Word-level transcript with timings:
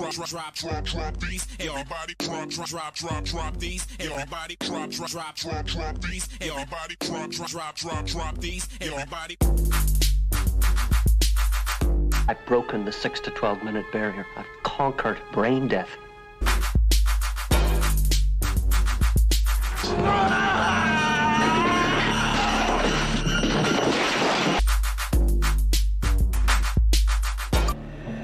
drop, 0.00 0.28
drop, 0.28 0.54
drop, 0.54 0.84
drop, 0.84 1.20
these. 1.20 1.46
Everybody 1.60 2.14
drop, 2.18 2.48
drop, 2.48 2.68
drop, 2.68 2.94
drop, 2.94 3.24
drop 3.24 3.56
these. 3.58 3.86
Everybody 3.98 4.56
drop, 4.56 4.90
drop, 4.90 5.10
drop, 5.10 5.36
drop, 5.36 5.66
drop 5.66 6.00
these. 6.00 6.28
Everybody 6.40 6.96
drop, 7.00 7.30
drop, 7.30 7.50
drop, 7.50 7.76
drop, 7.76 8.06
drop 8.06 8.38
these. 8.38 8.68
Everybody. 8.80 9.36
I've 12.28 12.46
broken 12.46 12.84
the 12.84 12.92
6 12.92 13.20
to 13.20 13.30
12 13.30 13.62
minute 13.62 13.84
barrier. 13.92 14.26
I've 14.36 14.46
conquered 14.62 15.18
brain 15.32 15.68
death. 15.68 15.90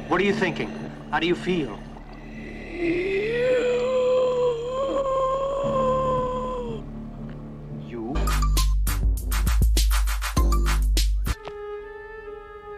What 0.08 0.20
are 0.20 0.24
you 0.24 0.32
thinking? 0.32 0.85
How 1.10 1.20
do 1.20 1.26
you 1.26 1.36
feel? 1.36 1.78
You? 7.86 8.14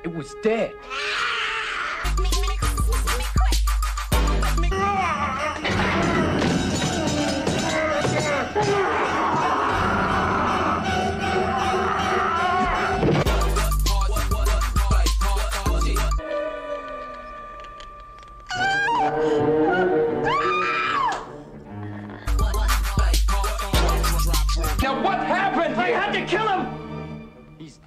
It 0.05 0.15
was 0.15 0.35
dead. 0.43 0.75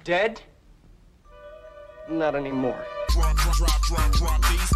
Dead? 0.04 0.40
Not 2.08 2.34
anymore. 2.34 2.84
Drop, 3.10 3.36
drop, 3.36 4.12
drop, 4.12 4.42
these. 4.50 4.72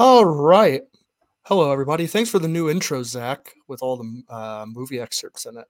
All 0.00 0.24
right. 0.24 0.80
Hello, 1.42 1.70
everybody. 1.70 2.06
Thanks 2.06 2.30
for 2.30 2.38
the 2.38 2.48
new 2.48 2.70
intro, 2.70 3.02
Zach, 3.02 3.52
with 3.68 3.82
all 3.82 3.98
the 3.98 4.22
uh, 4.30 4.64
movie 4.66 4.98
excerpts 4.98 5.44
in 5.44 5.58
it. 5.58 5.66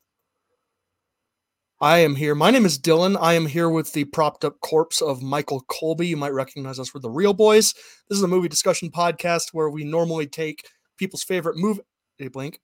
I 1.81 1.99
am 1.99 2.15
here. 2.15 2.37
My 2.37 2.53
name 2.53 2.65
is 2.65 2.79
Dylan. 2.79 3.19
I 3.21 3.35
am 3.35 3.47
here 3.47 3.69
with 3.69 3.93
the 3.93 4.05
propped 4.05 4.45
up 4.45 4.61
corpse 4.61 5.03
of 5.03 5.21
Michael 5.21 5.63
Colby. 5.63 6.07
You 6.07 6.17
might 6.17 6.33
recognize 6.33 6.79
us 6.79 6.89
for 6.89 7.01
the 7.01 7.11
Reel 7.11 7.35
Boys. 7.35 7.75
This 8.09 8.19
is 8.19 8.23
a 8.23 8.29
movie 8.29 8.47
discussion 8.47 8.89
podcast 8.93 9.49
where 9.53 9.69
we 9.69 9.83
normally 9.83 10.29
take 10.29 10.65
people's 10.97 11.25
favorite 11.25 11.57
movie. 11.57 11.83
Did 12.17 12.25
you 12.27 12.31
blink? 12.31 12.61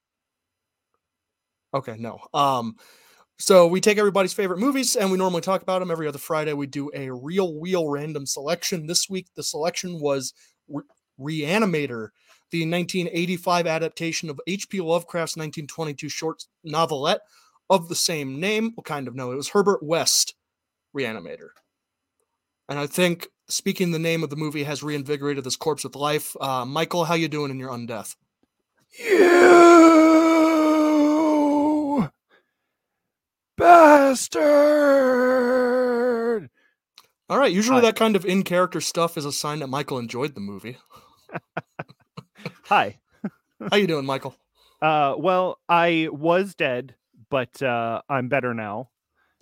Okay, 1.75 1.97
no. 1.99 2.21
Um, 2.33 2.77
so 3.41 3.67
we 3.67 3.81
take 3.81 3.99
everybody's 3.99 4.33
favorite 4.33 4.61
movies 4.61 4.95
and 4.95 5.11
we 5.11 5.19
normally 5.19 5.41
talk 5.41 5.63
about 5.63 5.81
them 5.81 5.91
every 5.91 6.07
other 6.07 6.19
Friday. 6.19 6.53
We 6.53 6.69
do 6.69 6.93
a 6.95 7.11
real 7.11 7.59
wheel 7.59 7.89
random 7.89 8.25
selection. 8.25 8.87
This 8.87 9.11
week, 9.11 9.27
the 9.35 9.43
selection 9.43 9.99
was 9.99 10.33
Reanimator, 11.21 12.09
the 12.51 12.63
1985 12.63 13.67
adaptation 13.67 14.31
of 14.31 14.41
H.P. 14.47 14.81
Lovecraft's 14.81 15.37
1922 15.37 16.09
short 16.09 16.45
novelette 16.63 17.21
of 17.69 17.89
the 17.89 17.95
same 17.95 18.39
name. 18.41 18.73
Well, 18.77 18.85
kind 18.85 19.09
of 19.09 19.15
no, 19.15 19.33
it 19.33 19.37
was 19.37 19.51
Herbert 19.51 19.83
West 19.83 20.35
Reanimator. 20.97 21.49
And 22.69 22.79
I 22.79 22.87
think 22.87 23.29
speaking 23.49 23.91
the 23.93 23.99
name 23.99 24.23
of 24.23 24.31
the 24.31 24.37
movie 24.37 24.65
has 24.65 24.83
reinvigorated 24.83 25.45
this 25.45 25.57
corpse 25.57 25.85
with 25.85 25.97
life. 25.97 26.37
Uh, 26.41 26.65
Michael, 26.65 27.05
how 27.05 27.15
you 27.15 27.29
doing 27.29 27.51
in 27.51 27.59
your 27.59 27.71
undeath? 27.71 28.17
You 28.99 29.47
bastard! 33.57 34.47
All 37.29 37.39
right, 37.39 37.53
usually 37.53 37.81
that 37.81 37.97
kind 37.97 38.15
of 38.15 38.25
in 38.25 38.45
character 38.45 38.81
stuff 38.81 39.19
is 39.19 39.25
a 39.25 39.33
sign 39.33 39.59
that 39.59 39.67
Michael 39.67 39.99
enjoyed 39.99 40.35
the 40.35 40.41
movie. 40.41 40.77
Hi. 42.65 42.99
How 43.71 43.77
you 43.77 43.87
doing, 43.87 44.05
Michael? 44.05 44.35
Uh, 44.83 45.15
well, 45.19 45.59
I 45.69 46.09
was 46.13 46.55
dead, 46.55 46.95
but 47.31 47.63
uh, 47.63 48.03
I'm 48.09 48.29
better 48.29 48.55
now. 48.55 48.91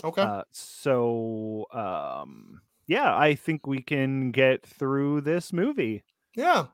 Okay. 0.02 0.22
Uh, 0.22 0.42
so, 0.52 1.66
um, 1.72 2.60
yeah, 2.86 3.16
I 3.16 3.34
think 3.34 3.66
we 3.66 3.82
can 3.82 4.30
get 4.30 4.64
through 4.66 5.22
this 5.22 5.52
movie. 5.52 6.04
Yeah. 6.36 6.66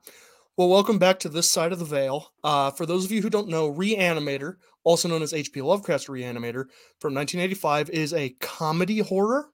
Well, 0.57 0.69
welcome 0.69 0.99
back 0.99 1.19
to 1.19 1.29
this 1.29 1.49
side 1.49 1.71
of 1.71 1.79
the 1.79 1.85
veil. 1.85 2.33
Uh, 2.43 2.71
for 2.71 2.85
those 2.85 3.05
of 3.05 3.11
you 3.11 3.21
who 3.21 3.29
don't 3.29 3.47
know, 3.47 3.71
Reanimator, 3.71 4.57
also 4.83 5.07
known 5.07 5.21
as 5.21 5.33
H.P. 5.33 5.61
Lovecraft's 5.61 6.07
Reanimator, 6.07 6.65
from 6.99 7.13
1985, 7.15 7.89
is 7.89 8.13
a 8.13 8.35
comedy 8.41 8.99
horror. 8.99 9.49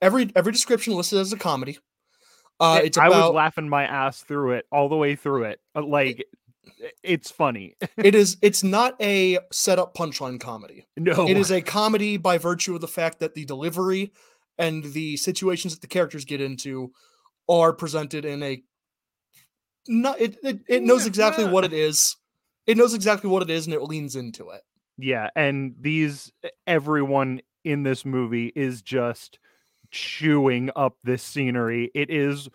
Every 0.00 0.30
every 0.34 0.52
description 0.52 0.94
listed 0.94 1.18
as 1.18 1.32
a 1.32 1.36
comedy. 1.36 1.78
Uh, 2.60 2.78
It- 2.80 2.86
it's 2.86 2.98
I 2.98 3.06
about 3.08 3.30
was 3.32 3.34
laughing 3.34 3.68
my 3.68 3.84
ass 3.84 4.22
through 4.22 4.52
it 4.52 4.66
all 4.70 4.88
the 4.88 4.96
way 4.96 5.16
through 5.16 5.44
it. 5.44 5.60
Uh, 5.74 5.84
Like, 5.84 6.24
it's 7.02 7.30
funny. 7.30 7.76
it 7.96 8.14
is 8.14 8.36
it's 8.42 8.62
not 8.62 9.00
a 9.00 9.38
setup 9.52 9.94
punchline 9.94 10.40
comedy. 10.40 10.86
no, 10.96 11.28
It 11.28 11.36
is 11.36 11.50
a 11.50 11.60
comedy 11.60 12.16
by 12.16 12.38
virtue 12.38 12.74
of 12.74 12.80
the 12.80 12.88
fact 12.88 13.20
that 13.20 13.34
the 13.34 13.44
delivery 13.44 14.12
and 14.58 14.84
the 14.84 15.16
situations 15.16 15.74
that 15.74 15.80
the 15.80 15.88
characters 15.88 16.24
get 16.24 16.40
into 16.40 16.92
are 17.48 17.72
presented 17.72 18.24
in 18.24 18.42
a 18.42 18.62
not 19.86 20.20
it 20.20 20.36
it, 20.42 20.60
it 20.68 20.82
knows 20.82 21.06
exactly 21.06 21.44
what 21.44 21.64
it 21.64 21.72
is. 21.72 22.16
It 22.66 22.76
knows 22.78 22.94
exactly 22.94 23.28
what 23.28 23.42
it 23.42 23.50
is 23.50 23.66
and 23.66 23.74
it 23.74 23.82
leans 23.82 24.16
into 24.16 24.48
it. 24.50 24.62
Yeah, 24.96 25.28
and 25.36 25.74
these 25.78 26.32
everyone 26.66 27.40
in 27.64 27.82
this 27.82 28.04
movie 28.04 28.52
is 28.54 28.80
just 28.80 29.38
chewing 29.94 30.70
up 30.74 30.96
this 31.04 31.22
scenery. 31.22 31.90
It 31.94 32.10
is 32.10 32.48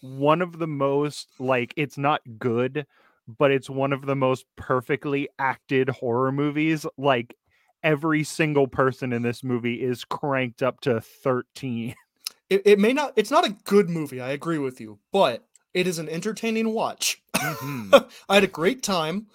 one 0.00 0.40
of 0.40 0.58
the 0.58 0.66
most 0.66 1.28
like 1.38 1.74
it's 1.76 1.98
not 1.98 2.20
good, 2.38 2.86
but 3.26 3.50
it's 3.50 3.68
one 3.68 3.92
of 3.92 4.06
the 4.06 4.14
most 4.14 4.46
perfectly 4.56 5.28
acted 5.38 5.88
horror 5.88 6.30
movies. 6.30 6.86
Like 6.96 7.36
every 7.82 8.22
single 8.22 8.68
person 8.68 9.12
in 9.12 9.22
this 9.22 9.42
movie 9.42 9.82
is 9.82 10.04
cranked 10.04 10.62
up 10.62 10.80
to 10.82 11.00
13. 11.00 11.94
it, 12.50 12.62
it 12.64 12.78
may 12.78 12.92
not 12.92 13.12
it's 13.16 13.30
not 13.30 13.46
a 13.46 13.56
good 13.64 13.88
movie 13.88 14.20
i 14.20 14.30
agree 14.30 14.58
with 14.58 14.80
you 14.80 14.98
but 15.12 15.46
it 15.72 15.86
is 15.86 15.98
an 15.98 16.08
entertaining 16.08 16.70
watch 16.72 17.22
Mhm. 17.36 18.08
i 18.28 18.34
had 18.34 18.44
a 18.44 18.48
great 18.48 18.82
time 18.82 19.26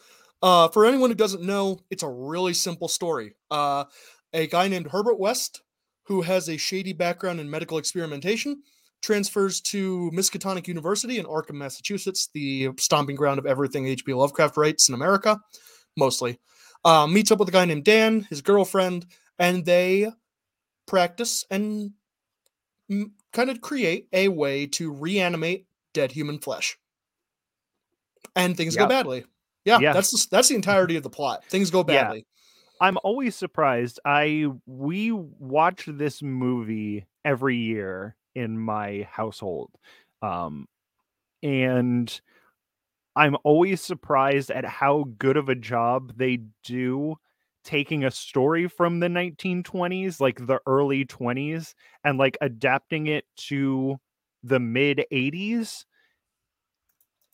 uh, 0.41 0.69
for 0.69 0.85
anyone 0.85 1.09
who 1.09 1.15
doesn't 1.15 1.43
know 1.43 1.79
it's 1.89 2.03
a 2.03 2.07
really 2.07 2.53
simple 2.53 2.87
story 2.87 3.33
uh, 3.51 3.85
a 4.33 4.47
guy 4.47 4.67
named 4.67 4.87
herbert 4.91 5.19
west 5.19 5.61
who 6.09 6.21
has 6.21 6.49
a 6.49 6.57
shady 6.57 6.91
background 6.91 7.39
in 7.39 7.49
medical 7.49 7.77
experimentation 7.77 8.61
transfers 9.01 9.61
to 9.61 10.11
miskatonic 10.13 10.67
university 10.67 11.17
in 11.19 11.25
arkham 11.25 11.53
massachusetts 11.55 12.29
the 12.33 12.67
stomping 12.77 13.15
ground 13.15 13.39
of 13.39 13.45
everything 13.45 13.85
hp 13.85 14.13
lovecraft 14.13 14.57
writes 14.57 14.89
in 14.89 14.95
america 14.95 15.39
mostly 15.95 16.37
uh, 16.83 17.07
meets 17.07 17.31
up 17.31 17.39
with 17.39 17.47
a 17.47 17.51
guy 17.51 17.63
named 17.63 17.85
dan 17.85 18.27
his 18.29 18.41
girlfriend 18.41 19.05
and 19.37 19.63
they 19.65 20.11
practice 20.85 21.45
and 21.49 21.91
m- 22.89 23.13
kind 23.31 23.49
of 23.49 23.61
create 23.61 24.07
a 24.11 24.27
way 24.27 24.65
to 24.65 24.91
reanimate 24.91 25.65
dead 25.93 26.11
human 26.11 26.39
flesh. 26.39 26.77
And 28.35 28.57
things 28.57 28.75
go 28.75 28.87
badly. 28.87 29.25
Yeah, 29.65 29.79
Yeah. 29.79 29.93
that's 29.93 30.11
the, 30.11 30.27
that's 30.31 30.47
the 30.49 30.55
entirety 30.55 30.95
of 30.95 31.03
the 31.03 31.09
plot. 31.09 31.45
Things 31.45 31.69
go 31.69 31.83
badly. 31.83 32.25
I'm 32.81 32.97
always 33.03 33.35
surprised. 33.35 33.99
I 34.05 34.47
we 34.65 35.11
watch 35.11 35.85
this 35.87 36.21
movie 36.21 37.05
every 37.25 37.57
year 37.57 38.15
in 38.35 38.57
my 38.59 39.07
household. 39.11 39.71
Um 40.21 40.67
and 41.43 42.21
I'm 43.15 43.37
always 43.43 43.81
surprised 43.81 44.51
at 44.51 44.65
how 44.65 45.05
good 45.19 45.37
of 45.37 45.49
a 45.49 45.55
job 45.55 46.13
they 46.17 46.39
do 46.63 47.15
taking 47.63 48.03
a 48.05 48.11
story 48.11 48.67
from 48.67 48.99
the 48.99 49.09
1920s, 49.09 50.21
like 50.21 50.47
the 50.47 50.59
early 50.67 51.05
20s 51.05 51.75
and 52.03 52.17
like 52.17 52.37
adapting 52.41 53.07
it 53.07 53.25
to 53.49 53.97
the 54.43 54.59
mid 54.59 55.05
80s 55.11 55.85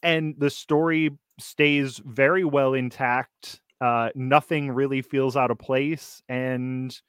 and 0.04 0.36
the 0.38 0.50
story 0.50 1.12
stays 1.40 2.02
very 2.06 2.44
well 2.44 2.74
intact. 2.74 3.62
Uh, 3.82 4.10
nothing 4.16 4.72
really 4.72 5.02
feels 5.02 5.36
out 5.36 5.52
of 5.52 5.58
place, 5.60 6.22
and 6.30 7.00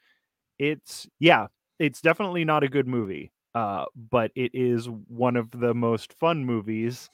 it's 0.58 1.08
yeah, 1.20 1.48
it's 1.78 2.00
definitely 2.02 2.44
not 2.44 2.64
a 2.64 2.68
good 2.68 2.88
movie. 2.88 3.32
Uh, 3.54 3.86
but 4.10 4.30
it 4.36 4.52
is 4.54 4.88
one 5.08 5.36
of 5.36 5.50
the 5.52 5.74
most 5.74 6.12
fun 6.14 6.44
movies 6.44 7.10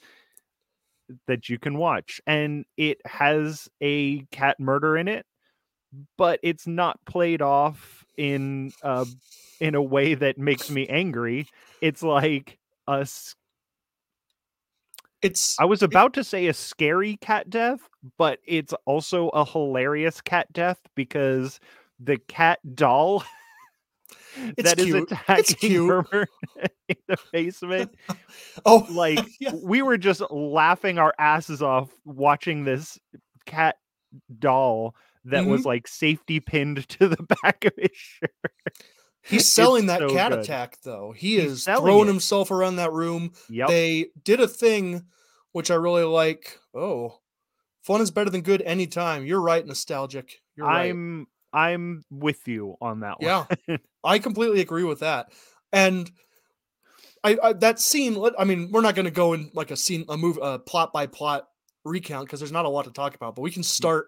that 1.27 1.49
you 1.49 1.59
can 1.59 1.77
watch, 1.77 2.21
and 2.25 2.65
it 2.77 2.99
has 3.05 3.67
a 3.81 4.21
cat 4.31 4.59
murder 4.59 4.97
in 4.97 5.07
it, 5.07 5.25
but 6.17 6.39
it's 6.43 6.67
not 6.67 6.99
played 7.05 7.41
off 7.41 8.05
in 8.17 8.73
uh, 8.83 9.05
in 9.59 9.75
a 9.75 9.83
way 9.83 10.15
that 10.15 10.37
makes 10.37 10.69
me 10.69 10.87
angry. 10.87 11.49
It's 11.81 12.03
like 12.03 12.59
a 12.87 13.01
s- 13.01 13.35
It's 15.23 15.57
I 15.59 15.65
was 15.65 15.81
about 15.83 16.13
to 16.15 16.23
say 16.23 16.47
a 16.47 16.53
scary 16.53 17.17
cat 17.17 17.49
death, 17.49 17.89
but 18.17 18.39
it's 18.45 18.73
also 18.85 19.29
a 19.29 19.45
hilarious 19.45 20.21
cat 20.21 20.51
death 20.53 20.79
because 20.95 21.59
the 21.99 22.17
cat 22.27 22.59
doll 22.75 23.23
It's 24.57 24.71
that 24.71 24.79
is 24.79 24.85
cute. 24.85 25.11
It's 25.37 25.53
attacking 25.53 25.55
cute. 25.55 25.87
Herbert 25.87 26.29
in 26.89 26.95
the 27.07 27.17
basement. 27.31 27.95
oh 28.65 28.87
Like 28.89 29.27
yeah. 29.39 29.51
we 29.53 29.81
were 29.81 29.97
just 29.97 30.21
laughing 30.31 30.99
our 30.99 31.13
asses 31.19 31.61
off 31.61 31.89
watching 32.05 32.63
this 32.65 32.99
cat 33.45 33.77
doll 34.39 34.95
that 35.25 35.45
Mm-hmm. 35.45 35.51
was 35.51 35.65
like 35.65 35.87
safety 35.87 36.39
pinned 36.39 36.87
to 36.89 37.07
the 37.09 37.23
back 37.43 37.65
of 37.65 37.73
his 37.77 37.91
shirt. 37.93 38.31
He's 39.23 39.47
selling 39.53 39.87
that 39.87 39.99
so 39.99 40.09
cat 40.09 40.31
good. 40.31 40.39
attack 40.39 40.77
though. 40.83 41.13
He 41.15 41.39
He's 41.39 41.51
is 41.51 41.63
throwing 41.65 42.07
it. 42.07 42.11
himself 42.11 42.51
around 42.51 42.75
that 42.77 42.91
room. 42.93 43.31
Yep. 43.49 43.67
They 43.69 44.07
did 44.23 44.39
a 44.39 44.47
thing 44.47 45.05
which 45.51 45.71
I 45.71 45.75
really 45.75 46.03
like. 46.03 46.59
Oh, 46.75 47.19
fun 47.83 48.01
is 48.01 48.11
better 48.11 48.29
than 48.29 48.41
good 48.41 48.61
anytime. 48.61 49.25
You're 49.25 49.41
right, 49.41 49.65
nostalgic. 49.65 50.41
You're 50.55 50.67
right. 50.67 50.89
I'm 50.89 51.27
I'm 51.53 52.03
with 52.09 52.47
you 52.47 52.75
on 52.81 53.01
that 53.01 53.21
one. 53.21 53.47
Yeah, 53.67 53.77
I 54.03 54.19
completely 54.19 54.61
agree 54.61 54.83
with 54.83 54.99
that. 54.99 55.31
And 55.71 56.11
I, 57.23 57.37
I 57.41 57.53
that 57.53 57.79
scene. 57.79 58.21
I 58.37 58.43
mean, 58.43 58.71
we're 58.71 58.81
not 58.81 58.95
going 58.95 59.05
to 59.05 59.11
go 59.11 59.33
in 59.33 59.51
like 59.53 59.71
a 59.71 59.77
scene, 59.77 60.05
a 60.09 60.17
move, 60.17 60.37
a 60.41 60.59
plot 60.59 60.91
by 60.91 61.07
plot 61.07 61.47
recount 61.85 62.25
because 62.25 62.39
there's 62.39 62.51
not 62.51 62.65
a 62.65 62.69
lot 62.69 62.85
to 62.85 62.91
talk 62.91 63.15
about. 63.15 63.35
But 63.35 63.43
we 63.43 63.51
can 63.51 63.63
start. 63.63 64.07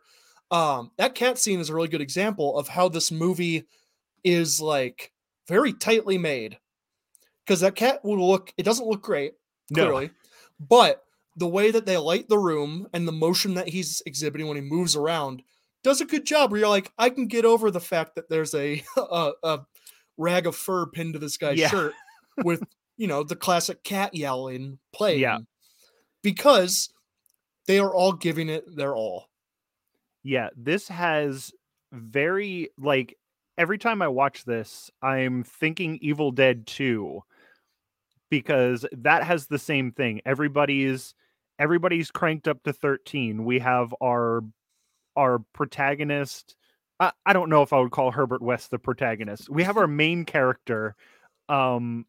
Um, 0.52 0.92
that 0.98 1.16
cat 1.16 1.40
scene 1.40 1.60
is 1.60 1.70
a 1.70 1.74
really 1.76 1.88
good 1.88 2.02
example 2.02 2.58
of 2.58 2.68
how 2.68 2.88
this 2.90 3.12
movie 3.12 3.66
is 4.26 4.60
like 4.60 5.14
very 5.48 5.72
tightly 5.72 6.18
made. 6.18 6.58
Because 7.46 7.62
that 7.62 7.76
cat 7.76 8.04
will 8.04 8.28
look. 8.28 8.52
It 8.58 8.64
doesn't 8.64 8.88
look 8.88 9.04
great, 9.04 9.34
No. 9.70 9.84
clearly, 9.86 10.10
but 10.60 11.04
the 11.36 11.48
way 11.48 11.70
that 11.70 11.86
they 11.86 11.96
light 11.98 12.28
the 12.28 12.40
room 12.40 12.88
and 12.92 13.08
the 13.08 13.12
motion 13.12 13.54
that 13.54 13.68
he's 13.68 14.02
exhibiting 14.08 14.48
when 14.48 14.56
he 14.58 14.62
moves 14.62 14.96
around 14.96 15.44
does 15.84 16.02
a 16.02 16.06
good 16.06 16.26
job 16.26 16.50
where 16.50 16.62
you're 16.62 16.70
like 16.70 16.92
i 16.98 17.10
can 17.10 17.28
get 17.28 17.44
over 17.46 17.70
the 17.70 17.80
fact 17.80 18.16
that 18.16 18.28
there's 18.30 18.56
a 18.56 18.82
a, 18.98 19.32
a 19.44 19.60
rag 20.18 20.48
of 20.48 20.56
fur 20.56 20.86
pinned 20.88 21.12
to 21.14 21.20
this 21.20 21.38
guy's 21.38 21.60
Yeah. 21.60 21.68
shirt 21.70 21.94
with 22.44 22.64
you 22.98 23.06
know 23.06 23.22
the 23.22 23.36
classic 23.36 23.84
cat 23.84 24.16
yowling 24.16 24.80
playing 24.94 25.20
Yeah. 25.20 25.40
because 26.24 26.90
they 27.68 27.78
are 27.80 27.94
all 27.94 28.14
giving 28.14 28.50
it 28.50 28.64
their 28.76 28.96
all 28.96 29.30
Yeah, 30.24 30.50
this 30.56 30.88
has 30.88 31.52
very 31.92 32.70
like 32.80 33.18
every 33.58 33.78
time 33.78 34.02
I 34.02 34.08
watch 34.08 34.46
this, 34.46 34.92
I'm 35.02 35.44
thinking 35.44 35.98
Evil 36.02 36.32
Dead 36.32 36.68
2 36.68 37.22
because 38.30 38.86
that 38.92 39.24
has 39.24 39.48
the 39.48 39.60
same 39.60 39.92
thing. 39.92 40.22
Everybody's 40.26 41.14
everybody's 41.60 42.12
cranked 42.12 42.48
up 42.48 42.64
to 42.64 42.74
13. 42.74 43.46
We 43.46 43.60
have 43.60 43.94
our 44.02 44.42
our 45.16 45.40
protagonist 45.54 46.56
I, 47.00 47.12
I 47.26 47.34
don't 47.34 47.50
know 47.50 47.64
if 47.64 47.74
I 47.74 47.80
would 47.80 47.92
call 47.92 48.12
Herbert 48.12 48.42
West 48.42 48.72
the 48.72 48.80
protagonist. 48.80 49.50
We 49.50 49.64
have 49.64 49.78
our 49.78 49.88
main 49.88 50.26
character 50.26 50.96
um 51.50 52.06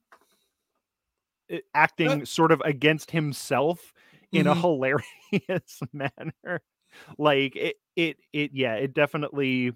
i- 1.50 1.62
acting 1.74 2.24
sort 2.24 2.52
of 2.52 2.60
against 2.64 3.10
himself 3.10 3.92
in 4.32 4.46
a 4.46 4.54
Mhm. 4.54 4.60
hilarious 4.60 5.80
manner 5.92 6.60
like 7.18 7.56
it 7.56 7.76
it 7.96 8.18
it 8.32 8.52
yeah 8.54 8.74
it 8.74 8.94
definitely 8.94 9.72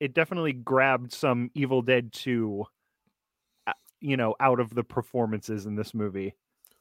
it 0.00 0.14
definitely 0.14 0.52
grabbed 0.52 1.12
some 1.12 1.50
evil 1.54 1.82
dead 1.82 2.12
2 2.12 2.64
uh, 3.66 3.72
you 4.00 4.16
know 4.16 4.34
out 4.40 4.58
of 4.60 4.74
the 4.74 4.82
performances 4.82 5.66
in 5.66 5.76
this 5.76 5.94
movie. 5.94 6.34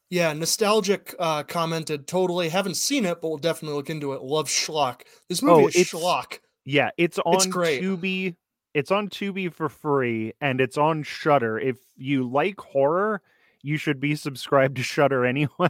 Yeah 0.10 0.34
nostalgic 0.34 1.14
uh 1.20 1.44
commented 1.44 2.08
totally 2.08 2.50
haven't 2.50 2.76
seen 2.78 3.06
it 3.06 3.22
but 3.22 3.28
we'll 3.30 3.38
definitely 3.38 3.76
look 3.78 3.90
into 3.90 4.14
it. 4.14 4.22
Love 4.24 4.48
schlock. 4.48 5.02
This 5.28 5.42
movie 5.42 5.64
Oh, 5.64 5.68
is 5.68 5.76
it's- 5.76 5.90
schlock. 5.92 6.40
Yeah 6.66 6.90
it's 6.98 7.20
on 7.20 7.36
It's 7.36 7.46
great. 7.46 7.82
tubi 7.84 8.36
it's 8.74 8.92
on 8.92 9.10
tubi 9.10 9.52
for 9.54 9.70
free 9.70 10.34
and 10.42 10.62
it's 10.62 10.78
on 10.78 11.04
shudder 11.04 11.60
if 11.60 11.78
you 11.98 12.28
like 12.30 12.60
horror 12.60 13.22
you 13.62 13.76
should 13.78 14.00
be 14.00 14.16
subscribed 14.16 14.78
to 14.78 14.84
shudder 14.84 15.26
anyway. 15.34 15.70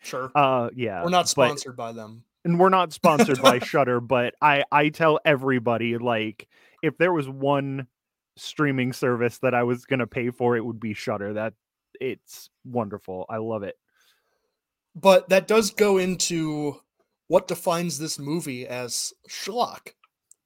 Sure. 0.00 0.30
Uh 0.34 0.70
yeah 0.74 1.02
we're 1.02 1.10
not 1.10 1.28
sponsored 1.28 1.76
by 1.76 1.92
them 1.92 2.22
and 2.44 2.58
we're 2.58 2.68
not 2.68 2.92
sponsored 2.92 3.40
by 3.42 3.58
Shudder, 3.60 4.00
but 4.00 4.34
I 4.42 4.64
I 4.72 4.88
tell 4.90 5.20
everybody 5.24 5.98
like 5.98 6.48
if 6.82 6.96
there 6.98 7.12
was 7.12 7.28
one 7.28 7.86
streaming 8.36 8.92
service 8.92 9.38
that 9.38 9.54
I 9.54 9.62
was 9.62 9.84
gonna 9.84 10.06
pay 10.06 10.30
for, 10.30 10.56
it 10.56 10.64
would 10.64 10.80
be 10.80 10.94
Shudder. 10.94 11.34
That 11.34 11.54
it's 12.00 12.50
wonderful. 12.64 13.26
I 13.28 13.36
love 13.38 13.62
it. 13.62 13.76
but 14.94 15.28
that 15.28 15.46
does 15.48 15.70
go 15.70 15.98
into 15.98 16.80
what 17.28 17.48
defines 17.48 17.98
this 17.98 18.18
movie 18.18 18.66
as 18.66 19.12
schlock 19.28 19.88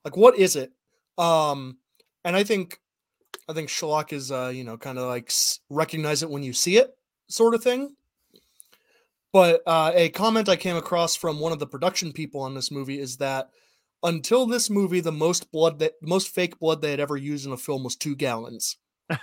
like 0.05 0.17
what 0.17 0.39
is 0.39 0.57
it 0.57 0.73
um 1.19 1.77
and 2.25 2.37
i 2.37 2.45
think 2.45 2.79
i 3.49 3.53
think 3.53 3.69
schlock 3.69 4.13
is 4.13 4.31
uh 4.31 4.51
you 4.55 4.63
know 4.65 4.77
kind 4.79 4.97
of 4.99 5.05
like 5.09 5.31
recognize 5.71 6.23
it 6.23 6.31
when 6.31 6.43
you 6.43 6.53
see 6.53 6.77
it 6.79 6.97
sort 7.29 7.55
of 7.55 7.63
thing 7.63 7.95
but 9.33 9.61
uh, 9.67 9.93
a 9.95 10.09
comment 10.11 10.49
i 10.49 10.57
came 10.57 10.77
across 10.77 11.15
from 11.17 11.41
one 11.41 11.53
of 11.53 11.59
the 11.59 11.67
production 11.67 12.13
people 12.13 12.41
on 12.41 12.55
this 12.55 12.71
movie 12.71 12.99
is 13.01 13.17
that 13.19 13.49
until 14.03 14.47
this 14.47 14.71
movie 14.71 15.01
the 15.01 15.13
most 15.13 15.51
blood 15.53 15.79
that 15.81 15.93
most 16.03 16.29
fake 16.29 16.59
blood 16.59 16.81
they 16.83 16.91
had 16.91 17.01
ever 17.01 17.17
used 17.17 17.47
in 17.47 17.53
a 17.53 17.57
film 17.57 17.83
was 17.85 17.97
two 17.97 18.15
gallons 18.17 18.77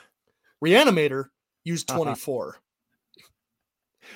reanimator 0.64 1.26
used 1.64 1.90
Uh-huh. 1.90 2.00
24 2.00 2.58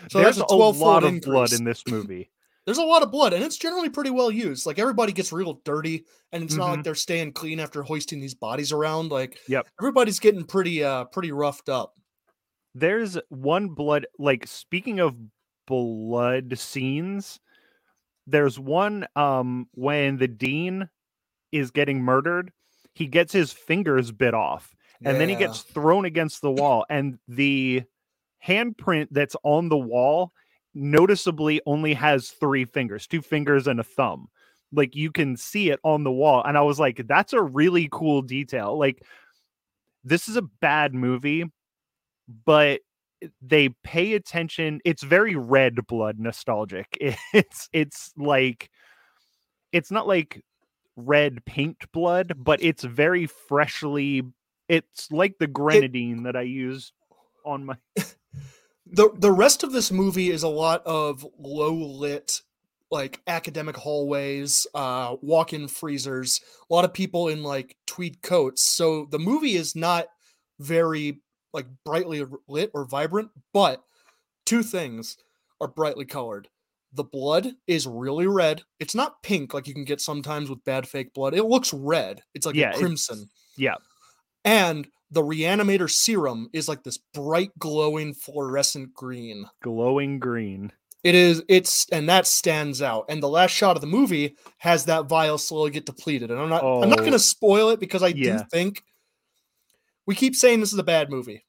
so 0.10 0.19
There's 0.19 0.38
a 0.38 0.43
a 0.43 0.48
12 0.48 0.79
lot 0.79 1.03
of 1.03 1.19
blood 1.22 1.51
in 1.53 1.63
this 1.63 1.84
movie. 1.88 2.29
there's 2.65 2.77
a 2.77 2.84
lot 2.84 3.01
of 3.01 3.10
blood 3.12 3.34
and 3.34 3.43
it's 3.43 3.58
generally 3.58 3.89
pretty 3.89 4.12
well 4.12 4.29
used 4.29 4.65
like 4.67 4.77
everybody 4.77 5.12
gets 5.12 5.34
real 5.34 5.60
dirty 5.65 6.05
and 6.31 6.43
it's 6.43 6.55
not 6.55 6.69
like 6.69 6.79
Mhm. 6.81 6.84
they're 6.84 6.96
staying 6.96 7.34
clean 7.34 7.60
after 7.60 7.81
hoisting 7.81 8.19
these 8.19 8.36
bodies 8.36 8.72
around 8.72 9.12
like 9.12 9.39
Yep. 9.48 9.67
everybody's 9.79 10.19
getting 10.19 10.43
pretty 10.43 10.84
uh 10.84 11.05
pretty 11.05 11.31
roughed 11.31 11.69
up 11.69 11.96
There's 12.75 13.17
one 13.29 13.69
blood 13.69 14.05
like 14.19 14.46
speaking 14.46 15.00
of 15.00 15.15
blood 15.69 16.57
scenes, 16.57 17.39
there's 18.27 18.59
one 18.59 19.07
um 19.15 19.67
when 19.75 20.17
the 20.17 20.27
dean 20.27 20.89
is 21.51 21.71
getting 21.71 22.01
murdered, 22.01 22.51
he 22.95 23.05
gets 23.05 23.31
his 23.31 23.53
fingers 23.53 24.11
bit 24.11 24.33
off. 24.33 24.75
and 25.05 25.21
then 25.21 25.29
he 25.29 25.35
gets 25.35 25.61
thrown 25.61 26.03
against 26.05 26.41
the 26.41 26.51
wall 26.51 26.85
and 26.89 27.17
the 27.29 27.83
handprint 28.45 29.07
that's 29.11 29.35
on 29.43 29.69
the 29.69 29.77
wall 29.77 30.33
noticeably 30.73 31.61
only 31.65 31.93
has 31.93 32.29
three 32.31 32.65
fingers 32.65 33.07
two 33.07 33.21
fingers 33.21 33.67
and 33.67 33.79
a 33.79 33.83
thumb. 33.83 34.27
Like 34.73 34.95
you 34.95 35.11
can 35.11 35.38
see 35.38 35.69
it 35.69 35.79
on 35.83 36.03
the 36.03 36.11
wall 36.11 36.43
and 36.43 36.57
i 36.57 36.61
was 36.61 36.79
like 36.79 37.07
that's 37.07 37.33
a 37.33 37.41
really 37.41 37.88
cool 37.91 38.21
detail. 38.21 38.77
Like 38.77 39.03
this 40.03 40.27
is 40.27 40.35
a 40.35 40.41
bad 40.41 40.93
movie 40.93 41.45
but 42.45 42.81
they 43.41 43.69
pay 43.83 44.13
attention 44.13 44.79
it's 44.85 45.03
very 45.03 45.35
red 45.35 45.85
blood 45.88 46.19
nostalgic. 46.19 46.97
It's 47.33 47.69
it's 47.73 48.13
like 48.17 48.69
it's 49.71 49.91
not 49.91 50.07
like 50.07 50.41
red 50.95 51.45
paint 51.45 51.85
blood 51.93 52.33
but 52.38 52.61
it's 52.61 52.83
very 52.83 53.25
freshly 53.25 54.23
it's 54.67 55.11
like 55.11 55.38
the 55.39 55.47
grenadine 55.47 56.23
that 56.23 56.35
I 56.35 56.41
use 56.41 56.91
on 57.45 57.65
my 57.65 57.75
the 58.85 59.09
the 59.15 59.31
rest 59.31 59.63
of 59.63 59.71
this 59.71 59.91
movie 59.91 60.29
is 60.29 60.43
a 60.43 60.49
lot 60.49 60.85
of 60.85 61.25
low 61.39 61.73
lit 61.73 62.41
like 62.91 63.21
academic 63.27 63.77
hallways 63.77 64.67
uh 64.73 65.15
walk-in 65.21 65.67
freezers 65.67 66.41
a 66.69 66.73
lot 66.73 66.85
of 66.85 66.93
people 66.93 67.27
in 67.27 67.43
like 67.43 67.77
tweed 67.99 68.21
coats. 68.21 68.63
So 68.63 69.07
the 69.11 69.19
movie 69.19 69.55
is 69.55 69.75
not 69.75 70.07
very 70.59 71.21
like 71.53 71.65
brightly 71.86 72.25
lit 72.48 72.72
or 72.74 72.86
vibrant 72.86 73.29
but 73.53 73.84
two 74.46 74.63
things 74.63 75.18
are 75.62 75.68
brightly 75.68 76.06
colored 76.06 76.48
the 76.94 77.03
blood 77.03 77.53
is 77.68 77.86
really 77.86 78.27
red 78.27 78.63
it's 78.79 78.96
not 78.96 79.22
pink 79.24 79.53
like 79.53 79.68
you 79.68 79.74
can 79.74 79.84
get 79.86 80.01
sometimes 80.01 80.50
with 80.50 80.63
bad 80.63 80.88
fake 80.88 81.13
blood 81.13 81.34
it 81.34 81.44
looks 81.46 81.74
red 81.74 82.22
it's 82.34 82.46
like 82.46 82.56
Yeah, 82.56 82.72
a 82.74 82.77
crimson 82.77 83.29
yeah. 83.58 83.75
and 84.46 84.88
the 85.12 85.22
reanimator 85.24 85.89
serum 85.89 86.50
is 86.53 86.68
like 86.68 86.84
this 86.84 86.98
bright 87.13 87.51
glowing 87.58 88.13
fluorescent 88.13 88.94
green 88.94 89.46
glowing 89.62 90.20
green. 90.20 90.72
It 91.03 91.15
is 91.15 91.41
it's 91.48 91.88
and 91.91 92.10
that 92.10 92.27
stands 92.27 92.82
out. 92.82 93.06
And 93.08 93.24
the 93.24 93.29
last 93.29 93.51
shot 93.51 93.77
of 93.77 93.82
the 93.82 93.88
movie 93.88 94.36
has 94.58 94.84
that 94.86 95.06
vial 95.08 95.38
slowly 95.38 95.72
get 95.72 95.86
depleted. 95.86 96.29
And 96.29 96.39
I'm 96.39 96.50
not 96.50 96.62
I'm 96.63 96.89
not 96.89 97.00
Oh. 97.00 97.03
going 97.03 97.13
to 97.13 97.20
spoil 97.20 97.70
it 97.70 97.79
because 97.79 98.03
I 98.03 98.10
Yeah. 98.10 98.38
do 98.39 98.44
think 98.51 98.84
we 100.10 100.16
keep 100.16 100.36
saying 100.36 100.60
this 100.60 100.74
is 100.74 100.80
a 100.80 100.84
bad 100.84 101.12
movie. 101.12 101.46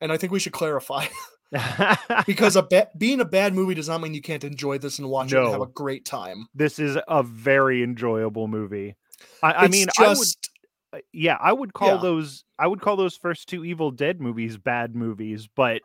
And 0.00 0.10
I 0.10 0.16
think 0.16 0.32
we 0.32 0.40
should 0.40 0.54
clarify 0.54 1.04
because 2.26 2.56
a 2.62 2.62
ba- 2.62 2.88
being 2.96 3.20
a 3.20 3.24
bad 3.26 3.52
movie 3.54 3.74
does 3.74 3.86
not 3.86 4.00
mean 4.00 4.14
you 4.14 4.22
can't 4.22 4.44
enjoy 4.44 4.78
this 4.78 4.98
and 4.98 5.10
watch 5.10 5.30
it 5.30 5.36
and 5.36 5.48
have 5.50 5.60
a 5.60 5.66
great 5.66 6.06
time. 6.06 6.46
this 6.54 6.78
is 6.78 6.96
a 7.06 7.22
very 7.22 7.82
enjoyable 7.82 8.48
movie. 8.48 8.96
I, 9.42 9.52
I 9.52 9.68
mean, 9.68 9.88
just 9.94 10.00
I 10.00 10.08
would, 10.08 11.02
uh, 11.02 11.04
yeah, 11.12 11.36
I 11.38 11.52
would 11.52 11.74
call 11.74 11.96
Yeah. 11.96 12.00
those, 12.00 12.44
I 12.58 12.66
would 12.66 12.80
call 12.80 12.96
those 12.96 13.18
first 13.18 13.46
two 13.50 13.62
Evil 13.62 13.90
Dead 13.90 14.22
movies 14.22 14.56
bad 14.56 14.96
movies, 14.96 15.46
but 15.54 15.82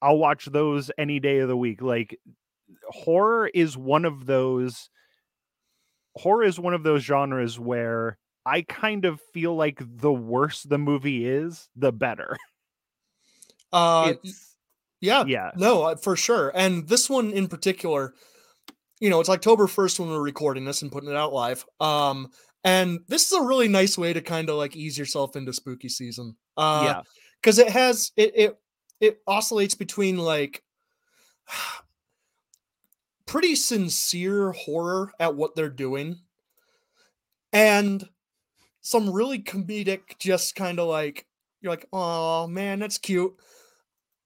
I'll 0.00 0.16
watch 0.16 0.44
those 0.46 0.92
any 0.96 1.18
day 1.18 1.40
of 1.40 1.48
the 1.48 1.56
week. 1.56 1.82
Like, 1.82 2.16
horror 2.88 3.48
is 3.52 3.76
one 3.76 4.04
of 4.04 4.26
those. 4.26 4.88
Horror 6.14 6.44
is 6.44 6.60
one 6.60 6.74
of 6.74 6.84
those 6.84 7.02
genres 7.02 7.58
where 7.58 8.16
I 8.50 8.62
kind 8.62 9.04
of 9.04 9.20
feel 9.32 9.54
like 9.54 9.80
the 9.80 10.12
worse 10.12 10.64
the 10.64 10.78
movie 10.78 11.24
is, 11.24 11.68
the 11.76 11.92
better. 11.92 12.36
uh 13.72 14.14
It's, 14.24 14.56
yeah, 15.00 15.24
yeah, 15.24 15.52
No, 15.56 15.84
uh, 15.84 15.96
for 15.96 16.16
sure. 16.16 16.50
And 16.54 16.88
this 16.88 17.08
one 17.08 17.30
in 17.30 17.46
particular, 17.46 18.12
you 18.98 19.08
know, 19.08 19.20
it's 19.20 19.28
October 19.28 19.66
1st 19.66 20.00
when 20.00 20.10
we're 20.10 20.20
recording 20.20 20.64
this 20.64 20.82
and 20.82 20.90
putting 20.90 21.08
it 21.08 21.16
out 21.16 21.32
live. 21.32 21.64
Um, 21.78 22.30
and 22.64 23.00
this 23.06 23.26
is 23.26 23.32
a 23.32 23.42
really 23.42 23.68
nice 23.68 23.96
way 23.96 24.12
to 24.12 24.20
kind 24.20 24.50
of 24.50 24.56
like 24.56 24.74
ease 24.76 24.98
yourself 24.98 25.36
into 25.36 25.52
spooky 25.52 25.88
season. 25.88 26.36
Uh, 26.56 26.82
yeah, 26.84 27.02
because 27.40 27.58
it 27.58 27.68
has 27.70 28.10
it 28.16 28.32
it 28.34 28.58
it 29.00 29.20
oscillates 29.28 29.74
between 29.76 30.18
like 30.18 30.62
pretty 33.26 33.54
sincere 33.54 34.50
horror 34.50 35.12
at 35.20 35.36
what 35.36 35.54
they're 35.54 35.70
doing 35.70 36.18
and 37.52 38.08
some 38.82 39.10
really 39.10 39.38
comedic 39.38 40.18
just 40.18 40.54
kind 40.54 40.78
of 40.78 40.88
like 40.88 41.26
you're 41.60 41.72
like 41.72 41.86
oh 41.92 42.46
man 42.46 42.78
that's 42.78 42.98
cute 42.98 43.34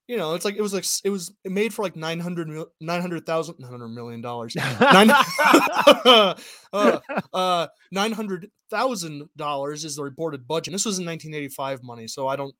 you 0.06 0.16
know 0.16 0.34
it's 0.34 0.44
like 0.44 0.56
it 0.56 0.62
was 0.62 0.72
like 0.74 0.84
it 1.04 1.10
was 1.10 1.32
made 1.44 1.72
for 1.72 1.82
like 1.82 1.96
900 1.96 2.48
mil- 2.48 2.72
900,000 2.80 3.56
900 3.58 3.88
million 3.88 4.20
dollars 4.20 4.54
Nine, 4.54 5.10
uh, 6.72 6.98
uh, 7.32 7.66
nine 7.90 8.12
hundred 8.12 8.50
thousand 8.70 9.28
dollars 9.36 9.84
is 9.84 9.96
the 9.96 10.02
reported 10.02 10.46
budget. 10.46 10.72
This 10.72 10.84
was 10.84 10.98
in 10.98 11.06
1985 11.06 11.82
money, 11.82 12.08
so 12.08 12.26
I 12.26 12.36
don't, 12.36 12.54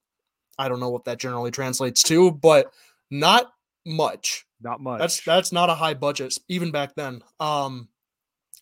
I 0.58 0.68
don't 0.68 0.80
know 0.80 0.90
what 0.90 1.04
that 1.06 1.18
generally 1.18 1.50
translates 1.50 2.02
to, 2.04 2.30
but 2.30 2.72
not 3.10 3.52
much. 3.84 4.46
not 4.60 4.80
much. 4.80 5.00
That's 5.00 5.24
that's 5.24 5.52
not 5.52 5.70
a 5.70 5.74
high 5.74 5.94
budget 5.94 6.34
even 6.48 6.70
back 6.70 6.94
then. 6.94 7.22
Um, 7.40 7.88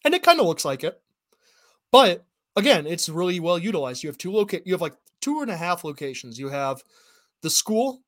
and 0.05 0.15
it 0.15 0.23
kind 0.23 0.41
of 0.41 0.47
looks 0.47 0.65
like 0.65 0.83
it, 0.83 1.01
but 1.91 2.25
again, 2.57 2.87
it's 2.87 3.09
really 3.09 3.41
well 3.41 3.59
utilized. 3.59 4.03
You 4.03 4.09
have 4.09 4.19
two 4.19 4.33
locate, 4.33 4.67
you 4.67 4.73
have 4.75 4.81
like 4.81 4.95
two 5.21 5.41
and 5.41 5.51
a 5.51 5.57
half 5.57 5.85
locations. 5.85 6.39
You 6.39 6.49
have 6.51 6.83
the 7.43 7.51
school 7.51 8.03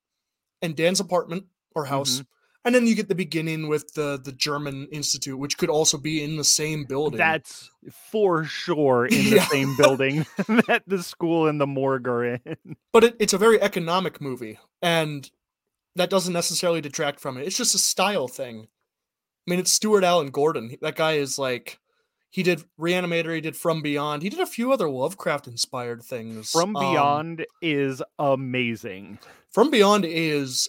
and 0.62 0.76
Dan's 0.76 1.00
apartment 1.00 1.46
or 1.74 1.86
house. 1.86 2.14
Mm-hmm. 2.16 2.22
And 2.66 2.74
then 2.74 2.86
you 2.86 2.94
get 2.94 3.08
the 3.08 3.14
beginning 3.14 3.68
with 3.68 3.92
the 3.92 4.18
the 4.18 4.32
German 4.32 4.88
Institute, 4.90 5.38
which 5.38 5.58
could 5.58 5.68
also 5.68 5.98
be 5.98 6.24
in 6.24 6.36
the 6.38 6.44
same 6.44 6.84
building. 6.86 7.18
That's 7.18 7.70
for 8.10 8.44
sure 8.44 9.04
in 9.10 9.18
the 9.24 9.36
Yeah. 9.36 9.46
same 9.48 9.76
building 9.76 10.24
that 10.66 10.82
the 10.86 11.02
school 11.02 11.46
and 11.46 11.60
the 11.60 11.66
morgue 11.66 12.08
are 12.08 12.24
in. 12.24 12.40
but 12.90 13.04
it, 13.04 13.16
it's 13.18 13.34
a 13.34 13.38
very 13.38 13.60
economic 13.60 14.18
movie 14.22 14.58
and 14.80 15.30
that 15.96 16.08
doesn't 16.10 16.32
necessarily 16.32 16.80
detract 16.80 17.20
from 17.20 17.36
it 17.36 17.46
it's 17.46 17.56
just 17.56 17.74
a 17.74 17.78
style 17.78 18.26
thing 18.28 18.66
i 19.46 19.50
mean 19.50 19.60
it's 19.60 19.70
stuart 19.72 20.02
alan 20.02 20.28
gordon 20.30 20.74
that 20.80 20.96
guy 20.96 21.12
is 21.12 21.38
like 21.38 21.78
he 22.34 22.42
did 22.42 22.64
reanimator 22.80 23.32
he 23.32 23.40
did 23.40 23.56
from 23.56 23.80
beyond 23.80 24.22
he 24.24 24.28
did 24.28 24.40
a 24.40 24.46
few 24.46 24.72
other 24.72 24.90
lovecraft 24.90 25.46
inspired 25.46 26.02
things 26.02 26.50
From 26.50 26.74
Um, 26.76 26.82
Beyond 26.82 27.46
is 27.62 28.02
amazing. 28.18 29.18
from 29.50 29.70
beyond 29.70 30.04
is 30.04 30.68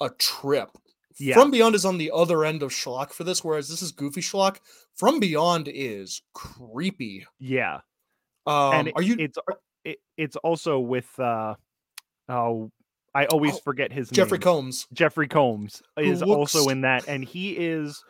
a 0.00 0.10
trip 0.10 0.70
Yeah. 1.18 1.34
from 1.34 1.50
beyond 1.50 1.74
is 1.74 1.84
on 1.84 1.98
the 1.98 2.10
other 2.14 2.44
end 2.44 2.62
of 2.62 2.70
schlock 2.70 3.12
for 3.12 3.24
this 3.24 3.42
whereas 3.42 3.68
this 3.68 3.82
is 3.82 3.90
goofy 3.92 4.20
schlock 4.20 4.58
from 4.94 5.18
beyond 5.20 5.68
is 5.72 6.22
creepy 6.34 7.26
Yeah. 7.40 7.80
um 8.46 8.72
and 8.74 8.92
are 8.94 9.02
you 9.02 9.16
it's 9.18 9.38
it, 9.84 9.98
it's 10.16 10.36
also 10.36 10.78
with 10.78 11.08
uh 11.18 11.54
oh 12.28 12.70
I 13.14 13.24
always 13.26 13.54
Oh, 13.54 13.60
forget 13.64 13.92
his 13.92 14.10
name. 14.12 14.16
jeffrey 14.16 14.38
name. 14.38 14.42
combs 14.44 14.86
Jeffrey 14.92 15.26
Combs 15.28 15.82
is 15.98 16.22
also 16.22 16.68
in 16.68 16.82
that 16.82 17.08
and 17.08 17.24
he 17.24 17.52
is 17.56 18.04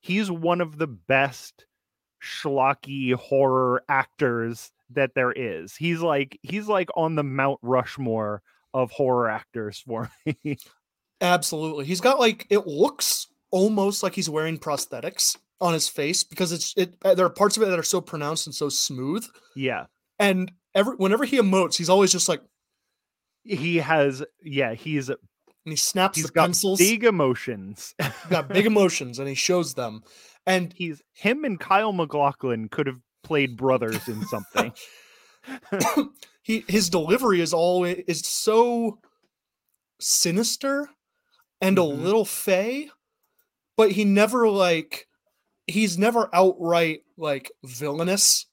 he's 0.00 0.30
one 0.30 0.60
of 0.62 0.78
the 0.78 0.86
best 0.88 1.66
schlocky 2.22 3.14
horror 3.14 3.82
actors 3.88 4.70
that 4.90 5.14
there 5.14 5.32
is. 5.32 5.74
He's 5.76 6.00
like 6.00 6.38
he's 6.42 6.68
like 6.68 6.88
on 6.96 7.14
the 7.16 7.22
Mount 7.22 7.58
Rushmore 7.62 8.42
of 8.74 8.90
horror 8.90 9.28
actors 9.28 9.82
for 9.86 10.10
me. 10.44 10.56
Absolutely. 11.20 11.84
He's 11.84 12.00
got 12.00 12.18
like 12.18 12.46
it 12.50 12.66
looks 12.66 13.26
almost 13.50 14.02
like 14.02 14.14
he's 14.14 14.30
wearing 14.30 14.58
prosthetics 14.58 15.36
on 15.60 15.72
his 15.74 15.88
face 15.88 16.24
because 16.24 16.52
it's 16.52 16.74
it 16.76 16.94
uh, 17.04 17.14
there 17.14 17.26
are 17.26 17.30
parts 17.30 17.56
of 17.56 17.62
it 17.62 17.66
that 17.66 17.78
are 17.78 17.82
so 17.84 18.00
pronounced 18.00 18.46
and 18.46 18.54
so 18.54 18.68
smooth. 18.68 19.24
yeah. 19.54 19.86
And 20.18 20.52
every 20.74 20.94
whenever 20.96 21.24
he 21.24 21.38
emotes, 21.38 21.76
he's 21.76 21.88
always 21.90 22.12
just 22.12 22.28
like 22.28 22.42
He 23.44 23.76
has 23.78 24.22
yeah, 24.42 24.74
he's 24.74 25.08
and 25.08 25.18
he 25.64 25.76
snaps 25.76 26.16
he's 26.16 26.26
the 26.26 26.32
got 26.32 26.46
pencils. 26.46 26.78
big 26.78 27.04
emotions. 27.04 27.94
Got 28.28 28.48
big 28.48 28.66
emotions 28.72 29.18
and 29.18 29.28
he 29.28 29.34
shows 29.34 29.74
them. 29.74 30.02
And 30.46 30.72
he's 30.72 31.02
him 31.12 31.44
and 31.44 31.58
Kyle 31.60 31.92
MacLachlan 31.92 32.68
could 32.68 32.86
have 32.86 33.00
played 33.22 33.56
brothers 33.56 34.08
in 34.08 34.22
something. 34.24 34.72
he 36.42 36.64
his 36.68 36.88
delivery 36.90 37.40
is 37.40 37.52
always 37.52 38.02
is 38.08 38.20
so 38.20 38.98
sinister 40.00 40.88
and 41.60 41.76
Mhm. 41.76 41.80
a 41.80 41.84
little 41.84 42.24
fey, 42.24 42.90
but 43.76 43.92
he 43.92 44.04
never 44.04 44.48
like 44.48 45.06
he's 45.66 45.96
never 45.96 46.28
outright 46.34 47.02
like 47.16 47.50
villainous. 47.64 48.46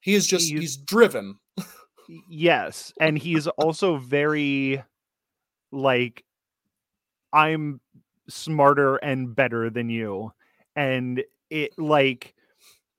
He 0.00 0.14
is 0.14 0.26
just 0.26 0.48
He's- 0.48 0.60
he's 0.60 0.76
driven. 0.76 1.38
Yes 2.28 2.92
and 3.00 3.18
he's 3.18 3.48
also 3.48 3.96
very 3.96 4.80
like 5.72 6.24
i'm 7.32 7.80
smarter 8.28 8.94
and 8.96 9.34
better 9.34 9.70
than 9.70 9.90
you 9.90 10.30
and 10.76 11.24
it 11.50 11.78
like 11.78 12.34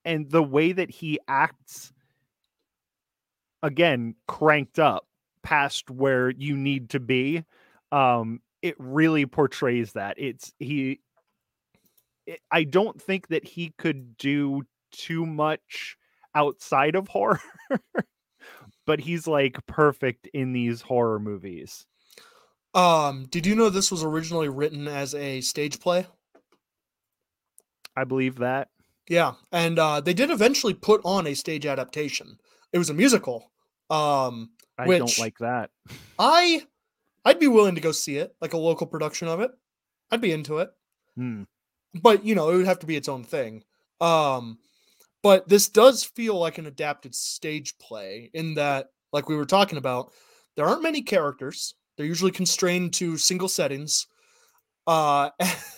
and 0.05 0.29
the 0.31 0.43
way 0.43 0.71
that 0.71 0.89
he 0.89 1.19
acts 1.27 1.91
again 3.63 4.15
cranked 4.27 4.79
up 4.79 5.07
past 5.43 5.89
where 5.89 6.29
you 6.29 6.55
need 6.55 6.89
to 6.89 6.99
be 6.99 7.43
um 7.91 8.39
it 8.61 8.75
really 8.77 9.25
portrays 9.25 9.93
that 9.93 10.15
it's 10.17 10.53
he 10.59 10.99
it, 12.25 12.39
i 12.51 12.63
don't 12.63 13.01
think 13.01 13.27
that 13.27 13.45
he 13.45 13.73
could 13.77 14.17
do 14.17 14.61
too 14.91 15.25
much 15.25 15.97
outside 16.35 16.95
of 16.95 17.07
horror 17.07 17.41
but 18.87 19.01
he's 19.01 19.27
like 19.27 19.63
perfect 19.67 20.27
in 20.33 20.53
these 20.53 20.81
horror 20.81 21.19
movies. 21.19 21.85
Um, 22.73 23.27
did 23.29 23.45
you 23.45 23.53
know 23.53 23.69
this 23.69 23.91
was 23.91 24.03
originally 24.03 24.49
written 24.49 24.87
as 24.87 25.13
a 25.13 25.41
stage 25.41 25.79
play? 25.79 26.07
I 27.97 28.05
believe 28.05 28.35
that. 28.37 28.69
Yeah, 29.09 29.33
and 29.51 29.77
uh, 29.79 29.99
they 29.99 30.13
did 30.13 30.31
eventually 30.31 30.73
put 30.73 31.01
on 31.03 31.27
a 31.27 31.33
stage 31.33 31.65
adaptation. 31.65 32.37
It 32.71 32.77
was 32.77 32.89
a 32.89 32.93
musical. 32.93 33.51
Um, 33.89 34.51
I 34.77 34.85
Which- 34.85 34.99
don't 34.99 35.19
like 35.19 35.37
that. 35.39 35.71
I 36.19 36.61
I'd 37.25 37.39
be 37.39 37.47
willing 37.47 37.75
to 37.75 37.81
go 37.81 37.91
see 37.91 38.17
it, 38.17 38.33
like 38.39 38.53
a 38.53 38.57
local 38.57 38.87
production 38.87 39.27
of 39.27 39.41
it. 39.41 39.51
I'd 40.11 40.21
be 40.21 40.31
into 40.31 40.59
it. 40.59 40.69
Hmm. 41.15 41.43
but 42.03 42.23
you 42.23 42.35
know 42.35 42.49
it 42.51 42.57
would 42.57 42.67
have 42.67 42.79
to 42.79 42.85
be 42.85 42.95
its 42.95 43.09
own 43.09 43.23
thing 43.23 43.63
um 44.01 44.59
but 45.23 45.49
this 45.49 45.67
does 45.67 46.03
feel 46.03 46.37
like 46.37 46.59
an 46.59 46.67
adapted 46.67 47.15
stage 47.15 47.75
play 47.79 48.29
in 48.35 48.53
that 48.53 48.91
like 49.11 49.27
we 49.27 49.35
were 49.35 49.45
talking 49.47 49.79
about 49.79 50.11
there 50.55 50.67
aren't 50.67 50.83
many 50.83 51.01
characters 51.01 51.73
they're 51.95 52.05
usually 52.05 52.29
constrained 52.29 52.93
to 52.93 53.17
single 53.17 53.47
settings 53.49 54.05
uh 54.85 55.31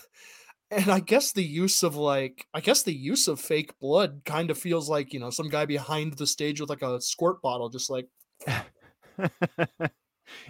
and 0.71 0.89
i 0.89 0.99
guess 0.99 1.31
the 1.31 1.43
use 1.43 1.83
of 1.83 1.95
like 1.95 2.47
i 2.53 2.59
guess 2.61 2.83
the 2.83 2.93
use 2.93 3.27
of 3.27 3.39
fake 3.39 3.77
blood 3.79 4.21
kind 4.25 4.51
of 4.51 4.57
feels 4.57 4.89
like 4.89 5.13
you 5.13 5.19
know 5.19 5.29
some 5.29 5.49
guy 5.49 5.65
behind 5.65 6.13
the 6.17 6.27
stage 6.27 6.59
with 6.59 6.69
like 6.69 6.81
a 6.81 7.01
squirt 7.01 7.41
bottle 7.41 7.69
just 7.69 7.89
like 7.89 8.07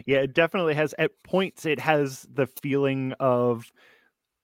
yeah, 0.06 0.20
it 0.20 0.34
definitely 0.34 0.74
has 0.76 0.94
at 0.98 1.12
points 1.24 1.66
it 1.66 1.80
has 1.80 2.28
the 2.34 2.48
feeling 2.62 3.14
of 3.20 3.72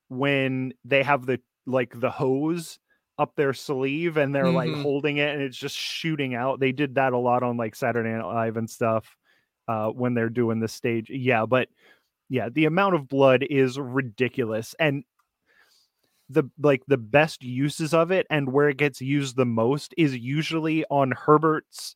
when 0.08 0.72
they 0.84 1.02
have 1.02 1.26
the 1.26 1.40
like 1.66 1.98
the 2.00 2.10
hose 2.10 2.78
up 3.18 3.36
their 3.36 3.54
sleeve 3.54 4.16
and 4.16 4.34
they're 4.34 4.52
like 4.52 4.72
Mhm. 4.72 4.74
holding 4.74 5.18
it 5.18 5.30
and 5.34 5.42
it's 5.42 5.56
just 5.58 5.76
shooting 5.76 6.34
out. 6.34 6.60
They 6.60 6.72
did 6.72 6.96
that 6.96 7.12
a 7.14 7.18
lot 7.18 7.42
on 7.42 7.56
like 7.56 7.74
Saturday 7.76 8.10
Night 8.10 8.24
Live 8.26 8.56
and 8.56 8.70
stuff 8.70 9.16
uh 9.68 9.88
when 9.90 10.14
they're 10.14 10.30
doing 10.30 10.60
the 10.60 10.68
stage. 10.68 11.10
Yeah, 11.10 11.46
but 11.46 11.68
yeah, 12.28 12.48
the 12.50 12.64
amount 12.66 12.94
of 12.94 13.08
blood 13.08 13.44
is 13.48 13.78
ridiculous 13.78 14.74
and 14.80 15.04
the 16.28 16.44
like 16.58 16.82
the 16.86 16.96
best 16.98 17.42
uses 17.42 17.94
of 17.94 18.10
it 18.10 18.26
and 18.30 18.52
where 18.52 18.68
it 18.68 18.76
gets 18.76 19.00
used 19.00 19.36
the 19.36 19.46
most 19.46 19.94
is 19.96 20.16
usually 20.16 20.84
on 20.90 21.12
Herbert's 21.12 21.94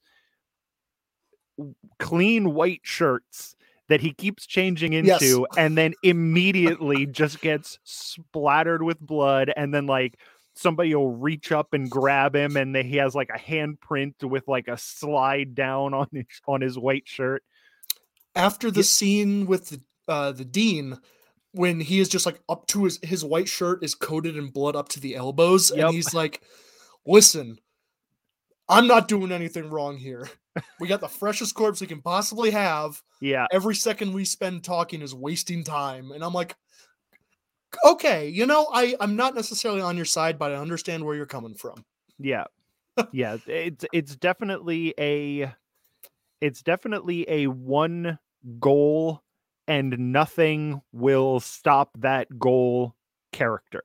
clean 1.98 2.54
white 2.54 2.80
shirts 2.82 3.54
that 3.88 4.00
he 4.00 4.12
keeps 4.14 4.46
changing 4.46 4.92
into 4.92 5.08
Yes. 5.10 5.38
and 5.56 5.76
then 5.76 5.94
immediately 6.02 7.06
just 7.06 7.40
gets 7.40 7.78
splattered 7.84 8.82
with 8.82 9.00
blood 9.00 9.52
and 9.56 9.74
then 9.74 9.86
like 9.86 10.14
somebody 10.54 10.94
will 10.94 11.14
reach 11.16 11.52
up 11.52 11.74
and 11.74 11.90
grab 11.90 12.34
him 12.34 12.56
and 12.56 12.74
then 12.74 12.86
he 12.86 12.96
has 12.96 13.14
like 13.14 13.30
a 13.34 13.38
handprint 13.38 14.14
with 14.22 14.46
like 14.48 14.68
a 14.68 14.76
slide 14.78 15.54
down 15.54 15.92
on 15.92 16.06
his 16.12 16.24
on 16.46 16.60
his 16.60 16.78
white 16.78 17.06
shirt 17.06 17.42
After 18.34 18.70
the 18.70 18.80
Ye- 18.80 18.84
scene 18.84 19.46
with 19.46 19.68
the 19.68 19.80
uh, 20.08 20.32
the 20.32 20.44
dean, 20.44 20.98
when 21.52 21.80
he 21.80 21.98
is 22.00 22.08
just 22.08 22.26
like 22.26 22.40
up 22.48 22.66
to 22.68 22.84
his 22.84 22.98
his 23.02 23.24
white 23.24 23.48
shirt 23.48 23.82
is 23.82 23.94
coated 23.94 24.36
in 24.36 24.48
blood 24.48 24.76
up 24.76 24.88
to 24.90 25.00
the 25.00 25.16
elbows, 25.16 25.70
Yep. 25.74 25.86
and 25.86 25.94
he's 25.94 26.14
like, 26.14 26.42
"Listen, 27.06 27.58
I'm 28.68 28.86
not 28.86 29.08
doing 29.08 29.32
anything 29.32 29.68
wrong 29.70 29.96
here. 29.96 30.28
We 30.80 30.88
got 30.88 31.00
the 31.00 31.08
freshest 31.08 31.54
corpse 31.54 31.80
we 31.80 31.86
can 31.86 32.02
possibly 32.02 32.50
have. 32.50 33.00
yeah 33.20 33.46
Every 33.52 33.74
second 33.74 34.12
we 34.12 34.24
spend 34.24 34.64
talking 34.64 35.00
is 35.02 35.14
wasting 35.14 35.62
time." 35.64 36.10
And 36.12 36.22
I'm 36.24 36.32
like, 36.32 36.56
"Okay, 37.84 38.28
you 38.28 38.46
know, 38.46 38.68
I 38.72 38.96
I'm 39.00 39.16
not 39.16 39.34
necessarily 39.34 39.80
on 39.80 39.96
your 39.96 40.04
side, 40.06 40.38
but 40.38 40.52
I 40.52 40.56
understand 40.56 41.04
where 41.04 41.14
you're 41.16 41.26
coming 41.26 41.54
from." 41.54 41.84
yeah 42.22 42.44
yeah 43.12 43.38
it's 43.46 43.86
it's 43.94 44.14
definitely 44.16 44.92
a 44.98 45.54
it's 46.42 46.62
definitely 46.62 47.24
a 47.28 47.46
one 47.46 48.18
goal 48.58 49.22
and 49.70 49.96
nothing 50.12 50.82
will 50.92 51.38
stop 51.38 51.90
that 51.96 52.26
goal 52.38 52.96
character 53.32 53.82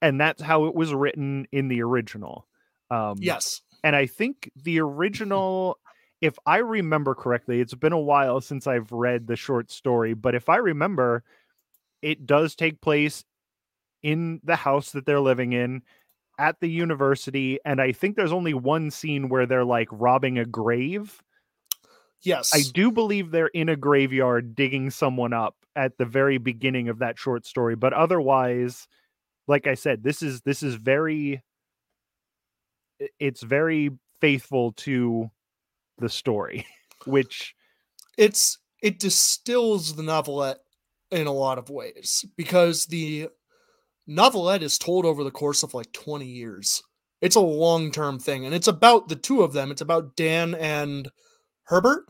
and 0.00 0.20
that's 0.20 0.40
how 0.40 0.66
it 0.66 0.74
was 0.76 0.94
written 0.94 1.46
in 1.50 1.66
the 1.66 1.82
original 1.82 2.46
um 2.90 3.16
Yes. 3.20 3.60
and 3.82 3.96
i 3.96 4.06
think 4.06 4.50
the 4.54 4.80
original 4.80 5.76
if 6.20 6.38
i 6.46 6.58
remember 6.58 7.14
correctly 7.16 7.60
it's 7.60 7.74
been 7.74 7.92
a 7.92 7.98
while 7.98 8.40
since 8.40 8.68
i've 8.68 8.92
read 8.92 9.26
the 9.26 9.34
short 9.36 9.70
story 9.72 10.14
but 10.14 10.36
if 10.36 10.48
i 10.48 10.56
remember 10.56 11.24
it 12.00 12.24
does 12.24 12.54
take 12.54 12.80
place 12.80 13.24
in 14.04 14.40
the 14.44 14.54
house 14.56 14.92
that 14.92 15.04
they're 15.04 15.20
living 15.20 15.52
in 15.52 15.82
at 16.38 16.60
the 16.60 16.70
university 16.70 17.58
and 17.64 17.80
i 17.80 17.90
think 17.90 18.14
there's 18.14 18.32
only 18.32 18.54
one 18.54 18.92
scene 18.92 19.28
where 19.28 19.46
they're 19.46 19.64
like 19.64 19.88
robbing 19.90 20.38
a 20.38 20.44
grave 20.44 21.20
Yes. 22.22 22.54
i 22.54 22.62
do 22.72 22.90
believe 22.90 23.30
they're 23.30 23.46
in 23.48 23.68
a 23.68 23.76
graveyard 23.76 24.54
digging 24.54 24.90
someone 24.90 25.32
up 25.32 25.54
at 25.76 25.96
the 25.98 26.04
very 26.04 26.38
beginning 26.38 26.88
of 26.88 26.98
that 26.98 27.18
short 27.18 27.46
story 27.46 27.76
but 27.76 27.92
otherwise 27.92 28.88
like 29.46 29.66
i 29.66 29.74
said 29.74 30.02
this 30.02 30.22
is 30.22 30.40
this 30.42 30.62
is 30.62 30.74
very 30.74 31.42
it's 33.20 33.42
very 33.42 33.90
faithful 34.20 34.72
to 34.72 35.30
the 35.98 36.08
story 36.08 36.66
which 37.06 37.54
it's 38.16 38.58
it 38.82 38.98
distills 38.98 39.94
the 39.94 40.02
novelette 40.02 40.58
in 41.10 41.26
a 41.26 41.32
lot 41.32 41.58
of 41.58 41.70
ways 41.70 42.24
because 42.36 42.86
the 42.86 43.28
novelette 44.06 44.62
is 44.62 44.78
told 44.78 45.04
over 45.04 45.24
the 45.24 45.30
course 45.30 45.62
of 45.62 45.74
like 45.74 45.92
20 45.92 46.26
years. 46.26 46.82
It's 47.20 47.36
a 47.36 47.40
long-term 47.40 48.18
thing 48.18 48.44
and 48.46 48.54
it's 48.54 48.68
about 48.68 49.08
the 49.08 49.16
two 49.16 49.42
of 49.42 49.52
them. 49.52 49.70
It's 49.70 49.80
about 49.80 50.16
Dan 50.16 50.54
and 50.54 51.08
Herbert. 51.68 52.04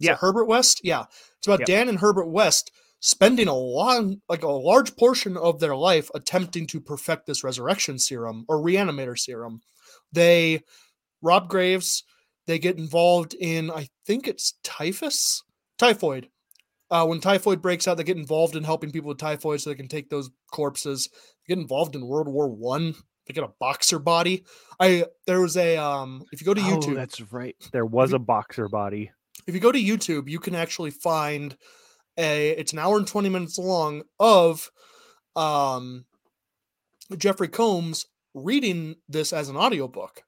Is 0.00 0.08
Yeah. 0.08 0.16
Herbert 0.16 0.46
West. 0.46 0.80
Yeah. 0.82 1.04
It's 1.38 1.46
about. 1.46 1.66
Dan 1.66 1.88
and 1.88 1.98
Herbert 1.98 2.28
West 2.28 2.70
spending 3.04 3.48
a 3.48 3.54
long 3.54 4.22
like 4.30 4.42
a 4.42 4.48
large 4.48 4.96
portion 4.96 5.36
of 5.36 5.60
their 5.60 5.76
life 5.76 6.10
attempting 6.14 6.66
to 6.66 6.80
perfect 6.80 7.26
this 7.26 7.44
resurrection 7.44 7.98
serum 7.98 8.46
or 8.48 8.58
reanimator 8.58 9.18
serum. 9.18 9.60
They 10.10 10.62
rob 11.20 11.48
graves, 11.48 12.02
they 12.46 12.58
get 12.58 12.78
involved 12.78 13.34
in 13.34 13.70
I 13.70 13.88
think 14.06 14.26
it's 14.26 14.54
typhus, 14.64 15.42
typhoid. 15.78 16.28
Uh, 16.90 17.04
when 17.06 17.20
typhoid 17.20 17.60
breaks 17.60 17.88
out, 17.88 17.96
they 17.96 18.04
get 18.04 18.16
involved 18.16 18.56
in 18.56 18.64
helping 18.64 18.90
people 18.90 19.08
with 19.08 19.18
typhoid 19.18 19.60
so 19.60 19.68
they 19.70 19.76
can 19.76 19.88
take 19.88 20.08
those 20.08 20.30
corpses. 20.52 21.08
They 21.46 21.54
get 21.54 21.60
involved 21.60 21.94
in 21.94 22.06
World 22.06 22.28
War 22.28 22.48
One. 22.48 22.94
They 23.26 23.34
get 23.34 23.44
a 23.44 23.52
boxer 23.58 23.98
body. 23.98 24.44
I 24.78 25.06
there 25.26 25.40
was 25.40 25.56
a 25.56 25.76
um 25.76 26.24
if 26.32 26.40
you 26.40 26.44
go 26.44 26.54
to 26.54 26.60
oh, 26.60 26.64
YouTube, 26.64 26.94
that's 26.94 27.20
right 27.32 27.56
there 27.72 27.86
was 27.86 28.12
a 28.12 28.18
boxer 28.18 28.68
body 28.68 29.10
if 29.46 29.54
you 29.54 29.60
go 29.60 29.72
to 29.72 29.82
YouTube, 29.82 30.28
you 30.28 30.38
can 30.38 30.54
actually 30.54 30.90
find 30.90 31.56
a 32.18 32.50
it's 32.50 32.72
an 32.72 32.78
hour 32.78 32.96
and 32.96 33.06
20 33.06 33.28
minutes 33.28 33.58
long 33.58 34.02
of 34.18 34.70
um 35.36 36.04
Jeffrey 37.16 37.48
Combs 37.48 38.06
reading 38.34 38.96
this 39.08 39.32
as 39.32 39.48
an 39.48 39.56
audiobook. 39.56 40.22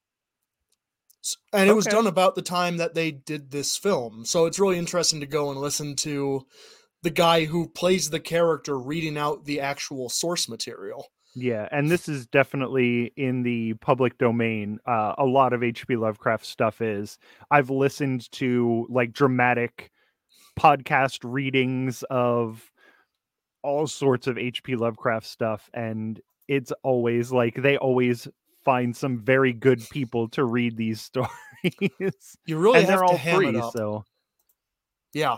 And 1.52 1.68
it 1.68 1.74
was 1.74 1.86
done 1.86 2.06
about 2.06 2.36
the 2.36 2.42
time 2.42 2.76
that 2.76 2.94
they 2.94 3.10
did 3.10 3.50
this 3.50 3.76
film. 3.76 4.24
So 4.24 4.46
it's 4.46 4.60
really 4.60 4.78
interesting 4.78 5.20
to 5.20 5.26
go 5.26 5.50
and 5.50 5.60
listen 5.60 5.96
to 5.96 6.46
the 7.02 7.10
guy 7.10 7.46
who 7.46 7.68
plays 7.68 8.10
the 8.10 8.20
character 8.20 8.78
reading 8.78 9.18
out 9.18 9.44
the 9.44 9.60
actual 9.60 10.08
source 10.08 10.48
material. 10.48 11.08
Yeah, 11.38 11.68
and 11.70 11.90
this 11.90 12.08
is 12.08 12.26
definitely 12.26 13.12
in 13.16 13.42
the 13.42 13.74
public 13.74 14.16
domain. 14.16 14.78
Uh, 14.86 15.14
a 15.18 15.24
lot 15.26 15.52
of 15.52 15.62
H.P. 15.62 15.96
Lovecraft 15.96 16.46
stuff 16.46 16.80
is. 16.80 17.18
I've 17.50 17.68
listened 17.68 18.32
to 18.32 18.86
like 18.88 19.12
dramatic 19.12 19.90
podcast 20.58 21.18
readings 21.24 22.02
of 22.08 22.72
all 23.62 23.86
sorts 23.86 24.26
of 24.26 24.38
H.P. 24.38 24.76
Lovecraft 24.76 25.26
stuff, 25.26 25.68
and 25.74 26.18
it's 26.48 26.72
always 26.82 27.30
like 27.32 27.54
they 27.56 27.76
always 27.76 28.26
find 28.64 28.96
some 28.96 29.18
very 29.18 29.52
good 29.52 29.82
people 29.90 30.28
to 30.30 30.44
read 30.44 30.74
these 30.76 31.00
stories, 31.02 31.28
You 32.46 32.56
really 32.56 32.78
and 32.80 32.88
have 32.88 33.00
they're 33.00 33.06
to 33.06 33.12
all 33.12 33.18
ham 33.18 33.36
free. 33.36 33.48
it 33.48 33.56
up. 33.56 33.72
So 33.74 34.04
Yeah. 35.12 35.36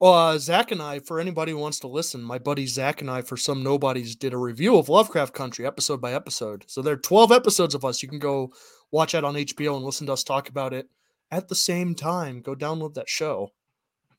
Well, 0.00 0.12
uh, 0.12 0.38
Zach 0.38 0.72
and 0.72 0.82
I, 0.82 0.98
for 0.98 1.20
anybody 1.20 1.52
who 1.52 1.58
wants 1.58 1.78
to 1.80 1.88
listen, 1.88 2.22
my 2.22 2.38
buddy 2.38 2.66
Zach 2.66 3.00
and 3.00 3.10
I, 3.10 3.22
for 3.22 3.36
some 3.36 3.62
nobodies, 3.62 4.16
did 4.16 4.34
a 4.34 4.38
review 4.38 4.76
of 4.76 4.88
Lovecraft 4.88 5.34
Country 5.34 5.66
episode 5.66 6.00
by 6.00 6.12
episode. 6.12 6.64
So 6.66 6.82
there 6.82 6.94
are 6.94 6.98
12 6.98 7.30
episodes 7.30 7.74
of 7.74 7.84
us. 7.84 8.02
You 8.02 8.08
can 8.08 8.18
go 8.18 8.52
watch 8.90 9.12
that 9.12 9.24
on 9.24 9.34
HBO 9.34 9.76
and 9.76 9.84
listen 9.84 10.06
to 10.08 10.12
us 10.12 10.24
talk 10.24 10.48
about 10.48 10.74
it 10.74 10.88
at 11.30 11.48
the 11.48 11.54
same 11.54 11.94
time. 11.94 12.40
Go 12.40 12.54
download 12.54 12.94
that 12.94 13.08
show. 13.08 13.50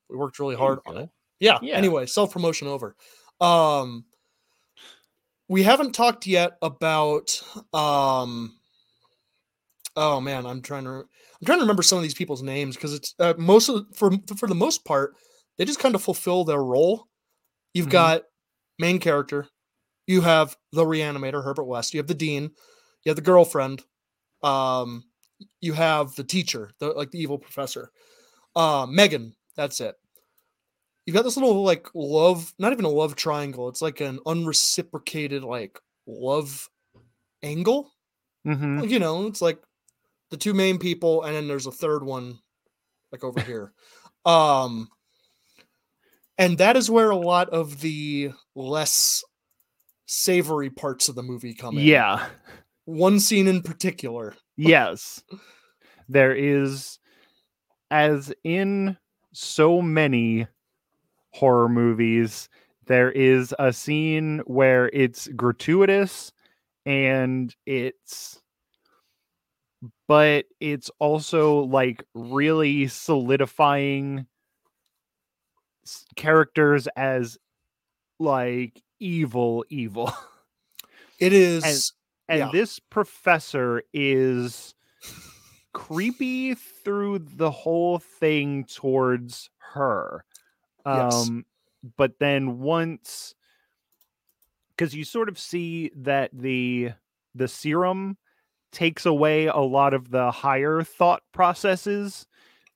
We 0.09 0.17
worked 0.17 0.39
really 0.39 0.55
hard 0.55 0.79
on 0.85 0.97
it. 0.97 1.09
Yeah. 1.39 1.59
Yeah. 1.61 1.75
Anyway, 1.75 2.05
self 2.05 2.31
promotion 2.31 2.67
over. 2.67 2.95
Um, 3.41 4.05
we 5.47 5.63
haven't 5.63 5.93
talked 5.93 6.25
yet 6.25 6.53
about. 6.61 7.41
Um, 7.73 8.55
oh 9.95 10.21
man, 10.21 10.45
I'm 10.45 10.61
trying 10.61 10.85
to. 10.85 10.91
I'm 10.91 11.45
trying 11.45 11.59
to 11.59 11.63
remember 11.63 11.83
some 11.83 11.97
of 11.97 12.03
these 12.03 12.13
people's 12.13 12.41
names 12.41 12.75
because 12.75 12.93
it's 12.93 13.13
uh, 13.19 13.33
most 13.37 13.67
of 13.69 13.85
for 13.93 14.11
for 14.37 14.47
the 14.47 14.55
most 14.55 14.85
part 14.85 15.15
they 15.57 15.65
just 15.65 15.79
kind 15.79 15.95
of 15.95 16.03
fulfill 16.03 16.43
their 16.45 16.63
role. 16.63 17.07
You've 17.73 17.89
Mhm. 17.89 17.89
got 17.89 18.23
main 18.79 18.99
character, 18.99 19.49
you 20.07 20.21
have 20.21 20.57
the 20.73 20.85
reanimator 20.85 21.43
Herbert 21.43 21.65
West, 21.65 21.93
you 21.93 21.99
have 21.99 22.07
the 22.07 22.13
dean, 22.15 22.51
you 23.03 23.09
have 23.09 23.15
the 23.17 23.21
girlfriend, 23.23 23.83
um, 24.43 25.05
you 25.61 25.73
have 25.73 26.15
the 26.15 26.23
teacher, 26.25 26.71
the 26.79 26.89
like 26.89 27.11
the 27.11 27.19
evil 27.21 27.39
professor, 27.39 27.91
uh, 28.55 28.87
Megan. 28.89 29.35
That's 29.55 29.81
it. 29.81 29.95
You've 31.05 31.13
got 31.15 31.23
this 31.23 31.37
little 31.37 31.63
like 31.63 31.87
love, 31.93 32.53
not 32.57 32.71
even 32.73 32.85
a 32.85 32.89
love 32.89 33.15
triangle. 33.15 33.69
It's 33.69 33.81
like 33.81 34.01
an 34.01 34.19
unreciprocated 34.25 35.43
like 35.43 35.79
love 36.07 36.67
angle. 37.43 37.91
Mhm. 38.45 38.81
Like, 38.81 38.89
you 38.91 38.99
know, 38.99 39.27
it's 39.27 39.41
like 39.41 39.61
the 40.31 40.37
two 40.37 40.53
main 40.53 40.79
people, 40.79 41.23
and 41.23 41.35
then 41.35 41.47
there's 41.47 41.67
a 41.67 41.71
third 41.73 42.03
one 42.03 42.39
like 43.11 43.23
over 43.23 43.41
here. 43.41 43.73
Um 44.25 44.89
and 46.37 46.57
that 46.57 46.77
is 46.77 46.89
where 46.89 47.09
a 47.09 47.17
lot 47.17 47.49
of 47.49 47.81
the 47.81 48.31
less 48.55 49.23
savory 50.07 50.69
parts 50.69 51.09
of 51.09 51.15
the 51.15 51.23
movie 51.23 51.53
come 51.53 51.77
in. 51.77 51.85
yeah. 51.85 52.27
One 52.85 53.19
scene 53.19 53.47
in 53.47 53.61
particular. 53.63 54.35
yes 54.57 55.23
there 56.07 56.33
is 56.33 56.99
as 57.91 58.33
in 58.43 58.97
so 59.33 59.81
many 59.81 60.47
horror 61.33 61.69
movies 61.69 62.49
there 62.87 63.11
is 63.11 63.53
a 63.57 63.73
scene 63.73 64.41
where 64.45 64.89
it's 64.93 65.27
gratuitous 65.29 66.31
and 66.85 67.55
it's 67.65 68.41
but 70.07 70.45
it's 70.59 70.89
also 70.99 71.63
like 71.63 72.03
really 72.13 72.87
solidifying 72.87 74.25
characters 76.15 76.87
as 76.95 77.37
like 78.19 78.81
evil 78.99 79.65
evil 79.69 80.11
It 81.19 81.33
is 81.33 81.93
and 82.27 82.39
Yeah. 82.39 82.49
this 82.51 82.79
professor 82.79 83.83
is 83.93 84.73
creepy 85.73 86.55
through 86.55 87.19
the 87.19 87.51
whole 87.51 87.99
thing 87.99 88.63
towards 88.65 89.49
her 89.73 90.23
Yes. 90.85 91.13
um 91.13 91.45
but 91.97 92.17
then 92.19 92.59
once 92.59 93.35
because 94.69 94.93
you 94.95 95.03
sort 95.03 95.29
of 95.29 95.37
see 95.39 95.91
that 95.95 96.31
the 96.33 96.91
the 97.33 97.47
serum 97.47 98.17
takes 98.71 99.05
away 99.05 99.45
a 99.47 99.57
lot 99.57 99.93
of 99.93 100.09
the 100.11 100.31
higher 100.31 100.83
thought 100.83 101.21
processes. 101.31 102.27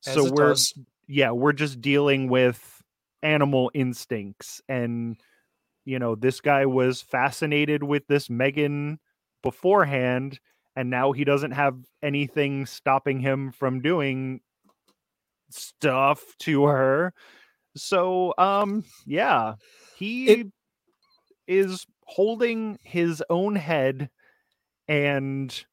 As 0.06 0.13
so 0.13 0.32
we're 0.32 0.50
does. 0.50 0.74
yeah, 1.08 1.32
we're 1.32 1.52
just 1.54 1.82
dealing 1.82 2.30
with 2.30 2.79
animal 3.23 3.71
instincts 3.73 4.62
and 4.69 5.19
you 5.86 5.99
know, 5.99 6.15
this 6.15 6.41
guy 6.41 6.65
was 6.65 7.01
fascinated 7.01 7.84
with 7.84 8.08
this 8.08 8.29
Megan 8.29 8.99
beforehand 9.43 10.39
and 10.75 10.89
now 10.89 11.12
he 11.13 11.23
doesn't 11.25 11.51
have 11.51 11.77
anything 12.03 12.65
stopping 12.65 13.19
him 13.19 13.51
from 13.51 13.82
doing 13.82 14.41
stuff 15.49 16.36
to 16.39 16.65
her. 16.65 17.13
So 17.75 18.34
um 18.38 18.86
yeah, 19.05 19.55
he 19.97 20.32
It- 20.32 20.47
is 21.47 21.86
holding 22.05 22.77
his 22.84 23.23
own 23.29 23.55
head 23.55 24.10
and 24.88 25.65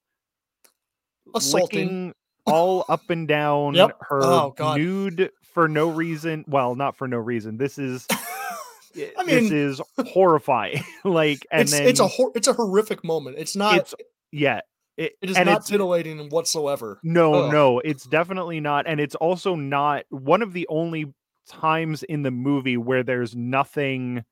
assaulting. 1.35 2.12
all 2.46 2.85
up 2.88 3.11
and 3.11 3.26
down 3.26 3.74
Yep. 3.74 3.98
her 4.00 4.22
Oh, 4.22 4.54
nude 4.59 5.30
for 5.57 5.69
no 5.69 5.88
reason. 5.88 6.45
Well, 6.47 6.75
not 6.75 6.97
for 6.97 7.09
no 7.09 7.16
reason. 7.16 7.57
This 7.57 7.79
is 7.79 8.07
I 8.11 9.25
mean, 9.25 9.45
this 9.45 9.51
is 9.51 9.81
horrifying. 10.07 10.85
like 11.05 11.47
and 11.51 11.62
it's 11.62 11.71
then 11.71 11.88
it's 11.88 11.99
a 11.99 12.07
hor- 12.07 12.33
it's 12.35 12.47
a 12.47 12.53
horrific 12.53 13.03
moment. 13.03 13.37
It's 13.38 13.57
not. 13.57 13.79
it's 13.79 13.95
yeah. 14.31 14.61
It, 14.99 15.14
it 15.23 15.31
is 15.31 15.38
not 15.38 15.64
titillating 15.64 16.29
whatsoever. 16.29 17.01
no, 17.03 17.51
no, 17.51 17.81
it's 17.81 18.05
definitely 18.05 18.61
not. 18.61 18.87
And 18.87 19.01
it's 19.01 19.14
also 19.14 19.55
not 19.55 20.05
one 20.11 20.42
of 20.42 20.53
the 20.53 20.66
only 20.69 21.14
times 21.49 22.03
in 22.03 22.23
the 22.23 22.31
movie 22.31 22.77
where 22.77 23.03
there's 23.03 23.35
nothing 23.35 24.25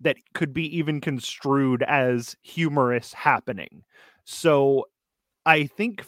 that 0.00 0.16
could 0.32 0.54
be 0.54 0.78
even 0.78 1.02
construed 1.02 1.82
as 1.82 2.34
humorous 2.42 3.12
happening. 3.12 3.84
So 4.24 4.86
I 5.46 5.66
think 5.66 6.04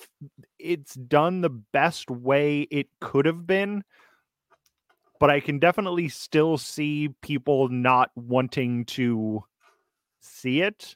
it's 0.58 0.94
done 0.94 1.40
the 1.40 1.50
best 1.50 2.10
way 2.10 2.62
it 2.70 2.88
could 3.00 3.26
have 3.26 3.46
been. 3.46 3.84
But 5.18 5.30
I 5.30 5.40
can 5.40 5.58
definitely 5.58 6.08
still 6.08 6.58
see 6.58 7.08
people 7.22 7.68
not 7.68 8.10
wanting 8.16 8.84
to 8.86 9.44
see 10.20 10.60
it 10.60 10.94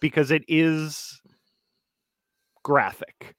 because 0.00 0.30
it 0.30 0.44
is 0.46 1.20
graphic. 2.62 3.34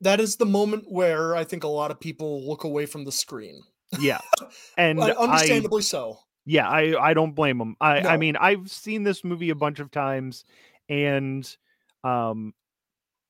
That 0.00 0.20
is 0.20 0.36
the 0.36 0.46
moment 0.46 0.84
where 0.88 1.36
I 1.36 1.44
think 1.44 1.64
a 1.64 1.68
lot 1.68 1.90
of 1.90 2.00
people 2.00 2.48
look 2.48 2.64
away 2.64 2.86
from 2.86 3.04
the 3.04 3.12
screen. 3.12 3.60
Yeah. 3.98 4.20
And 4.76 5.00
Un- 5.00 5.10
I, 5.10 5.14
understandably 5.14 5.82
so. 5.82 6.20
yeah, 6.46 6.68
I, 6.68 7.10
I 7.10 7.14
don't 7.14 7.34
blame 7.34 7.58
them. 7.58 7.76
I, 7.80 8.00
I 8.00 8.16
mean, 8.16 8.36
I've 8.36 8.70
seen 8.70 9.02
this 9.02 9.24
movie 9.24 9.50
a 9.50 9.56
bunch 9.56 9.80
of 9.80 9.90
times 9.90 10.44
and 10.88 11.56
um 12.04 12.54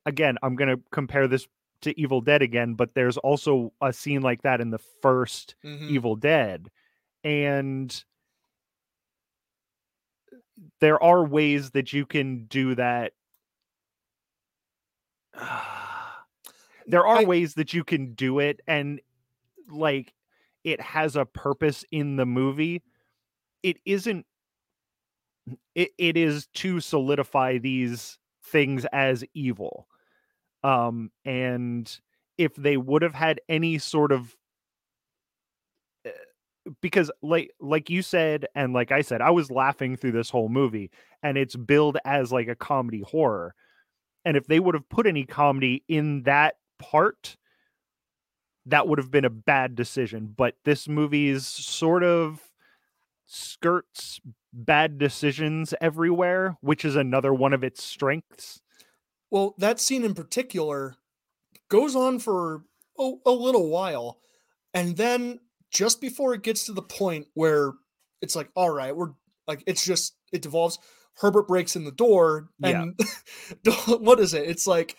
again, 0.07 0.37
I'm 0.43 0.57
going 0.57 0.69
to 0.77 0.83
compare 0.91 1.27
this 1.29 1.47
to 1.83 1.99
Evil 2.01 2.21
Dead 2.21 2.43
again, 2.43 2.75
but 2.75 2.95
there's 2.95 3.17
also 3.19 3.73
a 3.81 3.93
scene 3.93 4.23
like 4.23 4.43
that 4.43 4.61
in 4.61 4.71
the 4.71 4.79
first 5.03 5.55
Mhm. 5.65 5.91
Evil 5.91 6.17
Dead. 6.17 6.71
And 7.25 8.05
there 10.81 11.03
are 11.03 11.25
ways 11.25 11.71
that 11.71 11.93
you 11.93 12.05
can 12.07 12.47
do 12.47 12.75
that. 12.75 13.13
there 16.87 17.07
are 17.07 17.19
I- 17.19 17.25
ways 17.25 17.55
that 17.55 17.73
you 17.73 17.85
can 17.85 18.15
do 18.15 18.39
it 18.39 18.61
and 18.67 19.01
like 19.69 20.15
it 20.65 20.81
has 20.81 21.17
a 21.17 21.25
purpose 21.25 21.85
in 21.93 22.17
the 22.17 22.27
movie. 22.27 22.83
It 23.63 23.79
isn't 23.85 24.27
it, 25.75 25.91
it 25.99 26.17
is 26.17 26.47
to 26.55 26.81
solidify 26.81 27.59
these 27.59 28.19
things 28.51 28.87
as 28.93 29.25
evil. 29.35 29.87
Um 30.65 31.11
and 31.25 32.01
if 32.39 32.55
they 32.55 32.77
would 32.77 33.03
have 33.03 33.15
had 33.15 33.41
any 33.49 33.79
sort 33.79 34.13
of 34.13 34.35
uh, 36.07 36.11
because 36.81 37.11
like 37.23 37.51
like 37.61 37.91
you 37.91 38.03
said 38.03 38.47
and 38.55 38.73
like 38.73 38.93
I 38.93 39.03
said 39.03 39.21
I 39.21 39.31
was 39.31 39.51
laughing 39.51 39.97
through 39.97 40.13
this 40.13 40.31
whole 40.31 40.49
movie 40.49 40.91
and 41.23 41.37
it's 41.37 41.57
billed 41.57 41.99
as 42.05 42.33
like 42.33 42.49
a 42.49 42.55
comedy 42.55 43.01
horror 43.01 43.55
and 44.25 44.37
if 44.37 44.47
they 44.47 44.61
would 44.61 44.75
have 44.75 44.89
put 44.89 45.07
any 45.07 45.25
comedy 45.25 45.85
in 45.89 46.23
that 46.25 46.57
part 46.79 47.37
that 48.67 48.87
would 48.87 48.99
have 48.99 49.11
been 49.11 49.25
a 49.25 49.31
bad 49.31 49.75
decision 49.75 50.33
but 50.37 50.55
this 50.65 50.89
movie's 50.89 51.47
sort 51.47 52.05
of 52.05 52.41
skirts 53.27 54.21
bad 54.53 54.99
decisions 54.99 55.75
everywhere 55.81 56.57
which 56.61 56.85
is 56.85 56.97
another 56.97 57.33
one 57.35 57.53
of 57.53 57.63
its 57.63 57.83
strengths 57.83 58.61
Well, 59.31 59.55
that 59.59 59.81
scene 59.81 60.05
in 60.05 60.15
particular 60.15 60.97
goes 61.69 61.95
on 61.95 62.19
for 62.19 62.63
a, 62.99 63.13
a 63.25 63.31
little 63.31 63.69
while. 63.69 64.19
And 64.75 64.97
then 64.97 65.41
just 65.71 66.01
before 66.01 66.35
it 66.35 66.43
gets 66.43 66.67
to 66.67 66.73
the 66.73 66.83
point 66.83 67.27
where 67.35 67.73
it's 68.21 68.37
like, 68.37 68.51
all 68.55 68.71
right, 68.71 68.95
we're 68.95 69.13
like, 69.47 69.63
it's 69.67 69.85
just, 69.85 70.17
it 70.33 70.43
devolves. 70.43 70.79
Herbert 71.21 71.49
breaks 71.49 71.77
in 71.77 71.85
the 71.85 71.93
door. 71.93 72.49
Yeah. 72.59 72.83
And 72.83 73.01
what 74.01 74.21
is 74.21 74.35
it? 74.35 74.49
It's 74.49 74.67
like, 74.67 74.97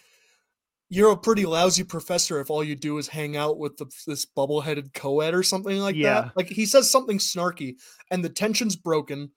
you're 0.90 1.12
a 1.12 1.18
pretty 1.18 1.46
lousy 1.46 1.84
professor 1.84 2.40
if 2.40 2.50
all 2.50 2.64
you 2.64 2.76
do 2.76 2.98
is 2.98 3.08
hang 3.08 3.38
out 3.38 3.60
with 3.60 3.78
the, 3.78 3.86
this 4.08 4.26
bubble 4.26 4.62
headed 4.62 4.94
co 4.94 5.20
ed 5.22 5.34
or 5.34 5.44
something 5.44 5.78
like 5.80 5.96
Yeah. 5.96 6.22
that. 6.22 6.32
Like, 6.36 6.48
he 6.48 6.66
says 6.66 6.90
something 6.90 7.20
snarky, 7.20 7.76
and 8.10 8.24
the 8.24 8.30
tension's 8.30 8.76
broken. 8.76 9.32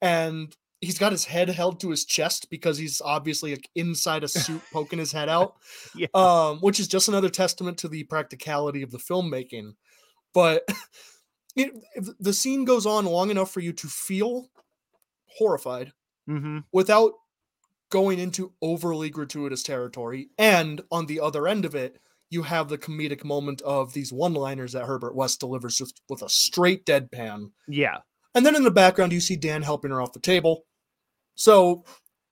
And 0.00 0.54
he's 0.80 0.98
got 0.98 1.12
his 1.12 1.24
head 1.24 1.48
held 1.48 1.80
to 1.80 1.90
his 1.90 2.04
chest 2.04 2.48
because 2.50 2.78
he's 2.78 3.00
obviously 3.00 3.52
like 3.52 3.68
inside 3.74 4.24
a 4.24 4.28
suit 4.28 4.62
poking 4.72 4.98
his 4.98 5.12
head 5.12 5.28
out 5.28 5.56
yeah 5.94 6.06
um 6.14 6.58
which 6.58 6.78
is 6.80 6.88
just 6.88 7.08
another 7.08 7.28
testament 7.28 7.78
to 7.78 7.88
the 7.88 8.04
practicality 8.04 8.82
of 8.82 8.90
the 8.90 8.98
filmmaking 8.98 9.72
but 10.32 10.62
it, 11.56 11.72
if 11.94 12.08
the 12.20 12.32
scene 12.32 12.64
goes 12.64 12.86
on 12.86 13.04
long 13.06 13.30
enough 13.30 13.50
for 13.50 13.60
you 13.60 13.72
to 13.72 13.86
feel 13.88 14.48
horrified 15.26 15.92
mm-hmm. 16.28 16.58
without 16.72 17.12
going 17.90 18.18
into 18.18 18.52
overly 18.62 19.10
gratuitous 19.10 19.62
territory 19.62 20.28
and 20.38 20.80
on 20.90 21.06
the 21.06 21.20
other 21.20 21.46
end 21.48 21.64
of 21.64 21.74
it 21.74 22.00
you 22.30 22.42
have 22.42 22.68
the 22.68 22.76
comedic 22.76 23.24
moment 23.24 23.62
of 23.62 23.94
these 23.94 24.12
one 24.12 24.34
liners 24.34 24.72
that 24.72 24.84
Herbert 24.84 25.14
West 25.14 25.40
delivers 25.40 25.78
just 25.78 26.02
with 26.08 26.22
a 26.22 26.28
straight 26.28 26.84
deadpan 26.84 27.50
yeah 27.66 27.98
and 28.34 28.44
then 28.44 28.54
in 28.54 28.62
the 28.62 28.70
background 28.70 29.12
you 29.12 29.20
see 29.20 29.36
Dan 29.36 29.62
helping 29.62 29.90
her 29.90 30.00
off 30.00 30.12
the 30.12 30.20
table. 30.20 30.64
So 31.34 31.84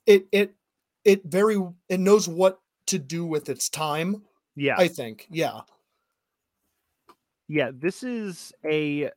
it 0.07 0.27
it 0.31 0.55
it 1.05 1.23
very 1.25 1.61
it 1.89 2.01
knows 2.01 2.29
what 2.29 2.61
to 2.87 2.99
do 2.99 3.25
with 3.27 3.49
its 3.49 3.69
time, 3.69 4.23
yeah 4.55 4.77
I 4.79 4.89
think. 4.89 5.27
Yeah. 5.31 5.63
yeah 7.49 7.71
this 7.75 8.03
is 8.03 8.53
a 8.65 9.11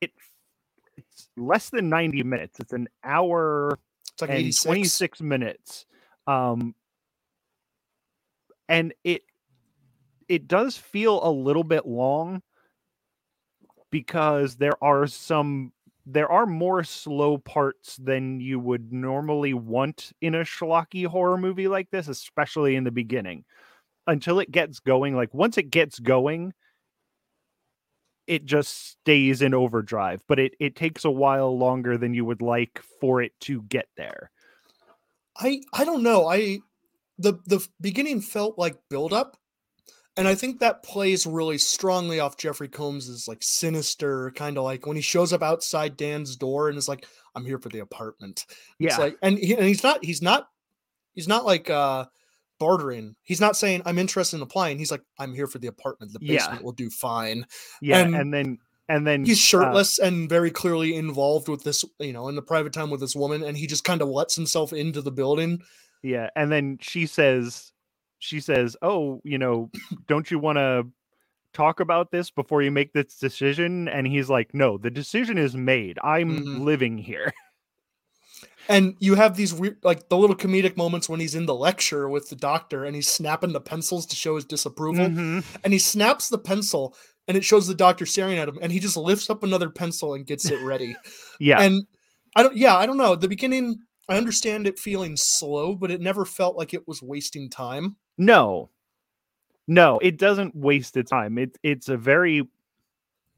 it 0.00 0.12
it's 0.96 1.28
less 1.36 1.70
than 1.70 1.88
90 1.88 2.22
minutes 2.24 2.60
it's 2.60 2.72
an 2.72 2.88
hour 3.04 3.78
It's 4.22 4.28
like 4.28 4.30
and 4.30 4.38
86. 4.38 4.64
26 4.64 5.20
minutes 5.22 5.86
um 6.26 6.74
and 8.68 8.94
it 9.04 9.22
it 10.28 10.46
does 10.46 10.76
feel 10.76 11.20
a 11.22 11.30
little 11.30 11.64
bit 11.64 11.86
long 11.86 12.42
because 13.90 14.56
there 14.56 14.82
are 14.82 15.06
some 15.06 15.72
there 16.06 16.30
are 16.30 16.46
more 16.46 16.82
slow 16.82 17.36
parts 17.38 17.96
than 17.96 18.40
you 18.40 18.58
would 18.58 18.92
normally 18.92 19.52
want 19.52 20.12
in 20.20 20.34
a 20.34 20.40
schlocky 20.40 21.06
horror 21.06 21.36
movie 21.36 21.68
like 21.68 21.90
this 21.90 22.08
especially 22.08 22.76
in 22.76 22.84
the 22.84 22.90
beginning 22.90 23.44
until 24.06 24.40
it 24.40 24.50
gets 24.50 24.80
going 24.80 25.14
like 25.14 25.32
once 25.34 25.58
it 25.58 25.70
gets 25.70 25.98
going 25.98 26.52
it 28.30 28.46
just 28.46 28.90
stays 28.90 29.42
in 29.42 29.52
overdrive 29.52 30.22
but 30.28 30.38
it 30.38 30.54
it 30.60 30.76
takes 30.76 31.04
a 31.04 31.10
while 31.10 31.56
longer 31.56 31.98
than 31.98 32.14
you 32.14 32.24
would 32.24 32.40
like 32.40 32.80
for 33.00 33.20
it 33.20 33.32
to 33.40 33.62
get 33.62 33.88
there 33.96 34.30
I 35.40 35.62
I 35.72 35.84
don't 35.84 36.02
know. 36.02 36.28
I 36.28 36.60
the 37.18 37.34
the 37.46 37.66
beginning 37.80 38.20
felt 38.20 38.58
like 38.58 38.76
build 38.88 39.12
up 39.12 39.36
and 40.16 40.26
I 40.28 40.34
think 40.34 40.60
that 40.60 40.82
plays 40.82 41.26
really 41.26 41.58
strongly 41.58 42.20
off 42.20 42.36
Jeffrey 42.36 42.68
Combs's 42.68 43.26
like 43.26 43.42
sinister 43.42 44.32
kind 44.32 44.58
of 44.58 44.64
like 44.64 44.86
when 44.86 44.96
he 44.96 45.02
shows 45.02 45.32
up 45.32 45.42
outside 45.42 45.96
Dan's 45.96 46.36
door 46.36 46.68
and 46.68 46.76
is 46.76 46.88
like 46.88 47.06
I'm 47.34 47.44
here 47.44 47.58
for 47.58 47.68
the 47.68 47.78
apartment. 47.80 48.44
It's 48.48 48.54
yeah 48.78 48.96
like 48.96 49.16
and, 49.22 49.38
he, 49.38 49.54
and 49.54 49.64
he's 49.64 49.82
not 49.82 50.04
he's 50.04 50.22
not 50.22 50.48
he's 51.14 51.28
not 51.28 51.46
like 51.46 51.70
uh 51.70 52.06
bartering. 52.60 53.16
He's 53.24 53.40
not 53.40 53.56
saying 53.56 53.82
I'm 53.84 53.98
interested 53.98 54.36
in 54.36 54.42
applying. 54.42 54.78
He's 54.78 54.92
like 54.92 55.02
I'm 55.18 55.34
here 55.34 55.48
for 55.48 55.58
the 55.58 55.66
apartment. 55.66 56.12
The 56.12 56.20
Yeah. 56.22 56.36
basement 56.46 56.62
will 56.64 56.72
do 56.72 56.88
fine. 56.90 57.44
yeah 57.82 57.98
and 58.04 58.14
and, 58.14 58.32
then 58.32 58.58
and 58.88 59.04
then 59.06 59.24
He's 59.24 59.38
uh, 59.38 59.40
shirtless 59.40 59.98
and 59.98 60.28
very 60.28 60.50
clearly 60.52 60.94
involved 60.94 61.48
with 61.48 61.64
this, 61.64 61.84
you 61.98 62.12
know, 62.12 62.28
in 62.28 62.36
the 62.36 62.42
private 62.42 62.72
time 62.72 62.90
with 62.90 63.00
this 63.00 63.16
woman 63.16 63.42
and 63.42 63.56
he 63.56 63.66
just 63.66 63.82
kind 63.82 64.02
of 64.02 64.08
lets 64.08 64.36
himself 64.36 64.72
into 64.72 65.00
the 65.02 65.10
building. 65.12 65.62
Yeah, 66.04 66.30
and 66.36 66.52
then 66.52 66.78
she 66.80 67.06
says 67.06 67.72
she 68.20 68.38
says, 68.40 68.76
"Oh, 68.82 69.20
you 69.24 69.38
know, 69.38 69.70
don't 70.06 70.30
you 70.30 70.38
want 70.38 70.58
to 70.58 70.86
talk 71.52 71.80
about 71.80 72.12
this 72.12 72.30
before 72.30 72.62
you 72.62 72.70
make 72.70 72.92
this 72.92 73.16
decision 73.16 73.88
and 73.88 74.06
he's 74.06 74.30
like 74.30 74.54
no 74.54 74.78
the 74.78 74.88
decision 74.88 75.36
is 75.36 75.56
made 75.56 75.98
i'm 76.04 76.38
Mhm. 76.44 76.60
living 76.60 76.96
here 76.96 77.32
And 78.70 78.94
you 79.00 79.16
have 79.16 79.36
these 79.36 79.52
weird, 79.52 79.78
like 79.82 80.08
the 80.08 80.16
little 80.16 80.36
comedic 80.36 80.76
moments 80.76 81.08
when 81.08 81.20
he's 81.20 81.34
in 81.34 81.44
the 81.46 81.54
lecture 81.54 82.08
with 82.08 82.30
the 82.30 82.36
doctor 82.36 82.84
and 82.84 82.94
he's 82.94 83.08
snapping 83.08 83.52
the 83.52 83.60
pencils 83.60 84.06
to 84.06 84.16
show 84.16 84.36
his 84.36 84.44
disapproval. 84.44 85.08
Mhm. 85.08 85.44
And 85.64 85.72
he 85.72 85.78
snaps 85.78 86.28
the 86.28 86.38
pencil 86.38 86.94
and 87.26 87.36
it 87.36 87.44
shows 87.44 87.66
the 87.66 87.74
doctor 87.74 88.06
staring 88.06 88.38
at 88.38 88.48
him 88.48 88.58
and 88.62 88.70
he 88.72 88.78
just 88.78 88.96
lifts 88.96 89.28
up 89.28 89.42
another 89.42 89.68
pencil 89.70 90.14
and 90.14 90.24
gets 90.24 90.48
it 90.50 90.62
ready. 90.62 90.96
yeah 91.40 91.60
And 91.60 91.86
I 92.36 92.42
don't, 92.44 92.56
yeah, 92.56 92.76
I 92.76 92.86
don't 92.86 92.96
know. 92.96 93.16
The 93.16 93.28
beginning, 93.28 93.80
I 94.08 94.16
understand 94.16 94.66
it 94.68 94.78
feeling 94.78 95.14
slow, 95.16 95.74
but 95.74 95.90
it 95.90 96.00
never 96.00 96.24
felt 96.24 96.56
like 96.56 96.72
it 96.72 96.86
was 96.86 97.02
wasting 97.02 97.50
time. 97.50 97.96
no 98.16 98.70
no 99.66 99.98
it 100.02 100.16
doesn't 100.18 100.54
waste 100.56 100.96
its 100.96 101.10
time 101.10 101.38
it, 101.38 101.56
it's 101.62 101.88
a 101.88 101.96
very 101.96 102.42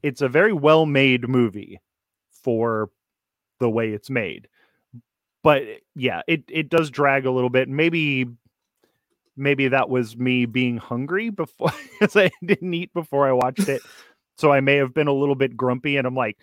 it's 0.01 0.21
a 0.21 0.27
very 0.27 0.53
well 0.53 0.85
made 0.85 1.27
movie 1.27 1.79
for 2.43 2.89
the 3.59 3.69
way 3.69 3.89
it's 3.91 4.09
made 4.09 4.47
but 5.43 5.61
eh, 5.61 5.77
yeah 5.95 6.21
it 6.27 6.43
it 6.49 6.69
does 6.69 6.89
drag 6.89 7.25
a 7.25 7.31
little 7.31 7.49
bit 7.49 7.69
maybe 7.69 8.25
maybe 9.35 9.67
that 9.67 9.89
was 9.89 10.15
me 10.17 10.45
being 10.45 10.77
hungry 10.77 11.29
before 11.29 11.71
because 11.99 12.15
i 12.15 12.31
didn't 12.43 12.73
eat 12.73 12.93
before 12.93 13.27
i 13.27 13.31
watched 13.31 13.67
it 13.69 13.81
so 14.37 14.51
i 14.51 14.59
may 14.61 14.75
have 14.77 14.93
been 14.93 15.07
a 15.07 15.13
little 15.13 15.35
bit 15.35 15.55
grumpy 15.57 15.97
and 15.97 16.07
i'm 16.07 16.15
like 16.15 16.37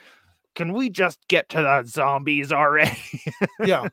can 0.54 0.72
we 0.72 0.90
just 0.90 1.18
get 1.28 1.48
to 1.48 1.58
the 1.58 1.82
zombies 1.86 2.52
already 2.52 2.98
Yeah. 3.64 3.88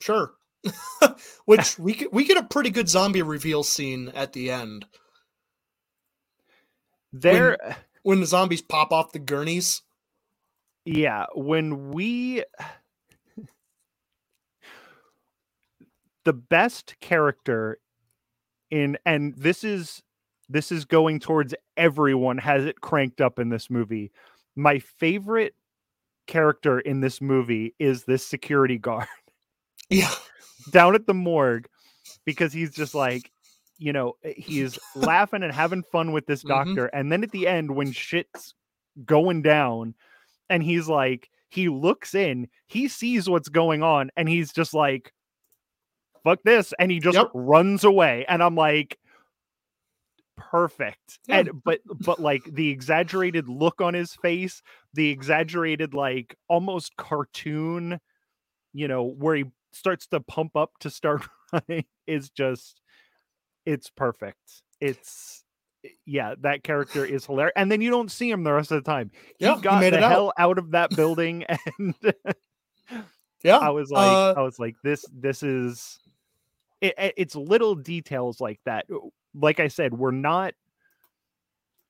sure. 0.00 0.32
Which 1.46 1.78
we 1.78 1.94
get, 1.94 2.12
we 2.12 2.24
get 2.24 2.36
a 2.36 2.42
pretty 2.44 2.70
good 2.70 2.88
zombie 2.88 3.22
reveal 3.22 3.62
scene 3.64 4.10
at 4.14 4.32
the 4.32 4.50
end 4.50 4.84
there 7.12 7.76
when 8.02 8.20
the 8.20 8.26
zombies 8.26 8.62
pop 8.62 8.92
off 8.92 9.12
the 9.12 9.18
gurneys. 9.18 9.82
yeah 10.84 11.26
when 11.34 11.90
we 11.92 12.44
the 16.24 16.32
best 16.32 16.94
character 17.00 17.78
in 18.70 18.96
and 19.04 19.34
this 19.36 19.64
is 19.64 20.02
this 20.48 20.70
is 20.72 20.84
going 20.84 21.18
towards 21.20 21.54
everyone 21.76 22.38
has 22.38 22.64
it 22.64 22.80
cranked 22.80 23.20
up 23.20 23.38
in 23.38 23.48
this 23.48 23.68
movie 23.70 24.10
my 24.56 24.78
favorite 24.78 25.54
character 26.26 26.78
in 26.80 27.00
this 27.00 27.20
movie 27.20 27.74
is 27.78 28.04
this 28.04 28.24
security 28.26 28.78
guard 28.78 29.06
Yeah. 29.90 30.10
down 30.70 30.94
at 30.94 31.06
the 31.06 31.14
morgue 31.14 31.66
because 32.24 32.52
he's 32.52 32.72
just 32.74 32.94
like 32.94 33.30
you 33.78 33.92
know 33.92 34.14
eh, 34.24 34.34
he's 34.36 34.78
laughing 34.94 35.42
and 35.42 35.52
having 35.52 35.82
fun 35.90 36.12
with 36.12 36.26
this 36.26 36.42
Mhm. 36.44 36.48
doctor 36.48 36.86
and 36.86 37.10
then 37.10 37.22
at 37.24 37.32
the 37.32 37.46
end 37.48 37.74
when 37.74 37.90
shit's 37.92 38.54
going 39.04 39.42
down 39.42 39.94
and 40.48 40.62
he's 40.62 40.88
like 40.88 41.30
he 41.48 41.68
looks 41.68 42.14
in 42.14 42.48
he 42.66 42.88
sees 42.88 43.28
what's 43.28 43.48
going 43.48 43.82
on 43.82 44.10
and 44.16 44.28
he's 44.28 44.52
just 44.52 44.72
like 44.72 45.12
fuck 46.24 46.40
this 46.44 46.72
and 46.78 46.90
he 46.90 46.98
just 47.00 47.16
Yep. 47.16 47.30
runs 47.34 47.84
away 47.84 48.24
and 48.28 48.42
i'm 48.42 48.54
like 48.54 48.98
perfect 50.36 51.18
Yeah. 51.26 51.38
and 51.40 51.62
but 51.64 51.80
but 52.00 52.20
like 52.20 52.42
the 52.44 52.70
exaggerated 52.70 53.48
look 53.48 53.80
on 53.80 53.94
his 53.94 54.14
face 54.14 54.62
the 54.94 55.10
exaggerated 55.10 55.94
like 55.94 56.36
almost 56.48 56.96
cartoon 56.96 58.00
you 58.72 58.88
know 58.88 59.04
where 59.04 59.36
he 59.36 59.44
starts 59.72 60.06
to 60.08 60.20
pump 60.20 60.56
up 60.56 60.70
to 60.80 60.90
start 60.90 61.22
running 61.52 61.84
is 62.06 62.30
just 62.30 62.80
it's 63.66 63.90
perfect 63.90 64.62
it's 64.80 65.44
yeah 66.06 66.34
that 66.40 66.62
character 66.62 67.04
is 67.04 67.26
hilarious 67.26 67.52
and 67.56 67.70
then 67.70 67.80
you 67.80 67.90
don't 67.90 68.10
see 68.10 68.30
him 68.30 68.42
the 68.44 68.52
rest 68.52 68.70
of 68.72 68.82
the 68.82 68.90
time 68.90 69.10
he 69.38 69.44
Yeah, 69.44 69.56
he 69.56 69.62
got 69.62 69.80
made 69.80 69.92
the 69.92 69.98
it 69.98 70.02
out. 70.04 70.10
hell 70.12 70.32
out 70.38 70.58
of 70.58 70.70
that 70.72 70.94
building 70.96 71.44
and 71.78 71.94
Yeah. 73.44 73.58
i 73.58 73.70
was 73.70 73.90
like 73.90 74.06
uh, 74.08 74.34
i 74.36 74.42
was 74.42 74.58
like 74.58 74.76
this 74.82 75.04
this 75.12 75.42
is 75.42 75.98
it, 76.82 76.94
it- 76.98 77.14
it's 77.16 77.34
little 77.34 77.74
details 77.74 78.40
like 78.42 78.60
that 78.66 78.84
like 79.34 79.58
i 79.60 79.68
said 79.68 79.94
we're 79.94 80.10
not 80.10 80.52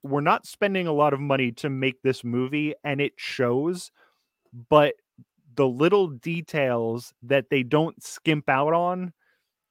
we're 0.04 0.20
not 0.20 0.46
spending 0.46 0.86
a 0.86 0.92
lot 0.92 1.12
of 1.12 1.20
money 1.20 1.50
to 1.50 1.68
make 1.68 2.00
this 2.02 2.22
movie 2.22 2.74
and 2.84 3.00
it 3.00 3.12
shows 3.16 3.90
but 4.68 4.94
the 5.54 5.66
little 5.66 6.08
details 6.08 7.12
that 7.22 7.46
they 7.50 7.62
don't 7.62 8.00
skimp 8.02 8.48
out 8.48 8.72
on 8.72 9.12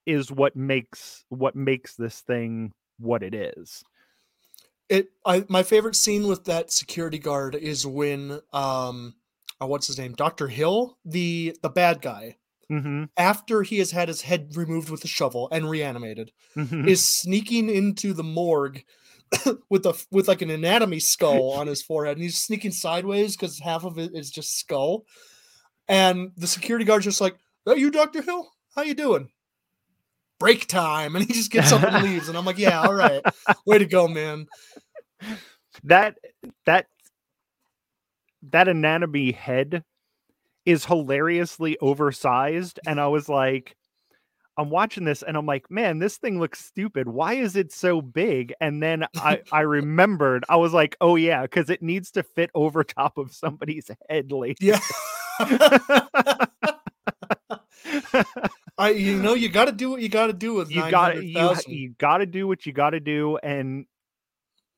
is 0.06 0.32
what 0.32 0.56
makes 0.56 1.24
what 1.30 1.56
makes 1.56 1.96
this 1.96 2.22
thing 2.22 2.74
what 3.00 3.24
it 3.24 3.34
is 3.34 3.84
it 4.90 5.08
I 5.26 5.46
my 5.48 5.64
favorite 5.64 5.96
scene 5.96 6.28
with 6.28 6.44
that 6.46 6.72
security 6.72 7.20
guard 7.20 7.56
is 7.56 7.86
when 7.88 8.42
um 8.52 9.16
uh, 9.62 9.68
what's 9.68 9.86
his 9.88 10.00
name? 10.00 10.14
Dr. 10.14 10.48
Hill, 10.48 10.98
the 11.06 11.56
the 11.62 11.70
bad 11.70 12.02
guy, 12.02 12.38
mm-hmm. 12.72 13.04
after 13.18 13.64
he 13.64 13.80
has 13.80 13.92
had 13.92 14.08
his 14.08 14.22
head 14.22 14.56
removed 14.56 14.90
with 14.90 15.04
a 15.04 15.08
shovel 15.08 15.50
and 15.52 15.70
reanimated, 15.70 16.32
Mhm. 16.56 16.88
is 16.88 17.08
sneaking 17.08 17.70
into 17.70 18.14
the 18.14 18.24
morgue 18.24 18.84
with 19.70 19.86
a 19.86 19.94
with 20.12 20.28
like 20.28 20.42
an 20.42 20.50
anatomy 20.50 21.00
skull 21.00 21.52
on 21.52 21.68
his 21.68 21.84
forehead, 21.84 22.18
and 22.18 22.24
he's 22.24 22.40
sneaking 22.40 22.72
sideways 22.72 23.36
because 23.36 23.60
half 23.60 23.84
of 23.84 23.98
it 23.98 24.12
is 24.14 24.30
just 24.32 24.58
skull. 24.58 25.06
And 25.88 26.32
the 26.38 26.48
security 26.48 26.86
guard's 26.86 27.06
just 27.06 27.22
like, 27.22 27.36
"Are 27.68 27.78
you 27.78 27.92
Doctor 27.92 28.22
Hill? 28.22 28.50
How 28.76 28.84
you 28.84 28.94
doing?" 28.94 29.30
Break 30.40 30.66
time, 30.68 31.16
and 31.16 31.26
he 31.26 31.34
just 31.34 31.52
gets 31.52 31.72
up 31.72 31.84
and 31.84 32.04
leaves. 32.12 32.28
And 32.30 32.38
I'm 32.38 32.46
like, 32.46 32.58
"Yeah, 32.58 32.82
all 32.82 32.94
right, 32.94 33.22
way 33.66 33.78
to 33.78 33.86
go, 33.86 34.08
man." 34.08 34.48
that 35.84 36.18
that 36.66 36.88
that 38.44 38.68
anatomy 38.68 39.32
head 39.32 39.84
is 40.72 40.86
hilariously 40.86 41.78
oversized 41.80 42.80
and 42.88 43.00
i 43.00 43.08
was 43.08 43.28
like 43.30 43.76
i'm 44.58 44.70
watching 44.70 45.04
this 45.06 45.22
and 45.24 45.36
i'm 45.38 45.46
like 45.46 45.70
man 45.70 46.00
this 46.00 46.18
thing 46.18 46.40
looks 46.40 46.64
stupid 46.64 47.08
why 47.08 47.34
is 47.34 47.56
it 47.56 47.72
so 47.72 48.02
big 48.02 48.54
and 48.62 48.82
then 48.82 49.06
i 49.18 49.42
i 49.52 49.62
remembered 49.62 50.44
i 50.50 50.56
was 50.56 50.74
like 50.74 50.96
oh 51.02 51.16
yeah 51.16 51.42
because 51.44 51.70
it 51.70 51.82
needs 51.82 52.12
to 52.12 52.24
fit 52.24 52.50
over 52.56 52.84
top 53.00 53.18
of 53.18 53.34
somebody's 53.34 53.90
head 54.10 54.32
later 54.32 54.56
Yeah. 54.60 54.80
I 58.78 58.90
you 58.92 59.18
know 59.18 59.34
you 59.34 59.50
got 59.50 59.66
to 59.66 59.72
do 59.72 59.90
what 59.92 60.02
you 60.02 60.10
got 60.10 60.28
to 60.28 60.34
do 60.34 60.54
with 60.54 60.72
you 60.72 60.82
got 60.90 61.10
to 61.10 61.26
you, 61.26 61.34
900,000. 61.34 61.74
you 61.74 61.90
got 61.98 62.18
to 62.18 62.26
do 62.26 62.48
what 62.48 62.66
you 62.66 62.74
got 62.74 62.92
to 62.92 63.00
do 63.00 63.38
and 63.38 63.86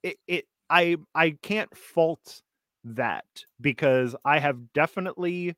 it, 0.02 0.18
it 0.28 0.46
i 0.70 0.98
i 1.16 1.32
can't 1.42 1.76
fault 1.76 2.42
that 2.84 3.26
because 3.62 4.16
i 4.26 4.40
have 4.40 4.74
definitely 4.74 5.56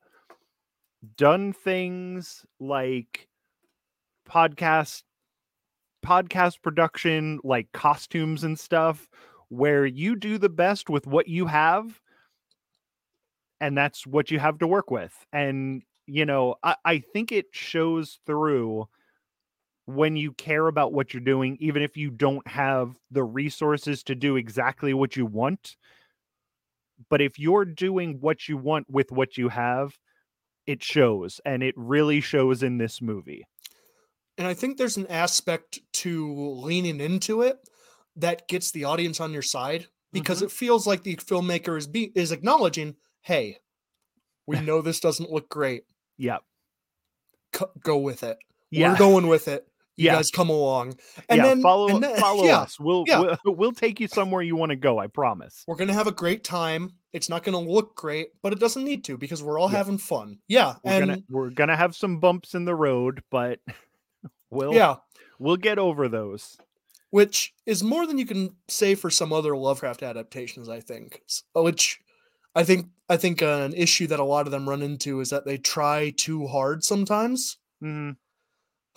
done 1.17 1.53
things 1.53 2.45
like 2.59 3.27
podcast 4.29 5.03
podcast 6.05 6.61
production 6.61 7.39
like 7.43 7.71
costumes 7.71 8.43
and 8.43 8.59
stuff 8.59 9.07
where 9.49 9.85
you 9.85 10.15
do 10.15 10.37
the 10.37 10.49
best 10.49 10.89
with 10.89 11.07
what 11.07 11.27
you 11.27 11.47
have 11.47 11.99
and 13.59 13.77
that's 13.77 14.05
what 14.05 14.29
you 14.29 14.37
have 14.37 14.59
to 14.59 14.67
work 14.67 14.91
with. 14.91 15.25
And 15.33 15.81
you 16.07 16.25
know 16.25 16.55
i, 16.63 16.75
I 16.85 16.99
think 16.99 17.31
it 17.31 17.47
shows 17.51 18.19
through 18.25 18.87
when 19.85 20.15
you 20.15 20.33
care 20.33 20.67
about 20.67 20.93
what 20.93 21.13
you're 21.13 21.21
doing 21.21 21.57
even 21.59 21.81
if 21.81 21.95
you 21.97 22.09
don't 22.09 22.47
have 22.47 22.95
the 23.11 23.23
resources 23.23 24.03
to 24.03 24.15
do 24.15 24.35
exactly 24.35 24.93
what 24.93 25.15
you 25.15 25.25
want. 25.25 25.75
But 27.09 27.21
if 27.21 27.37
you're 27.37 27.65
doing 27.65 28.17
what 28.19 28.47
you 28.47 28.57
want 28.57 28.89
with 28.89 29.11
what 29.11 29.37
you 29.37 29.49
have 29.49 29.97
it 30.67 30.83
shows 30.83 31.39
and 31.45 31.61
it 31.63 31.73
really 31.77 32.21
shows 32.21 32.63
in 32.63 32.77
this 32.77 33.01
movie 33.01 33.43
And 34.37 34.47
I 34.47 34.53
think 34.53 34.77
there's 34.77 34.97
an 34.97 35.07
aspect 35.07 35.79
to 36.03 36.33
leaning 36.33 36.99
into 36.99 37.41
it 37.41 37.57
that 38.17 38.47
gets 38.47 38.71
the 38.71 38.83
audience 38.85 39.19
on 39.19 39.31
your 39.33 39.41
side 39.41 39.87
because 40.11 40.37
Mm-hmm. 40.37 40.45
it 40.45 40.51
feels 40.51 40.87
like 40.87 41.03
the 41.03 41.15
filmmaker 41.17 41.77
is 41.77 41.87
be 41.87 42.11
is 42.15 42.31
acknowledging, 42.31 42.95
"Hey, 43.21 43.57
we 44.47 44.59
know 44.67 44.81
this 44.81 44.99
doesn't 44.99 45.31
look 45.31 45.49
great. 45.49 45.83
yeah 46.17 46.37
C- 47.55 47.65
go 47.83 47.97
with 47.97 48.23
it. 48.23 48.37
yeah 48.71 48.91
We're 48.91 48.97
going 48.97 49.27
with 49.27 49.47
it. 49.47 49.67
You 49.97 50.05
Yeah. 50.05 50.15
guys 50.15 50.29
come 50.31 50.49
along." 50.49 50.95
And 51.29 51.37
yeah 51.39 51.43
then 51.47 51.61
follow 51.61 51.87
and 51.89 52.03
then- 52.03 52.19
follow 52.27 52.43
yeah, 52.45 52.59
us 52.61 52.79
we'll, 52.79 53.03
yeah. 53.07 53.35
we'll 53.45 53.55
we'll 53.55 53.71
take 53.73 53.99
you 53.99 54.07
somewhere 54.07 54.41
you 54.41 54.55
want 54.55 54.71
to 54.71 54.75
go 54.75 54.99
i 54.99 55.07
promise 55.07 55.63
We're 55.67 55.75
going 55.77 55.87
to 55.89 55.93
have 55.93 56.07
a 56.07 56.11
great 56.13 56.43
time. 56.43 56.91
It's 57.15 57.29
not 57.29 57.43
going 57.43 57.53
to 57.65 57.71
look 57.71 57.95
great, 57.95 58.29
but 58.43 58.51
it 58.53 58.59
doesn't 58.59 58.83
need 58.83 59.03
to 59.05 59.17
because 59.17 59.41
we're 59.41 59.57
all 59.59 59.71
Yeah. 59.71 59.77
having 59.77 59.97
fun. 59.97 60.39
Yeah, 60.47 60.75
we're 60.83 60.91
and 60.91 61.07
gonna 61.07 61.21
we're 61.29 61.49
gonna 61.49 61.75
have 61.77 61.95
some 61.95 62.19
bumps 62.19 62.53
in 62.53 62.65
the 62.65 62.75
road 62.75 63.23
but 63.31 63.59
we'll 64.51 64.73
yeah, 64.73 64.95
we'll 65.39 65.57
get 65.57 65.79
over 65.79 66.07
those 66.09 66.57
which 67.11 67.53
is 67.65 67.81
more 67.81 68.05
than 68.05 68.17
you 68.17 68.25
can 68.25 68.49
say 68.67 68.93
for 68.93 69.09
some 69.09 69.31
other 69.31 69.55
Lovecraft 69.55 70.03
adaptations. 70.03 70.67
I 70.67 70.81
think, 70.81 71.21
uh, 71.55 71.61
which 71.63 71.99
I 72.53 72.63
think 72.65 72.87
I 73.07 73.15
think 73.15 73.41
uh, 73.41 73.61
an 73.63 73.73
issue 73.73 74.07
that 74.07 74.19
a 74.19 74.23
lot 74.25 74.45
of 74.47 74.51
them 74.51 74.67
run 74.67 74.81
into 74.81 75.21
is 75.21 75.29
that 75.29 75.45
they 75.45 75.57
try 75.57 76.11
too 76.17 76.47
hard 76.47 76.83
sometimes. 76.83 77.57
Mhm. 77.81 78.17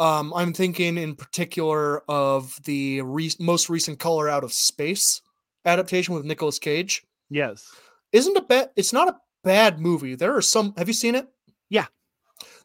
Um, 0.01 0.33
I'm 0.35 0.53
thinking 0.53 0.97
in 0.99 1.15
particular 1.15 2.01
of 2.11 2.59
the 2.65 3.03
re- 3.03 3.31
most 3.39 3.69
recent 3.69 3.99
Color 4.01 4.29
Out 4.29 4.43
of 4.45 4.53
Space, 4.53 5.23
adaptation 5.65 6.15
with 6.15 6.25
Nicolas 6.25 6.59
Cage 6.59 7.05
Yes. 7.31 7.69
Isn't 8.13 8.37
a 8.37 8.43
bad. 8.43 8.71
It's 8.77 8.93
not 8.93 9.09
a 9.09 9.17
bad 9.45 9.79
movie. 9.81 10.15
There 10.15 10.37
are 10.37 10.43
some. 10.43 10.75
Have 10.77 10.89
you 10.89 10.95
seen 10.95 11.15
it? 11.15 11.27
Yeah. 11.71 11.87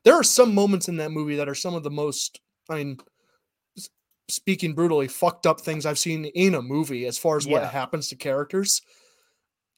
There 0.03 0.15
are 0.15 0.23
some 0.23 0.53
moments 0.53 0.87
in 0.89 0.97
that 0.97 1.11
movie 1.11 1.35
that 1.37 1.49
are 1.49 1.55
some 1.55 1.75
of 1.75 1.83
the 1.83 1.91
most. 1.91 2.39
I 2.69 2.75
mean, 2.75 2.97
speaking 4.29 4.73
brutally, 4.73 5.07
fucked 5.07 5.45
up 5.45 5.59
things 5.61 5.85
I've 5.85 5.99
seen 5.99 6.25
in 6.25 6.55
a 6.55 6.61
movie 6.61 7.05
as 7.05 7.17
far 7.17 7.37
as 7.37 7.45
what 7.47 7.63
happens 7.65 8.07
to 8.09 8.15
characters. 8.15 8.81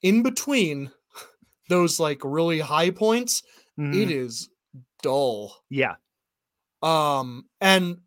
In 0.02 0.22
between 0.24 0.92
those 1.70 2.00
like 2.00 2.22
really 2.24 2.60
high 2.60 2.92
points, 2.92 3.44
Mhm. 3.80 3.96
it 4.02 4.12
is 4.12 4.50
dull. 5.02 5.56
yeah. 5.70 5.96
Um, 6.82 7.46
and 7.62 7.98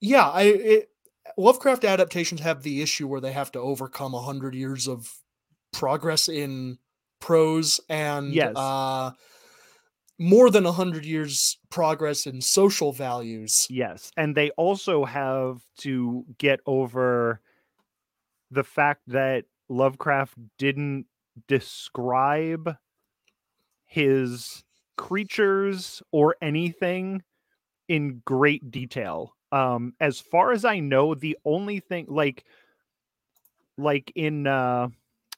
yeah, 0.00 0.28
I 0.28 0.42
it, 0.44 0.90
Lovecraft 1.36 1.84
adaptations 1.84 2.40
have 2.40 2.62
the 2.62 2.82
issue 2.82 3.06
where 3.08 3.20
they 3.20 3.32
have 3.32 3.50
to 3.52 3.58
overcome 3.60 4.14
a 4.14 4.22
hundred 4.22 4.54
years 4.54 4.88
of 4.88 5.12
progress 5.72 6.28
in 6.28 6.78
prose 7.20 7.80
and 7.88 8.32
Yes. 8.34 8.56
uh, 8.56 9.12
more 10.18 10.50
than 10.50 10.66
a 10.66 10.72
hundred 10.72 11.04
years 11.06 11.58
progress 11.70 12.26
in 12.26 12.40
social 12.42 12.92
values. 12.92 13.66
Yes. 13.70 14.10
And 14.16 14.36
they 14.36 14.50
also 14.50 15.04
have 15.04 15.62
to 15.78 16.24
get 16.38 16.60
over 16.66 17.40
the 18.50 18.64
fact 18.64 19.02
that 19.06 19.44
Lovecraft 19.68 20.34
didn't 20.58 21.06
describe 21.46 22.76
his 23.86 24.64
creatures 24.96 26.02
or 26.12 26.36
anything 26.42 27.22
in 27.88 28.22
great 28.24 28.70
detail. 28.70 29.36
Um 29.52 29.94
as 30.00 30.20
far 30.20 30.52
as 30.52 30.64
I 30.64 30.80
know, 30.80 31.14
the 31.14 31.36
only 31.44 31.80
thing 31.80 32.06
like 32.08 32.44
like 33.76 34.12
in 34.14 34.46
uh 34.46 34.88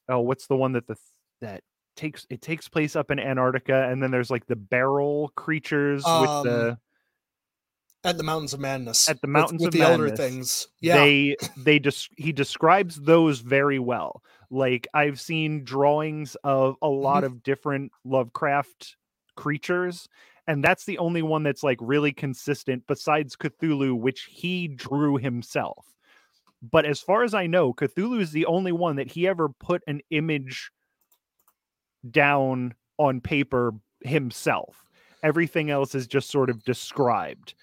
oh 0.09 0.21
what's 0.21 0.47
the 0.47 0.57
one 0.57 0.73
that 0.73 0.87
the 0.87 0.97
that 1.41 1.63
takes 1.97 2.27
it 2.31 2.41
takes 2.41 2.69
place 2.69 2.97
up 2.97 3.11
in 3.11 3.19
Antarctica 3.19 3.89
and 3.91 4.03
then 4.03 4.11
there's 4.11 4.31
like 4.31 4.47
the 4.47 4.57
barrel 4.57 5.31
creatures 5.37 6.03
with 6.05 6.31
Um, 6.31 6.47
the 6.47 6.79
At 8.05 8.17
the 8.17 8.25
Mountains 8.25 8.53
of 8.55 8.61
Madness. 8.61 9.09
At 9.09 9.21
the 9.21 9.27
Mountains 9.29 9.61
with, 9.61 9.69
of 9.69 9.73
the 9.75 9.83
elder 9.83 10.05
Madness, 10.09 10.19
things. 10.19 10.69
Yeah. 10.81 10.97
they 10.97 11.37
they 11.57 11.79
just 11.79 12.09
he 12.17 12.33
describes 12.33 12.97
those 13.01 13.41
very 13.41 13.79
well 13.79 14.23
like 14.51 14.89
i've 14.95 15.21
seen 15.21 15.65
drawings 15.65 16.37
of 16.45 16.77
a 16.83 16.87
Mm-hmm. 16.87 17.03
lot 17.05 17.25
of 17.25 17.43
different 17.43 17.93
lovecraft 18.05 18.97
creatures 19.37 20.09
and 20.47 20.63
that's 20.65 20.85
the 20.85 20.99
only 20.99 21.23
one 21.23 21.43
that's 21.43 21.63
like 21.63 21.79
really 21.81 22.13
consistent 22.13 22.83
besides 22.87 23.37
cthulhu 23.37 23.99
which 23.99 24.25
he 24.31 24.67
drew 24.69 25.17
himself 25.17 25.87
but 26.71 26.85
as 26.85 27.01
far 27.01 27.25
as 27.25 27.35
i 27.35 27.47
know 27.47 27.73
cthulhu 27.73 28.21
is 28.21 28.33
the 28.33 28.47
only 28.47 28.73
one 28.73 28.97
that 28.97 29.11
he 29.11 29.27
ever 29.27 29.49
put 29.49 29.83
an 29.87 30.01
image 30.11 30.71
down 32.11 32.75
on 32.99 33.21
paper 33.21 33.73
himself. 34.03 34.85
Everything 35.23 35.71
else 35.71 35.95
is 35.95 36.07
just 36.07 36.31
sort 36.31 36.51
of 36.51 36.65
described. 36.65 37.55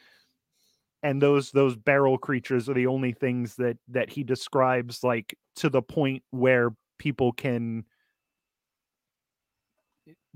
And 1.04 1.22
those 1.22 1.52
those 1.52 1.76
barrel 1.76 2.18
creatures 2.18 2.68
are 2.68 2.74
the 2.74 2.88
only 2.88 3.14
things 3.14 3.56
that 3.56 3.78
that 3.90 4.10
he 4.10 4.24
describes 4.24 5.04
like 5.04 5.38
to 5.58 5.70
the 5.70 5.82
point 5.82 6.24
where 6.32 6.72
people 6.98 7.32
can 7.32 7.86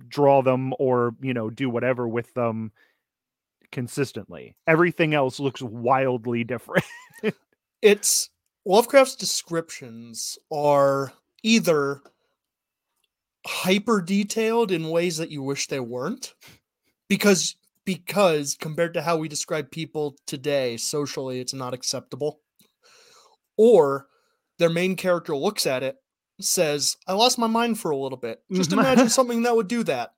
draw 0.07 0.41
them 0.41 0.73
or 0.79 1.15
you 1.21 1.33
know 1.33 1.49
do 1.49 1.69
whatever 1.69 2.07
with 2.07 2.33
them 2.33 2.71
consistently. 3.71 4.55
Everything 4.65 5.13
else 5.13 5.39
looks 5.39 5.61
wildly 5.61 6.43
different. 6.43 6.85
It's 7.83 8.29
Lovecraft's 8.65 9.15
descriptions 9.15 10.37
are 10.51 11.13
either 11.43 12.01
hyper 13.45 14.01
detailed 14.01 14.71
in 14.71 14.89
ways 14.89 15.17
that 15.17 15.29
you 15.29 15.43
wish 15.43 15.67
they 15.67 15.79
weren't 15.79 16.33
because 17.09 17.55
because 17.85 18.55
compared 18.59 18.93
to 18.93 19.01
how 19.01 19.17
we 19.17 19.27
describe 19.27 19.69
people 19.69 20.15
today 20.25 20.77
socially 20.77 21.41
it's 21.41 21.53
not 21.53 21.73
acceptable 21.73 22.39
or 23.57 24.07
their 24.59 24.69
main 24.69 24.95
character 24.95 25.35
looks 25.35 25.67
at 25.67 25.83
it 25.83 25.97
says 26.39 26.95
i 27.05 27.13
lost 27.13 27.37
my 27.37 27.47
mind 27.47 27.77
for 27.79 27.91
a 27.91 27.97
little 27.97 28.17
bit. 28.17 28.41
Just 28.51 28.73
imagine 28.73 29.09
something 29.09 29.43
that 29.43 29.55
would 29.55 29.67
do 29.67 29.83
that. 29.83 30.13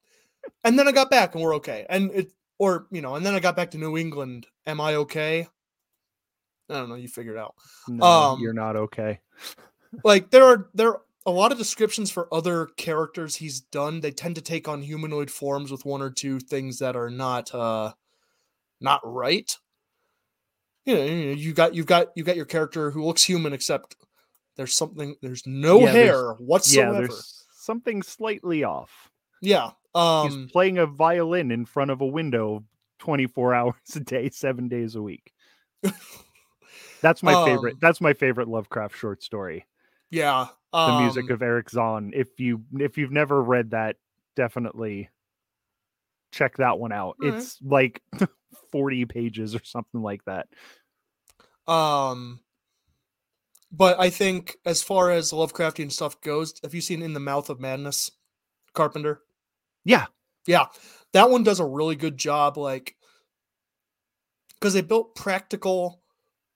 And 0.63 0.77
then 0.77 0.87
i 0.87 0.91
got 0.91 1.09
back 1.09 1.33
and 1.33 1.43
we're 1.43 1.55
okay. 1.55 1.85
And 1.89 2.11
it 2.11 2.31
or 2.59 2.85
you 2.91 3.01
know 3.01 3.15
and 3.15 3.25
then 3.25 3.33
i 3.33 3.39
got 3.39 3.55
back 3.55 3.71
to 3.71 3.77
new 3.77 3.97
england. 3.97 4.45
Am 4.67 4.79
i 4.79 4.95
okay 4.95 5.47
i 6.69 6.73
don't 6.73 6.89
know 6.89 6.95
you 6.95 7.07
figure 7.07 7.35
it 7.35 7.39
out. 7.39 7.55
No 7.87 8.05
Um, 8.05 8.39
you're 8.41 8.53
not 8.53 8.75
okay. 8.75 9.19
like 10.03 10.29
there 10.31 10.43
are 10.45 10.69
there 10.73 10.89
are 10.89 11.01
a 11.27 11.31
lot 11.31 11.51
of 11.51 11.57
descriptions 11.57 12.11
for 12.11 12.31
other 12.33 12.67
characters 12.77 13.35
he's 13.35 13.59
done. 13.61 13.99
They 13.99 14.11
tend 14.11 14.35
to 14.35 14.41
take 14.41 14.67
on 14.67 14.81
humanoid 14.83 15.31
forms 15.31 15.71
with 15.71 15.83
one 15.85 16.01
or 16.01 16.11
two 16.11 16.39
things 16.39 16.79
that 16.79 16.95
are 16.95 17.09
not 17.09 17.53
uh 17.53 17.93
not 18.81 19.01
right. 19.03 19.51
You 20.85 20.95
know 20.95 21.03
you, 21.03 21.53
got 21.53 21.73
you've 21.73 21.87
got 21.87 22.09
you 22.15 22.23
got 22.23 22.35
your 22.35 22.45
character 22.45 22.91
who 22.91 23.03
looks 23.05 23.23
human 23.23 23.53
except 23.53 23.95
there's 24.55 24.75
something 24.75 25.15
there's 25.21 25.45
no 25.47 25.79
Yeah, 25.79 25.91
there's- 25.91 25.95
hair 26.09 26.33
whatsoever 26.33 26.91
yeah 26.93 26.99
yeah, 27.01 27.07
there's 27.07 27.45
something 27.55 28.03
slightly 28.03 28.63
off. 28.63 29.09
Yeah 29.41 29.71
um 29.95 30.29
he's 30.29 30.51
playing 30.51 30.77
a 30.77 30.85
violin 30.85 31.49
in 31.51 31.65
front 31.65 31.89
of 31.89 32.01
a 32.01 32.05
window 32.05 32.63
24 32.99 33.53
hours 33.55 33.73
a 33.95 33.99
day 33.99 34.29
7 34.29 34.67
days 34.67 34.95
a 34.95 35.01
week 35.01 35.33
that's 37.01 37.23
my 37.23 37.33
favorite 37.45 37.73
Um, 37.73 37.79
that's 37.81 38.01
my 38.01 38.13
favorite 38.13 38.47
lovecraft 38.47 38.97
short 38.97 39.23
story 39.23 39.65
yeah 40.09 40.47
the 40.75 40.91
um, 40.91 40.97
music 40.97 41.29
of 41.29 41.41
Erich 41.41 41.69
Zann. 41.69 42.11
If 42.13 42.39
you 42.39 42.65
if 42.73 42.97
you've 42.97 43.11
never 43.11 43.41
read 43.41 43.71
that, 43.71 43.95
definitely 44.35 45.09
check 46.31 46.57
that 46.57 46.77
one 46.77 46.91
out. 46.91 47.15
Alright. 47.23 47.39
It's 47.39 47.57
like 47.63 48.01
40 48.71 49.05
pages 49.05 49.55
or 49.55 49.63
something 49.63 50.01
like 50.01 50.21
that. 50.25 50.47
Um, 51.65 52.41
but 53.71 53.99
I 53.99 54.09
think 54.09 54.57
as 54.65 54.83
far 54.83 55.11
as 55.11 55.31
Lovecraftian 55.31 55.91
stuff 55.91 56.19
goes, 56.21 56.53
have 56.61 56.75
you 56.75 56.81
seen 56.81 57.01
In 57.01 57.13
the 57.13 57.19
Mouth 57.19 57.49
of 57.49 57.59
Madness, 57.59 58.11
Carpenter? 58.73 59.21
Yeah. 59.85 60.07
Yeah, 60.45 60.65
that 61.13 61.31
one 61.31 61.43
does 61.43 61.59
a 61.59 61.65
really 61.65 61.95
good 61.95 62.17
job, 62.17 62.57
like 62.57 62.95
because 64.59 64.73
they 64.73 64.81
built 64.81 65.15
practical 65.15 66.03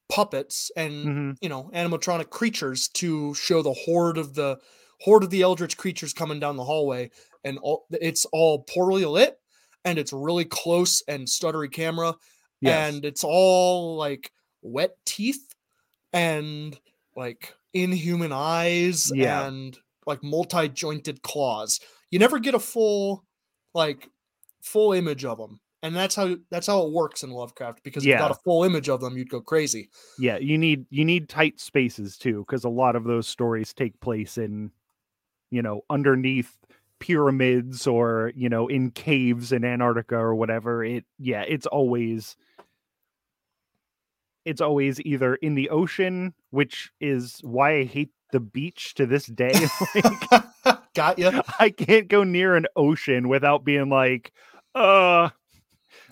puppets 0.10 0.72
and 0.76 1.06
Mhm. 1.06 1.38
you 1.42 1.50
know 1.50 1.70
animatronic 1.74 2.30
creatures 2.32 2.88
to 2.90 3.34
show 3.36 3.62
the 3.62 3.74
horde 3.74 4.18
of 4.18 4.34
the 4.34 4.60
horde 5.02 5.24
of 5.24 5.30
the 5.30 5.42
eldritch 5.42 5.78
creatures 5.78 6.14
coming 6.14 6.40
down 6.40 6.58
the 6.58 6.64
hallway, 6.66 7.10
and 7.44 7.58
all 7.60 7.86
it's 7.92 8.26
all 8.34 8.64
poorly 8.64 9.06
lit, 9.06 9.40
and 9.86 9.98
it's 10.00 10.12
really 10.14 10.46
close 10.46 11.02
and 11.08 11.28
stuttery 11.28 11.72
camera, 11.72 12.16
Yes. 12.62 12.94
and 12.96 13.06
it's 13.06 13.24
all 13.24 13.96
like 13.96 14.32
wet 14.62 14.98
teeth 15.06 15.56
and 16.14 16.80
like 17.16 17.54
inhuman 17.74 18.32
eyes 18.34 19.12
Yeah. 19.14 19.46
and 19.48 19.78
like 20.08 20.24
multi-jointed 20.24 21.22
claws. 21.22 21.80
You 22.12 22.20
never 22.20 22.40
get 22.40 22.56
a 22.56 22.60
full 22.60 23.26
like 23.76 24.10
full 24.62 24.92
image 24.94 25.24
of 25.24 25.38
them. 25.38 25.62
And 25.82 25.96
that's 25.96 26.16
how 26.16 26.36
that's 26.52 26.68
how 26.68 26.84
it 26.86 26.92
works 26.92 27.24
in 27.24 27.30
Lovecraft 27.30 27.84
because 27.84 28.04
if 28.04 28.10
you 28.10 28.18
got 28.18 28.32
a 28.32 28.36
full 28.44 28.64
image 28.66 28.90
of 28.90 29.00
them, 29.00 29.18
you'd 29.18 29.30
go 29.30 29.40
crazy. 29.40 29.90
yeah, 30.18 30.38
you 30.38 30.58
need 30.58 30.86
you 30.90 31.06
need 31.06 31.30
tight 31.30 31.60
spaces 31.60 32.18
too 32.18 32.46
because 32.46 32.66
a 32.66 32.70
lot 32.70 32.96
of 32.98 33.06
those 33.06 33.28
stories 33.28 33.74
take 33.74 34.00
place 34.02 34.38
in 34.38 34.72
you 35.52 35.62
know, 35.62 35.82
underneath 35.90 36.58
pyramids 37.00 37.88
or, 37.88 38.32
you 38.36 38.50
know, 38.50 38.68
in 38.68 38.92
caves 38.92 39.52
in 39.52 39.64
Antarctica 39.64 40.16
or 40.16 40.36
whatever. 40.36 40.84
It 40.84 41.06
yeah, 41.18 41.44
it's 41.48 41.66
always 41.66 42.36
it's 44.46 44.62
always 44.62 45.02
either 45.02 45.36
in 45.36 45.56
the 45.56 45.70
ocean, 45.70 46.34
which 46.52 46.92
is 47.00 47.40
why 47.44 47.78
I 47.78 47.84
hate 47.84 48.12
the 48.32 48.40
beach 48.40 48.94
to 48.96 49.06
this 49.06 49.26
day. 49.26 49.54
like, 49.96 50.84
got 50.94 51.20
you. 51.20 51.42
I 51.60 51.70
can't 51.70 52.08
go 52.08 52.24
near 52.24 52.56
an 52.56 52.68
ocean 52.76 53.28
without 53.28 53.64
being 53.64 53.90
like, 53.90 54.32
uh, 54.76 55.30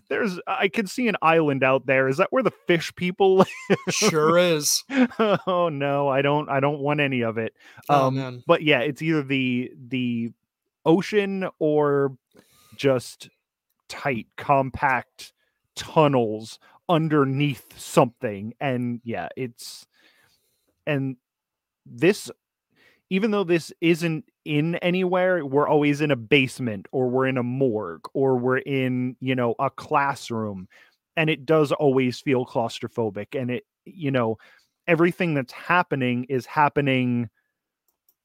there's, 0.09 0.39
I 0.47 0.67
can 0.69 0.87
see 0.87 1.07
an 1.07 1.15
island 1.21 1.63
out 1.63 1.85
there. 1.85 2.07
Is 2.07 2.17
that 2.17 2.31
where 2.31 2.43
the 2.43 2.51
fish 2.51 2.93
people 2.95 3.37
live? 3.69 3.77
Sure 3.89 4.37
is. 4.37 4.83
oh 5.47 5.69
no, 5.71 6.07
I 6.07 6.21
don't, 6.21 6.49
I 6.49 6.59
don't 6.59 6.79
want 6.79 6.99
any 6.99 7.21
of 7.21 7.37
it. 7.37 7.53
Oh 7.89 8.07
Um, 8.07 8.15
man. 8.15 8.43
but 8.47 8.63
yeah, 8.63 8.79
it's 8.79 9.01
either 9.01 9.23
the, 9.23 9.71
the 9.77 10.31
ocean 10.85 11.47
or 11.59 12.17
just 12.75 13.29
tight, 13.89 14.27
compact 14.37 15.33
tunnels 15.75 16.59
underneath 16.89 17.77
something. 17.77 18.53
And 18.59 19.01
yeah, 19.03 19.27
it's, 19.35 19.85
and 20.85 21.17
this 21.85 22.31
even 23.09 23.31
though 23.31 23.43
this 23.43 23.71
isn't 23.81 24.25
in 24.45 24.75
anywhere, 24.75 25.45
we're 25.45 25.67
always 25.67 26.01
in 26.01 26.11
a 26.11 26.15
basement 26.15 26.87
or 26.91 27.09
we're 27.09 27.27
in 27.27 27.37
a 27.37 27.43
morgue 27.43 28.07
or 28.13 28.37
we're 28.37 28.57
in, 28.59 29.15
you 29.19 29.35
know, 29.35 29.55
a 29.59 29.69
classroom. 29.69 30.67
And 31.15 31.29
it 31.29 31.45
does 31.45 31.71
always 31.71 32.19
feel 32.19 32.45
claustrophobic. 32.45 33.39
And 33.39 33.49
it, 33.49 33.63
you 33.85 34.11
know, 34.11 34.37
everything 34.87 35.33
that's 35.33 35.53
happening 35.53 36.25
is 36.25 36.45
happening 36.45 37.29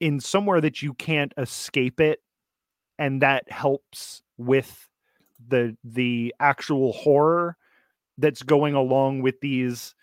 in 0.00 0.18
somewhere 0.20 0.60
that 0.60 0.82
you 0.82 0.94
can't 0.94 1.32
escape 1.36 2.00
it 2.00 2.20
and 2.98 3.22
that 3.22 3.50
helps 3.50 4.22
with 4.36 4.88
the 5.48 5.76
the 5.84 6.34
actual 6.40 6.92
horror 6.92 7.56
that's 8.18 8.42
going 8.42 8.74
along 8.74 9.22
with 9.22 9.40
these 9.40 9.94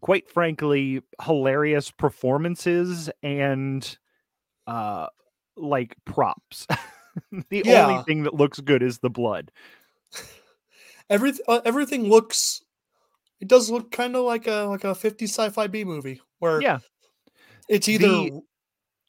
quite 0.00 0.28
frankly 0.30 1.02
hilarious 1.22 1.90
performances 1.90 3.10
and 3.22 3.98
uh 4.66 5.06
like 5.56 5.94
props 6.04 6.66
the 7.50 7.62
Yeah. 7.64 7.86
only 7.86 8.02
thing 8.04 8.22
that 8.24 8.34
looks 8.34 8.60
good 8.60 8.82
is 8.82 8.98
the 8.98 9.10
blood 9.10 9.50
Everything 11.08 11.44
uh, 11.48 11.60
everything 11.64 12.04
looks 12.04 12.62
it 13.40 13.48
does 13.48 13.68
look 13.70 13.90
kind 13.90 14.14
of 14.14 14.24
like 14.24 14.46
a 14.46 14.66
like 14.68 14.84
a 14.84 14.94
50 14.94 15.24
sci-fi 15.26 15.66
B 15.66 15.84
movie 15.84 16.20
where 16.38 16.60
yeah 16.62 16.78
it's 17.68 17.88
either 17.88 18.06
The- 18.06 18.40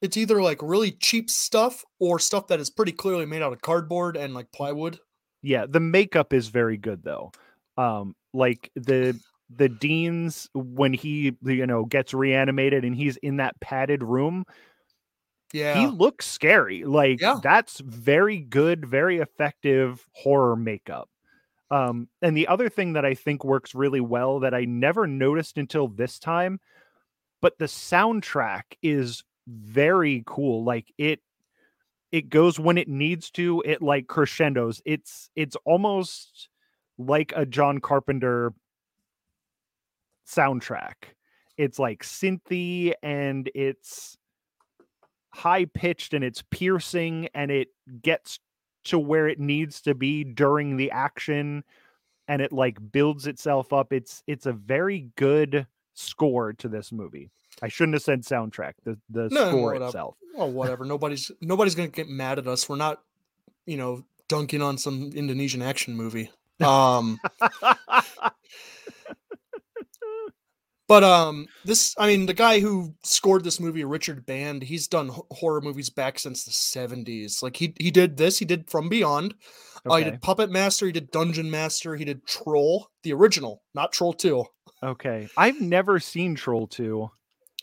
it's 0.01 0.17
either 0.17 0.41
like 0.41 0.63
really 0.63 0.91
cheap 0.91 1.29
stuff 1.29 1.83
or 1.99 2.17
stuff 2.17 2.47
that 2.47 2.59
is 2.59 2.71
pretty 2.71 2.91
clearly 2.91 3.27
made 3.27 3.43
out 3.43 3.53
of 3.53 3.61
cardboard 3.61 4.17
and 4.17 4.33
like 4.33 4.51
plywood. 4.51 4.97
yeah 5.43 5.65
the 5.69 5.79
makeup 5.79 6.33
is 6.33 6.47
very 6.47 6.77
good 6.77 7.03
though 7.03 7.31
um 7.77 8.15
like 8.33 8.71
the 8.75 9.19
the 9.57 9.69
dean's 9.69 10.49
when 10.53 10.93
he 10.93 11.35
you 11.43 11.67
know 11.67 11.85
gets 11.85 12.13
reanimated 12.13 12.85
and 12.85 12.95
he's 12.95 13.17
in 13.17 13.37
that 13.37 13.59
padded 13.59 14.03
room 14.03 14.45
Yeah. 15.53 15.79
he 15.79 15.87
looks 15.87 16.27
scary 16.27 16.85
like 16.85 17.19
Yeah. 17.19 17.39
that's 17.43 17.79
very 17.81 18.39
good 18.39 18.85
very 18.85 19.17
effective 19.17 20.07
horror 20.13 20.55
makeup 20.55 21.09
um 21.71 22.07
and 22.21 22.37
the 22.37 22.47
other 22.47 22.69
thing 22.69 22.93
that 22.93 23.05
i 23.05 23.13
think 23.13 23.43
works 23.43 23.75
really 23.75 24.01
well 24.01 24.39
that 24.39 24.53
i 24.53 24.65
never 24.65 25.07
noticed 25.07 25.57
until 25.57 25.87
this 25.89 26.19
time 26.19 26.59
but 27.41 27.57
the 27.59 27.65
soundtrack 27.65 28.63
is 28.81 29.23
very 29.47 30.23
cool 30.25 30.63
like 30.63 30.93
it 30.97 31.21
it 32.11 32.29
goes 32.29 32.59
when 32.59 32.77
it 32.77 32.87
needs 32.87 33.31
to 33.31 33.61
it 33.65 33.81
like 33.81 34.07
crescendos 34.07 34.81
it's 34.85 35.29
it's 35.35 35.55
almost 35.65 36.49
like 36.97 37.33
a 37.35 37.45
john 37.45 37.79
carpenter 37.79 38.53
soundtrack 40.33 40.93
it's 41.57 41.77
like 41.79 42.03
synthy 42.03 42.93
and 43.03 43.49
it's 43.53 44.17
high 45.33 45.65
pitched 45.65 46.13
and 46.13 46.23
it's 46.23 46.43
piercing 46.51 47.27
and 47.33 47.51
it 47.51 47.69
gets 48.01 48.39
to 48.83 48.97
where 48.99 49.27
it 49.27 49.39
needs 49.39 49.81
to 49.81 49.93
be 49.95 50.23
during 50.23 50.77
the 50.77 50.91
action 50.91 51.63
and 52.27 52.41
it 52.41 52.51
like 52.51 52.77
builds 52.91 53.27
itself 53.27 53.71
up 53.73 53.93
it's 53.93 54.23
it's 54.27 54.45
a 54.45 54.53
very 54.53 55.09
good 55.17 55.67
score 55.93 56.53
to 56.53 56.67
this 56.67 56.91
movie 56.91 57.29
i 57.61 57.67
shouldn't 57.67 57.93
have 57.95 58.01
said 58.01 58.23
soundtrack 58.23 58.73
the 58.83 58.97
the 59.09 59.29
No, 59.31 59.49
score 59.49 59.75
itself 59.75 60.15
Well, 60.35 60.51
whatever. 60.51 60.85
nobody's 60.85 61.31
nobody's 61.41 61.75
gonna 61.75 61.89
get 61.89 62.07
mad 62.09 62.39
at 62.39 62.47
us. 62.47 62.67
We're 62.69 62.77
not, 62.77 63.01
you 63.65 63.75
know, 63.77 64.03
dunking 64.29 64.61
on 64.61 64.77
some 64.77 65.11
Indonesian 65.13 65.61
action 65.61 65.95
movie. 65.95 66.29
Um, 66.61 67.19
but 70.91 71.03
um, 71.05 71.47
this 71.63 71.95
I 71.97 72.07
mean, 72.07 72.25
the 72.25 72.33
guy 72.33 72.59
who 72.59 72.93
scored 73.03 73.45
this 73.45 73.59
movie, 73.61 73.85
Richard 73.85 74.25
Band, 74.25 74.61
he's 74.63 74.89
done 74.89 75.09
horror 75.31 75.61
movies 75.61 75.89
back 75.89 76.19
since 76.19 76.43
the 76.43 76.51
seventies. 76.51 77.41
Like 77.41 77.55
he 77.55 77.73
he 77.79 77.91
did 77.91 78.17
this, 78.17 78.39
he 78.39 78.45
did 78.45 78.69
From 78.69 78.89
Beyond, 78.89 79.33
uh, 79.89 79.95
he 79.95 80.03
did 80.03 80.21
Puppet 80.21 80.49
Master, 80.51 80.85
he 80.87 80.91
did 80.91 81.09
Dungeon 81.11 81.49
Master, 81.49 81.95
he 81.95 82.03
did 82.03 82.25
Troll, 82.27 82.89
the 83.03 83.13
original, 83.13 83.63
not 83.73 83.93
Troll 83.93 84.11
Two. 84.13 84.43
okay 84.83 85.29
i've 85.37 85.61
never 85.61 85.99
seen 85.99 86.35
troll 86.35 86.67
2 86.67 87.09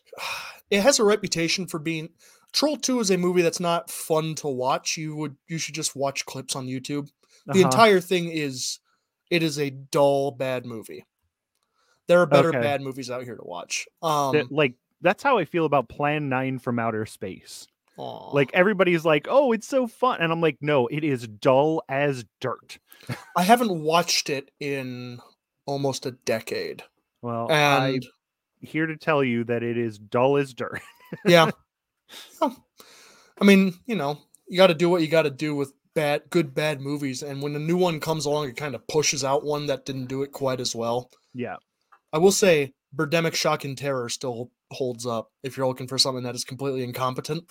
it 0.70 0.81
has 0.81 0.99
a 0.99 1.05
reputation 1.05 1.66
for 1.66 1.79
being 1.79 2.09
Troll 2.53 2.76
2 2.79 3.01
is 3.01 3.11
a 3.11 3.18
movie 3.18 3.43
that's 3.43 3.61
not 3.61 3.91
fun 3.91 4.35
to 4.37 4.49
watch. 4.49 4.97
You 4.97 5.14
would 5.16 5.37
you 5.49 5.59
should 5.59 5.74
just 5.74 5.95
watch 5.95 6.24
clips 6.24 6.57
on 6.57 6.66
YouTube. 6.66 7.09
The 7.47 7.53
Uh-huh. 7.61 7.68
entire 7.68 8.01
thing 8.01 8.31
is 8.31 8.79
it 9.31 9.43
is 9.43 9.59
a 9.59 9.68
dull 9.70 10.31
bad 10.31 10.64
movie. 10.64 11.05
There 12.09 12.21
are 12.21 12.27
better 12.27 12.49
Okay. 12.49 12.61
bad 12.61 12.81
movies 12.83 13.11
out 13.11 13.23
here 13.25 13.37
to 13.37 13.45
watch. 13.45 13.87
Um 14.03 14.33
That- 14.35 14.51
like 14.53 14.75
that's 15.01 15.23
how 15.23 15.39
i 15.39 15.45
feel 15.45 15.65
about 15.65 15.89
plan 15.89 16.29
9 16.29 16.59
from 16.59 16.81
outer 16.81 17.07
space 17.07 17.69
aw. 17.99 18.31
like 18.33 18.51
everybody's 18.53 19.05
like 19.05 19.29
oh 19.31 19.53
it's 19.53 19.69
so 19.69 19.87
fun 19.87 20.21
and 20.21 20.33
i'm 20.33 20.41
like 20.41 20.57
no 20.61 20.89
it 20.89 21.05
is 21.05 21.29
dull 21.29 21.83
as 21.89 22.25
dirt 22.41 22.79
I 23.37 23.45
haven't 23.45 23.81
watched 23.81 24.29
it 24.29 24.51
in 24.59 25.21
almost 25.67 26.05
a 26.05 26.11
decade. 26.11 26.83
well 27.23 27.47
And 27.49 27.85
i'm 27.85 28.01
here 28.61 28.87
to 28.87 28.97
tell 28.97 29.23
you 29.23 29.45
that 29.45 29.63
it 29.63 29.79
is 29.79 29.99
dull 30.01 30.37
as 30.37 30.53
dirt 30.53 30.81
yeah. 31.25 31.51
Yeah. 32.43 32.51
I 33.41 33.45
mean, 33.45 33.75
you 33.87 33.95
know, 33.95 34.19
you 34.49 34.57
got 34.57 34.67
to 34.67 34.75
do 34.75 34.89
what 34.91 35.01
you 35.03 35.07
got 35.09 35.23
to 35.23 35.31
do 35.31 35.55
with 35.55 35.73
bad 35.95 36.23
good 36.31 36.55
bad 36.55 36.81
movies 36.81 37.23
and 37.23 37.41
when 37.43 37.55
a 37.55 37.59
new 37.61 37.77
one 37.77 38.01
comes 38.01 38.25
along 38.27 38.49
it 38.49 38.57
kind 38.57 38.75
of 38.75 38.85
pushes 38.89 39.23
out 39.25 39.45
one 39.45 39.67
that 39.67 39.85
didn't 39.85 40.07
do 40.07 40.23
it 40.23 40.33
quite 40.33 40.61
as 40.61 40.75
well. 40.75 41.11
yeah 41.35 41.57
I 42.13 42.19
will 42.19 42.33
say 42.33 42.73
Birdemic 42.95 43.35
Shock 43.35 43.65
and 43.65 43.77
Terror 43.77 44.09
still 44.09 44.51
holds 44.71 45.07
up 45.07 45.31
if 45.43 45.57
you're 45.57 45.67
looking 45.67 45.89
for 45.89 45.99
something 45.99 46.25
that 46.25 46.35
is 46.35 46.45
completely 46.45 46.83
incompetent. 46.85 47.45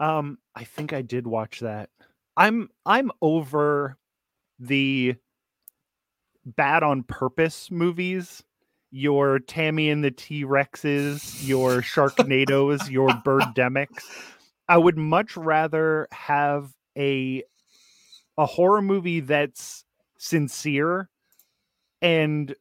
Um, 0.00 0.38
I 0.56 0.64
think 0.64 0.92
I 0.92 1.02
did 1.02 1.28
watch 1.28 1.60
that. 1.60 1.90
I'm 2.36 2.70
I'm 2.84 3.12
over 3.20 3.98
the 4.58 5.14
bad 6.44 6.82
on 6.82 7.04
purpose 7.04 7.70
movies. 7.70 8.42
Your 8.90 9.38
Tammy 9.38 9.88
and 9.90 10.02
the 10.02 10.10
T 10.10 10.44
Rexes, 10.44 11.46
your 11.46 11.82
Sharknadoes, 11.82 12.90
your 12.90 13.08
Birdemics. 13.08 14.04
I 14.68 14.76
would 14.76 14.98
much 14.98 15.36
rather 15.36 16.08
have 16.10 16.72
a 16.98 17.44
a 18.36 18.46
horror 18.46 18.82
movie 18.82 19.20
that's 19.20 19.84
sincere 20.18 21.08
and 22.00 22.54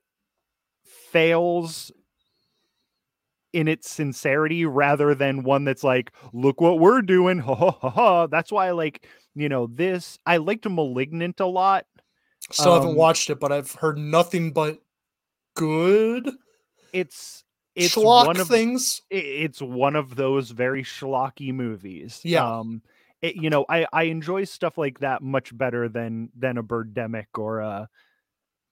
fails 1.12 1.92
in 3.54 3.68
its 3.68 3.90
sincerity 3.90 4.66
rather 4.66 5.14
than 5.14 5.44
one 5.44 5.66
that's 5.66 5.84
like, 5.84 6.12
look 6.34 6.62
what 6.62 6.80
we're 6.80 7.02
doing. 7.02 7.40
Ha 7.40 7.54
ha 7.56 7.72
ha 7.72 7.90
ha. 7.90 8.28
That's 8.28 8.52
why 8.52 8.68
I 8.68 8.72
like, 8.72 9.06
you 9.36 9.50
know, 9.50 9.68
this. 9.68 10.18
I 10.26 10.38
liked 10.38 10.66
Malignant 10.70 11.40
a 11.42 11.46
lot. 11.46 11.86
Still 12.52 12.74
haven't 12.76 12.90
Um, 12.92 12.96
watched 12.96 13.30
it, 13.30 13.40
but 13.40 13.52
I've 13.52 13.72
heard 13.74 13.98
nothing 13.98 14.52
but 14.54 14.80
good 15.56 16.30
It's 16.94 17.44
it's 17.76 17.96
schlock 17.96 18.26
one 18.28 18.40
of 18.40 18.48
things. 18.48 19.02
it's 19.10 19.62
one 19.62 19.96
of 19.96 20.16
those 20.16 20.52
very 20.52 20.84
schlocky 20.84 21.54
movies. 21.54 22.22
Yeah. 22.24 22.60
Um 22.60 22.82
it, 23.22 23.36
you 23.36 23.50
know, 23.50 23.66
I 23.70 23.86
I 23.94 24.04
enjoy 24.04 24.46
stuff 24.46 24.78
like 24.78 25.00
that 25.00 25.22
much 25.22 25.56
better 25.56 25.88
than 25.90 26.30
than 26.36 26.58
a 26.58 26.64
Birdemic 26.64 27.28
or 27.38 27.60
a 27.60 27.90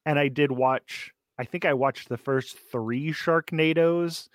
and 0.05 0.17
I 0.17 0.27
did 0.29 0.51
watch 0.51 1.11
I 1.39 1.45
think 1.45 1.65
I 1.65 1.73
watched 1.73 2.09
the 2.09 2.17
first 2.17 2.57
3 2.71 3.13
Sharknadoes. 3.13 4.27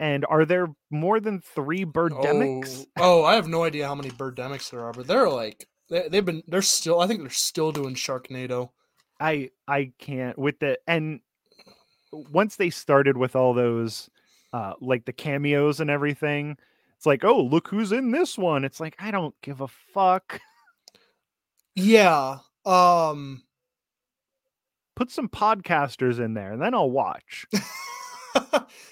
And 0.00 0.24
are 0.28 0.44
there 0.44 0.68
more 0.90 1.20
than 1.20 1.40
3 1.40 1.84
Birdemics? 1.84 2.86
Oh, 2.96 3.22
oh, 3.22 3.24
I 3.24 3.34
have 3.34 3.48
no 3.48 3.64
idea 3.64 3.86
how 3.86 3.94
many 3.94 4.10
Birdemics 4.10 4.70
there 4.70 4.84
are, 4.84 4.92
but 4.92 5.06
they're 5.06 5.28
like 5.28 5.68
they, 5.90 6.08
they've 6.08 6.24
been 6.24 6.42
they're 6.46 6.62
still 6.62 7.00
I 7.00 7.06
think 7.06 7.20
they're 7.20 7.30
still 7.30 7.72
doing 7.72 7.94
Sharknado. 7.94 8.70
I 9.20 9.50
I 9.68 9.92
can't 9.98 10.38
with 10.38 10.58
the 10.60 10.78
and 10.86 11.20
once 12.12 12.56
they 12.56 12.70
started 12.70 13.16
with 13.16 13.36
all 13.36 13.54
those 13.54 14.08
uh 14.52 14.74
like 14.80 15.04
the 15.04 15.12
cameos 15.12 15.80
and 15.80 15.90
everything 15.90 16.56
it's 16.96 17.06
like 17.06 17.24
oh 17.24 17.40
look 17.42 17.68
who's 17.68 17.92
in 17.92 18.10
this 18.12 18.38
one 18.38 18.64
it's 18.64 18.80
like 18.80 18.96
I 18.98 19.10
don't 19.10 19.34
give 19.42 19.60
a 19.60 19.68
fuck 19.68 20.40
Yeah. 21.74 22.38
Um 22.64 23.42
put 24.96 25.10
some 25.10 25.28
podcasters 25.28 26.18
in 26.18 26.34
there 26.34 26.52
and 26.52 26.62
then 26.62 26.74
I'll 26.74 26.90
watch 26.90 27.46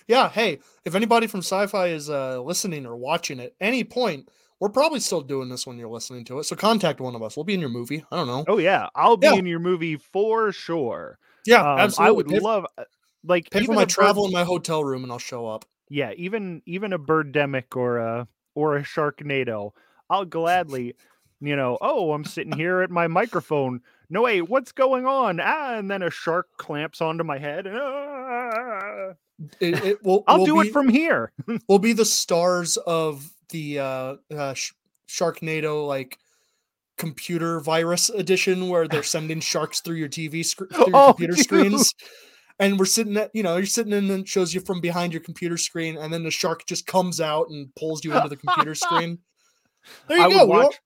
yeah, 0.07 0.29
hey, 0.29 0.61
if 0.85 0.95
anybody 0.95 1.27
from 1.27 1.41
Syfy 1.41 1.93
is 1.93 2.09
uh 2.09 2.41
listening 2.41 2.87
or 2.87 2.97
watching 2.97 3.41
at 3.41 3.53
any 3.61 3.83
point, 3.85 4.29
we're 4.61 4.69
probably 4.69 5.01
still 5.01 5.21
doing 5.21 5.49
this 5.49 5.67
when 5.67 5.79
you're 5.79 5.89
listening 5.89 6.25
to 6.27 6.39
it. 6.39 6.45
So 6.45 6.55
contact 6.55 7.01
one 7.01 7.17
of 7.17 7.23
us. 7.23 7.37
We'll 7.37 7.43
be 7.45 7.55
in 7.55 7.61
your 7.61 7.69
movie. 7.69 8.05
I 8.13 8.17
don't 8.17 8.29
know. 8.29 8.45
oh 8.49 8.59
yeah 8.59 8.89
I'll 8.95 9.17
be 9.17 9.27
Yeah. 9.27 9.35
in 9.35 9.47
your 9.47 9.59
movie 9.59 9.97
for 9.97 10.53
sure 10.53 11.19
Yeah, 11.47 11.61
Um, 11.61 11.79
absolutely. 11.81 12.07
I 12.09 12.11
would 12.13 12.29
pay, 12.29 12.39
love 12.41 12.67
uh, 12.79 12.85
like 13.25 13.51
pay 13.51 13.65
for 13.65 13.75
my 13.75 13.83
a 13.83 13.87
bird- 13.87 13.91
travel 13.91 14.25
and 14.25 14.33
my 14.33 14.45
hotel 14.45 14.85
room 14.85 15.03
and 15.03 15.11
I'll 15.13 15.19
show 15.19 15.47
up. 15.49 15.65
yeah 15.91 16.13
even 16.17 16.63
even 16.67 16.93
a 16.93 16.99
birdemic 16.99 17.75
or 17.77 17.99
a 17.99 18.29
or 18.55 18.77
a 18.77 18.83
sharknado 18.83 19.71
i'll 20.11 20.25
gladly 20.25 20.95
you 21.41 21.57
know 21.57 21.79
oh 21.81 22.13
i'm 22.13 22.25
sitting 22.25 22.53
here 22.53 22.81
at 22.83 22.91
my 22.91 23.09
microphone 23.09 23.81
no 24.13 24.23
wait 24.23 24.43
what's 24.49 24.71
going 24.73 25.07
on 25.07 25.41
ah 25.41 25.77
and 25.79 25.91
then 25.91 26.03
a 26.03 26.11
shark 26.11 26.47
clamps 26.59 27.01
onto 27.01 27.25
my 27.25 27.39
head 27.39 27.67
ah, 27.67 29.13
It, 29.61 29.85
it 29.85 29.99
will 30.05 30.23
i'll 30.29 30.39
we'll 30.39 30.47
do 30.47 30.63
be, 30.63 30.69
it 30.69 30.73
from 30.73 30.89
here 30.89 31.33
we'll 31.69 31.79
be 31.79 31.93
the 31.95 32.05
stars 32.05 32.77
of 32.77 33.29
the 33.51 33.79
uh, 33.81 34.15
uh 34.35 34.55
Sh- 34.55 34.73
Sharknado 35.09 35.87
like 35.87 36.19
computer 36.99 37.59
virus 37.61 38.11
edition 38.11 38.69
where 38.69 38.87
they're 38.87 39.03
sending 39.03 39.41
sharks 39.41 39.81
through 39.81 39.97
your 39.97 40.09
TV 40.09 40.45
screen 40.45 40.69
through 40.71 40.87
your 40.87 40.97
Oh, 40.97 41.07
computer 41.13 41.33
dude. 41.35 41.45
screens. 41.45 41.95
and 42.61 42.79
we're 42.79 42.85
sitting 42.85 43.17
at 43.17 43.31
you 43.35 43.43
know 43.43 43.57
you're 43.57 43.67
sitting 43.67 43.93
in 43.93 44.11
and 44.11 44.21
it 44.23 44.29
shows 44.29 44.55
you 44.55 44.61
from 44.61 44.81
behind 44.81 45.13
your 45.13 45.23
computer 45.23 45.57
screen, 45.57 45.97
and 45.97 46.13
then 46.13 46.23
the 46.23 46.31
shark 46.31 46.65
just 46.67 46.87
comes 46.87 47.21
out 47.21 47.49
and 47.49 47.75
pulls 47.75 48.05
you 48.05 48.15
into 48.15 48.29
the 48.29 48.37
computer 48.37 48.75
screen. 48.75 49.19
There 50.07 50.19
you 50.19 50.25
I 50.25 50.29
go. 50.31 50.39
would 50.47 50.49
watch. 50.49 50.81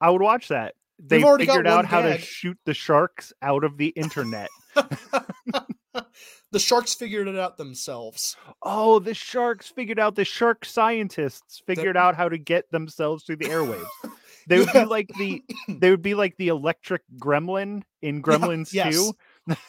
I 0.00 0.10
would 0.10 0.22
watch 0.22 0.48
that. 0.48 0.74
They 0.98 1.22
figured 1.22 1.66
out 1.66 1.84
how 1.84 2.02
to 2.02 2.18
shoot 2.18 2.58
the 2.64 2.74
sharks 2.74 3.32
out 3.42 3.64
of 3.64 3.76
the 3.76 3.88
internet. 3.88 4.48
the 4.74 6.58
sharks 6.58 6.94
figured 6.94 7.28
it 7.28 7.38
out 7.38 7.56
themselves. 7.56 8.36
oh, 8.62 8.98
the 8.98 9.14
sharks 9.14 9.68
figured 9.68 9.98
out. 9.98 10.14
The 10.16 10.24
shark 10.24 10.64
scientists 10.64 11.62
figured 11.66 11.96
out 11.96 12.16
how 12.16 12.28
to 12.28 12.38
get 12.38 12.70
themselves 12.70 13.24
through 13.24 13.36
the 13.36 13.46
airwaves. 13.46 13.86
They 14.48 14.58
would 14.60 14.68
Yeah. 14.72 14.84
be 14.84 14.88
like 14.88 15.10
the. 15.18 15.42
They 15.68 15.90
would 15.90 16.00
be 16.00 16.14
like 16.14 16.34
the 16.38 16.48
electric 16.48 17.02
gremlin 17.18 17.82
in 18.00 18.22
Gremlins 18.22 18.72
yes. 18.72 18.94
2. 19.48 19.54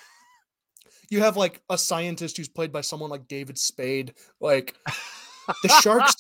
You 1.10 1.22
have 1.22 1.36
like 1.36 1.62
a 1.70 1.78
scientist 1.78 2.38
who's 2.38 2.48
played 2.48 2.72
by 2.72 2.82
someone 2.82 3.10
like 3.10 3.28
David 3.28 3.58
Spade. 3.58 4.14
Like 4.40 4.76
the 5.64 5.68
sharks, 5.82 6.16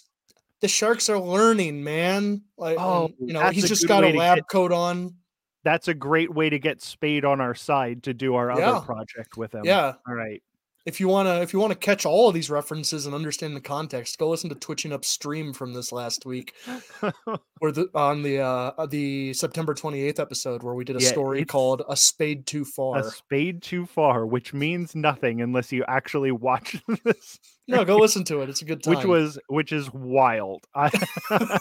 the 0.61 0.67
sharks 0.67 1.09
are 1.09 1.19
learning, 1.19 1.83
man. 1.83 2.43
Like, 2.57 2.77
Oh, 2.79 3.09
you 3.19 3.33
know, 3.33 3.49
he's 3.49 3.67
just 3.67 3.87
got 3.87 4.03
a 4.03 4.11
lab 4.13 4.37
get- 4.39 4.47
coat 4.49 4.71
on. 4.71 5.15
That's 5.63 5.87
a 5.89 5.93
great 5.93 6.33
way 6.33 6.49
to 6.49 6.57
get 6.57 6.81
Spade 6.81 7.25
on 7.25 7.41
our 7.41 7.53
side 7.53 8.03
to 8.03 8.13
do 8.13 8.35
our 8.35 8.57
Yeah. 8.57 8.71
other 8.71 8.85
project 8.85 9.35
with 9.37 9.53
him. 9.53 9.65
Yeah, 9.65 9.93
All 10.07 10.13
right. 10.13 10.41
If 10.89 10.99
you 10.99 11.07
wanna, 11.07 11.39
if 11.41 11.53
you 11.53 11.59
wanna 11.59 11.75
catch 11.75 12.05
all 12.05 12.27
of 12.27 12.33
these 12.33 12.49
references 12.49 13.05
and 13.05 13.15
understand 13.15 13.55
the 13.55 13.61
context, 13.61 14.17
go 14.17 14.27
listen 14.29 14.49
to 14.49 14.55
Twitching 14.55 14.91
Upstream 14.91 15.53
from 15.53 15.73
this 15.73 15.91
last 15.91 16.25
week, 16.25 16.53
where 17.59 17.71
the 17.71 17.89
on 17.93 18.23
the 18.23 18.39
uh 18.39 18.85
the 18.87 19.33
September 19.33 19.73
twenty 19.73 20.01
eighth 20.01 20.19
episode 20.19 20.63
where 20.63 20.73
we 20.73 20.83
did 20.83 20.95
a 20.97 21.01
Yeah, 21.01 21.09
story 21.11 21.45
called 21.45 21.83
"A 21.87 21.95
Spade 21.95 22.45
Too 22.45 22.65
Far." 22.65 22.99
a 22.99 23.03
spade 23.03 23.61
too 23.61 23.85
far, 23.85 24.25
which 24.25 24.53
means 24.53 24.95
nothing 24.95 25.41
unless 25.41 25.71
you 25.71 25.85
actually 25.87 26.31
watch 26.31 26.81
this. 27.05 27.39
No, 27.67 27.85
go 27.85 27.97
listen 27.97 28.23
to 28.25 28.41
it. 28.41 28.49
It's 28.49 28.63
a 28.63 28.65
good 28.65 28.81
time. 28.83 28.95
which 28.95 29.05
was 29.05 29.39
which 29.47 29.71
is 29.71 29.93
wild. 29.93 30.65
I, 30.75 30.89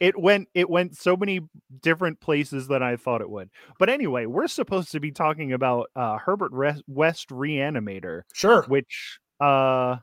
it 0.00 0.18
went 0.18 0.48
it 0.54 0.68
went 0.70 0.96
so 0.96 1.16
many 1.16 1.40
different 1.82 2.20
places 2.20 2.68
than 2.68 2.82
I 2.82 2.96
thought 2.96 3.20
it 3.20 3.30
would. 3.30 3.50
But 3.78 3.88
anyway, 3.88 4.26
we're 4.26 4.48
supposed 4.48 4.92
to 4.92 5.00
be 5.00 5.12
talking 5.12 5.52
about 5.52 5.90
uh, 5.96 6.18
Herbert 6.18 6.52
Res- 6.52 6.82
West 6.86 7.28
Reanimator, 7.30 8.22
sure. 8.32 8.64
which 8.68 9.18
uh, 9.40 9.96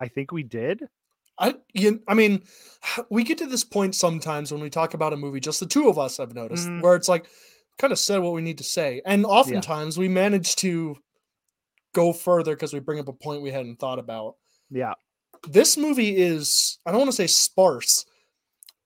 I 0.00 0.08
think 0.14 0.32
we 0.32 0.42
did. 0.42 0.82
I 1.38 1.56
you, 1.72 2.00
I 2.06 2.14
mean, 2.14 2.42
we 3.10 3.24
get 3.24 3.38
to 3.38 3.46
this 3.46 3.64
point 3.64 3.94
sometimes 3.94 4.52
when 4.52 4.60
we 4.62 4.70
talk 4.70 4.94
about 4.94 5.12
a 5.12 5.16
movie, 5.16 5.40
just 5.40 5.60
the 5.60 5.66
two 5.66 5.88
of 5.88 5.98
us, 5.98 6.20
I've 6.20 6.34
noticed, 6.34 6.68
Mhm. 6.68 6.82
where 6.82 6.94
it's 6.94 7.08
like 7.08 7.26
kind 7.78 7.92
of 7.92 7.98
said 7.98 8.18
what 8.20 8.32
we 8.34 8.40
need 8.42 8.58
to 8.58 8.64
say. 8.64 9.02
And 9.04 9.26
oftentimes 9.26 9.98
we 9.98 10.06
manage 10.08 10.54
to 10.56 10.96
go 11.92 12.12
further 12.12 12.54
because 12.54 12.72
we 12.72 12.78
bring 12.80 13.00
up 13.00 13.08
a 13.08 13.12
point 13.12 13.42
we 13.42 13.50
hadn't 13.50 13.80
thought 13.80 13.98
about. 13.98 14.36
Yeah, 14.70 14.94
This 15.48 15.76
movie 15.76 16.16
is, 16.16 16.78
I 16.86 16.90
don't 16.90 17.00
want 17.00 17.10
to 17.10 17.16
say 17.16 17.26
sparse, 17.26 18.04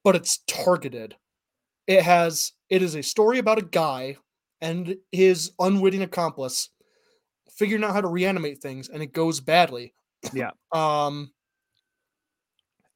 but 0.05 0.17
it's 0.17 0.39
targeted. 0.47 1.17
It 1.87 2.03
has 2.03 2.53
it 2.71 2.83
is 2.83 2.95
a 2.95 3.03
story 3.03 3.39
about 3.39 3.59
a 3.59 3.63
guy 3.63 4.17
and 4.61 4.97
his 5.13 5.53
unwitting 5.59 6.03
accomplice 6.03 6.71
figuring 7.51 7.85
out 7.85 7.93
how 7.93 8.01
to 8.01 8.09
reanimate 8.09 8.59
things 8.59 8.89
and 8.89 9.03
it 9.03 9.13
goes 9.13 9.41
badly. 9.41 9.95
Yeah. 10.33 10.51
Um 10.73 11.31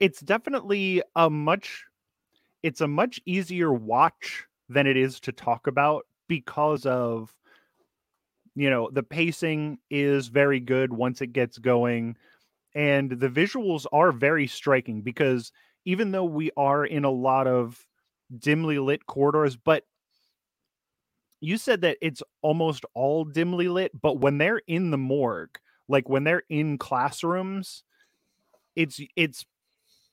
it's 0.00 0.20
definitely 0.20 1.00
a 1.14 1.30
much 1.30 1.84
it's 2.62 2.80
a 2.80 2.88
much 2.88 3.20
easier 3.24 3.72
watch 3.72 4.44
than 4.68 4.86
it 4.86 4.96
is 4.96 5.20
to 5.20 5.32
talk 5.32 5.68
about 5.68 6.06
because 6.28 6.86
of 6.86 7.32
you 8.54 8.68
know 8.68 8.90
the 8.92 9.02
pacing 9.02 9.78
is 9.90 10.28
very 10.28 10.60
good 10.60 10.92
once 10.92 11.20
it 11.20 11.32
gets 11.32 11.56
going 11.58 12.16
and 12.74 13.10
the 13.10 13.28
visuals 13.28 13.86
are 13.92 14.12
very 14.12 14.46
striking 14.46 15.02
because 15.02 15.52
even 15.84 16.10
though 16.12 16.24
we 16.24 16.50
are 16.56 16.84
in 16.84 17.04
a 17.04 17.10
lot 17.10 17.46
of 17.46 17.86
dimly 18.38 18.78
lit 18.78 19.06
corridors 19.06 19.56
but 19.56 19.84
you 21.40 21.56
said 21.56 21.80
that 21.82 21.98
it's 22.00 22.22
almost 22.40 22.84
all 22.94 23.24
dimly 23.24 23.68
lit 23.68 23.90
but 24.00 24.18
when 24.18 24.38
they're 24.38 24.62
in 24.66 24.90
the 24.90 24.98
morgue 24.98 25.58
like 25.88 26.08
when 26.08 26.24
they're 26.24 26.44
in 26.48 26.78
classrooms 26.78 27.84
it's 28.76 29.00
it's 29.16 29.44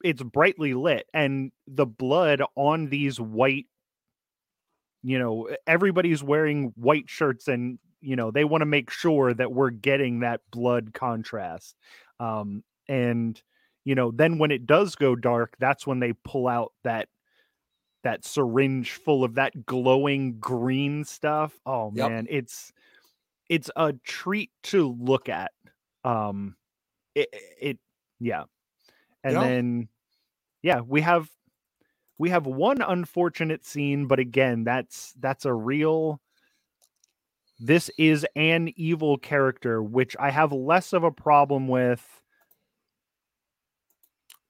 it's 0.03 0.23
brightly 0.23 0.73
lit 0.73 1.05
and 1.13 1.51
the 1.67 1.85
blood 1.85 2.41
on 2.55 2.89
these 2.89 3.19
white 3.19 3.67
you 5.03 5.19
know 5.19 5.49
everybody's 5.67 6.23
wearing 6.23 6.73
white 6.75 7.09
shirts 7.09 7.47
and 7.47 7.79
you 8.01 8.15
know 8.15 8.31
they 8.31 8.43
want 8.43 8.61
to 8.61 8.65
make 8.65 8.89
sure 8.89 9.33
that 9.33 9.51
we're 9.51 9.69
getting 9.69 10.21
that 10.21 10.41
blood 10.51 10.93
contrast 10.93 11.75
um 12.19 12.63
and 12.87 13.41
you 13.85 13.95
know 13.95 14.11
then 14.11 14.37
when 14.37 14.51
it 14.51 14.65
does 14.65 14.95
go 14.95 15.15
dark 15.15 15.55
that's 15.59 15.87
when 15.87 15.99
they 15.99 16.13
pull 16.23 16.47
out 16.47 16.73
that 16.83 17.07
that 18.03 18.23
syringe 18.25 18.91
full 18.93 19.23
of 19.23 19.35
that 19.35 19.65
glowing 19.65 20.39
green 20.39 21.03
stuff 21.03 21.53
oh 21.65 21.91
Yep. 21.93 22.09
man 22.09 22.27
it's 22.29 22.71
it's 23.49 23.69
a 23.75 23.93
treat 24.05 24.51
to 24.63 24.95
look 24.99 25.27
at 25.29 25.51
um 26.03 26.55
it, 27.15 27.29
it 27.59 27.79
yeah 28.19 28.43
and 29.23 29.35
Yeah. 29.35 29.41
then 29.41 29.89
yeah 30.61 30.81
we 30.81 31.01
have 31.01 31.29
we 32.17 32.29
have 32.29 32.45
one 32.45 32.81
unfortunate 32.81 33.65
scene 33.65 34.07
but 34.07 34.19
again 34.19 34.63
that's 34.63 35.13
that's 35.19 35.45
a 35.45 35.53
real 35.53 36.21
this 37.59 37.89
is 37.97 38.25
an 38.35 38.71
evil 38.77 39.17
character 39.17 39.81
which 39.83 40.15
i 40.19 40.29
have 40.29 40.51
less 40.53 40.93
of 40.93 41.03
a 41.03 41.11
problem 41.11 41.67
with 41.67 42.18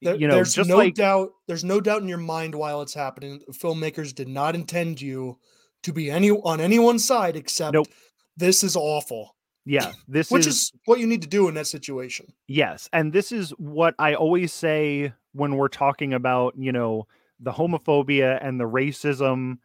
There- 0.02 0.16
you 0.16 0.28
know 0.28 0.34
there's 0.34 0.56
no 0.56 0.76
like 0.78 0.94
doubt. 0.94 1.32
There's 1.46 1.64
no 1.64 1.80
doubt 1.80 2.02
in 2.02 2.08
your 2.08 2.18
mind 2.18 2.54
while 2.54 2.82
it's 2.82 2.94
happening. 2.94 3.42
Filmmakers 3.52 4.14
did 4.14 4.28
not 4.28 4.54
intend 4.54 5.00
you 5.00 5.38
to 5.82 5.92
be 5.92 6.10
any 6.10 6.30
on 6.30 6.60
anyone's 6.60 7.04
side 7.04 7.36
except 7.36 7.74
Nope. 7.74 7.88
this 8.36 8.62
is 8.62 8.76
awful, 8.76 9.34
yeah 9.64 9.92
this 10.08 10.30
which 10.30 10.46
is 10.46 10.54
is 10.54 10.72
what 10.84 11.00
you 11.00 11.06
need 11.06 11.22
to 11.22 11.28
do 11.28 11.48
in 11.48 11.54
that 11.54 11.66
situation. 11.66 12.26
Yes, 12.46 12.88
and 12.92 13.12
this 13.12 13.32
is 13.32 13.50
what 13.58 13.94
I 13.98 14.14
always 14.14 14.52
say 14.52 15.12
when 15.32 15.56
we're 15.56 15.68
talking 15.68 16.12
about, 16.12 16.54
you 16.56 16.72
know, 16.72 17.06
the 17.38 17.52
homophobia 17.52 18.38
and 18.42 18.58
the 18.60 18.64
racism 18.64 19.58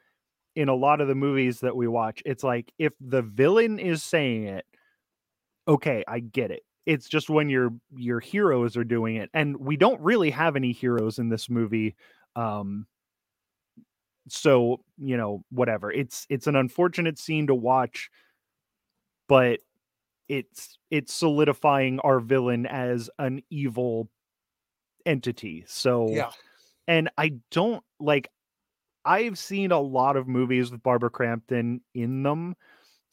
in 0.55 0.69
a 0.69 0.75
lot 0.75 1.01
of 1.01 1.07
the 1.09 1.15
movies 1.15 1.59
that 1.61 1.75
we 1.75 1.87
watch. 1.87 2.21
It's 2.25 2.43
like 2.43 2.71
if 2.79 2.93
the 3.01 3.21
villain 3.21 3.77
is 3.79 4.03
saying 4.03 4.45
it, 4.45 4.65
okay, 5.67 6.03
I 6.07 6.19
get 6.19 6.51
it. 6.51 6.63
It's 6.85 7.07
just 7.09 7.29
when 7.29 7.49
your 7.49 7.71
your 7.95 8.19
heroes 8.19 8.77
are 8.77 8.83
doing 8.83 9.15
it 9.15 9.29
and 9.33 9.57
we 9.57 9.77
don't 9.77 9.99
really 10.01 10.29
have 10.29 10.55
any 10.55 10.71
heroes 10.71 11.19
in 11.19 11.29
this 11.29 11.49
movie. 11.49 11.95
Um 12.35 12.87
so, 14.27 14.81
you 14.97 15.17
know, 15.17 15.43
whatever. 15.49 15.91
It's 15.91 16.25
it's 16.29 16.47
an 16.47 16.55
unfortunate 16.55 17.19
scene 17.19 17.47
to 17.47 17.55
watch, 17.55 18.09
but 19.27 19.59
it's 20.29 20.79
it's 20.91 21.13
solidifying 21.13 21.99
our 22.01 22.19
villain 22.19 22.65
as 22.65 23.09
an 23.19 23.43
evil 23.49 24.09
entity. 25.05 25.65
So 25.67 26.09
Yeah, 26.09 26.31
and 26.87 27.09
I 27.17 27.35
don't 27.51 27.83
like 27.99 28.29
I've 29.05 29.37
seen 29.37 29.71
a 29.71 29.79
lot 29.81 30.17
of 30.17 30.27
movies 30.27 30.71
with 30.71 30.83
Barbara 30.83 31.11
Crampton 31.11 31.81
in 31.93 32.23
them 32.23 32.55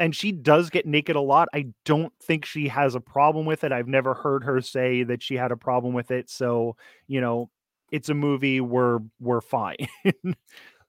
and 0.02 0.16
she 0.16 0.32
does 0.32 0.68
get 0.68 0.84
naked 0.84 1.14
a 1.14 1.20
lot. 1.20 1.48
I 1.54 1.66
don't 1.84 2.12
think 2.20 2.44
she 2.44 2.66
has 2.66 2.96
a 2.96 3.00
problem 3.00 3.46
with 3.46 3.62
it. 3.62 3.70
I've 3.70 3.86
never 3.86 4.14
heard 4.14 4.42
her 4.42 4.60
say 4.60 5.04
that 5.04 5.22
she 5.22 5.36
had 5.36 5.52
a 5.52 5.56
problem 5.56 5.94
with 5.94 6.10
it. 6.10 6.28
So, 6.28 6.76
you 7.06 7.20
know, 7.20 7.50
it's 7.92 8.08
a 8.08 8.14
movie 8.14 8.60
we're 8.60 8.98
we're 9.20 9.40
fine. 9.40 9.76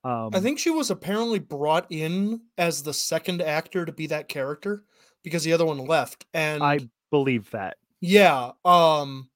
um 0.04 0.32
I 0.34 0.40
think 0.40 0.58
she 0.58 0.72
was 0.72 0.90
apparently 0.90 1.38
brought 1.38 1.86
in 1.92 2.42
as 2.58 2.82
the 2.82 2.94
second 2.94 3.42
actor 3.44 3.86
to 3.86 3.92
be 3.92 4.08
that 4.08 4.28
character 4.30 4.84
because 5.24 5.44
the 5.44 5.54
other 5.54 5.66
one 5.66 5.78
left. 5.86 6.26
And 6.34 6.64
I 6.64 6.80
believe 7.12 7.52
that. 7.52 7.78
yeah, 8.02 8.52
um, 8.66 9.30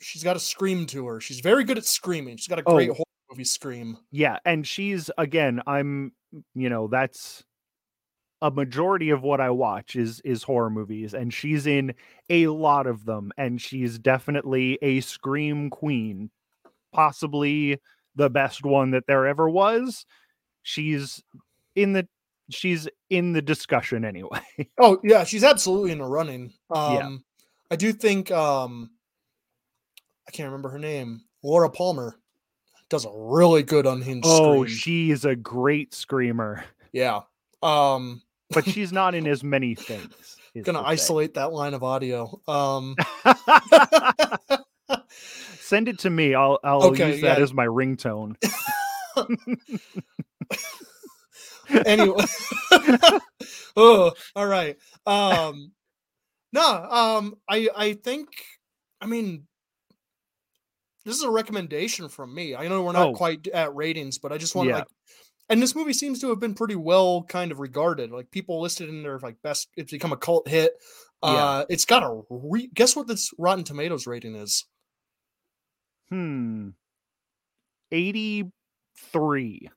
she's 0.00 0.24
got 0.24 0.34
a 0.36 0.40
scream 0.40 0.86
to 0.86 1.06
her. 1.08 1.20
She's 1.20 1.40
very 1.40 1.64
good 1.64 1.76
at 1.76 1.84
screaming. 1.84 2.38
She's 2.38 2.48
got 2.48 2.58
a 2.58 2.62
great 2.62 2.88
Oh. 2.88 2.94
horror 2.94 3.04
movie 3.30 3.44
scream. 3.44 3.98
Yeah, 4.10 4.38
and 4.46 4.66
she's 4.66 5.10
again, 5.18 5.60
I'm 5.66 6.12
you 6.54 6.70
know, 6.70 6.88
that's 6.88 7.44
a 8.42 8.50
majority 8.50 9.10
of 9.10 9.22
what 9.22 9.40
I 9.40 9.50
watch 9.50 9.96
is 9.96 10.20
is 10.20 10.42
horror 10.42 10.70
movies 10.70 11.14
and 11.14 11.32
she's 11.32 11.66
in 11.66 11.94
a 12.28 12.46
lot 12.46 12.86
of 12.86 13.04
them 13.04 13.32
and 13.36 13.60
she's 13.60 13.98
definitely 13.98 14.78
a 14.82 15.00
scream 15.00 15.70
queen. 15.70 16.30
Possibly 16.92 17.80
the 18.16 18.30
best 18.30 18.64
one 18.64 18.92
that 18.92 19.06
there 19.06 19.26
ever 19.26 19.48
was. 19.48 20.06
She's 20.62 21.22
in 21.76 21.92
the 21.92 22.08
she's 22.50 22.88
in 23.10 23.32
the 23.32 23.42
discussion 23.42 24.04
anyway. 24.04 24.40
Oh 24.78 24.98
yeah, 25.04 25.24
she's 25.24 25.44
absolutely 25.44 25.92
in 25.92 25.98
the 25.98 26.04
running. 26.04 26.52
Um, 26.70 26.94
Yeah. 26.94 27.16
I 27.72 27.76
do 27.76 27.92
think 27.92 28.30
um, 28.32 28.90
I 30.26 30.30
can't 30.32 30.48
remember 30.48 30.70
her 30.70 30.78
name. 30.78 31.22
Laura 31.42 31.70
Palmer 31.70 32.16
does 32.88 33.04
a 33.04 33.10
really 33.14 33.62
good 33.62 33.86
unhinged 33.86 34.26
oh, 34.26 34.64
scream. 34.64 34.76
she's 34.76 35.24
a 35.24 35.36
great 35.36 35.94
screamer, 35.94 36.64
yeah. 36.92 37.20
Um, 37.62 38.22
but 38.50 38.66
she's 38.68 38.92
not 38.92 39.14
in 39.14 39.26
as 39.26 39.42
many 39.44 39.74
things. 39.74 40.36
gonna 40.64 40.82
isolate 40.82 41.34
that 41.34 41.52
line 41.52 41.74
of 41.74 41.82
audio. 41.82 42.40
Um, 42.48 42.96
Send 45.60 45.88
it 45.88 45.98
to 46.00 46.10
me. 46.10 46.34
I'll 46.34 46.58
I'll 46.64 46.82
Okay, 46.86 47.12
use 47.12 47.20
that 47.22 47.38
yeah. 47.38 47.42
as 47.44 47.54
my 47.54 47.66
ringtone. 47.66 48.34
anyway. 51.86 52.24
oh, 53.76 54.12
all 54.34 54.46
right. 54.46 54.76
Um, 55.06 55.72
no, 56.52 56.62
um, 56.66 57.36
I 57.48 57.68
I 57.76 57.92
think, 57.94 58.28
I 59.00 59.06
mean, 59.06 59.46
this 61.04 61.16
is 61.16 61.22
a 61.22 61.30
recommendation 61.30 62.08
from 62.08 62.34
me. 62.34 62.54
I 62.56 62.68
know 62.68 62.82
we're 62.82 62.92
not 62.92 63.08
Oh. 63.10 63.14
quite 63.14 63.46
at 63.48 63.74
ratings, 63.74 64.18
but 64.18 64.32
I 64.32 64.38
just 64.38 64.54
want 64.54 64.66
to 64.66 64.70
Yeah. 64.70 64.78
like. 64.78 64.86
And 65.50 65.60
this 65.60 65.74
movie 65.74 65.92
seems 65.92 66.20
to 66.20 66.28
have 66.30 66.38
been 66.40 66.54
pretty 66.54 66.76
well 66.76 67.24
kind 67.24 67.50
of 67.52 67.58
regarded. 67.58 68.10
Like 68.12 68.30
people 68.30 68.60
listed 68.62 68.88
in 68.88 69.02
their 69.02 69.18
like 69.18 69.36
best. 69.42 69.68
It's 69.76 69.92
become 69.92 70.12
a 70.12 70.16
cult 70.16 70.48
hit. 70.48 70.72
Yeah. 71.22 71.28
Uh, 71.30 71.64
it's 71.68 71.84
got 71.84 72.02
a 72.02 72.22
re- 72.30 72.70
guess 72.72 72.96
what 72.96 73.06
this 73.08 73.30
Rotten 73.36 73.64
Tomatoes 73.64 74.06
rating 74.06 74.36
is. 74.36 74.64
Hmm. 76.08 76.68
83. 77.92 79.70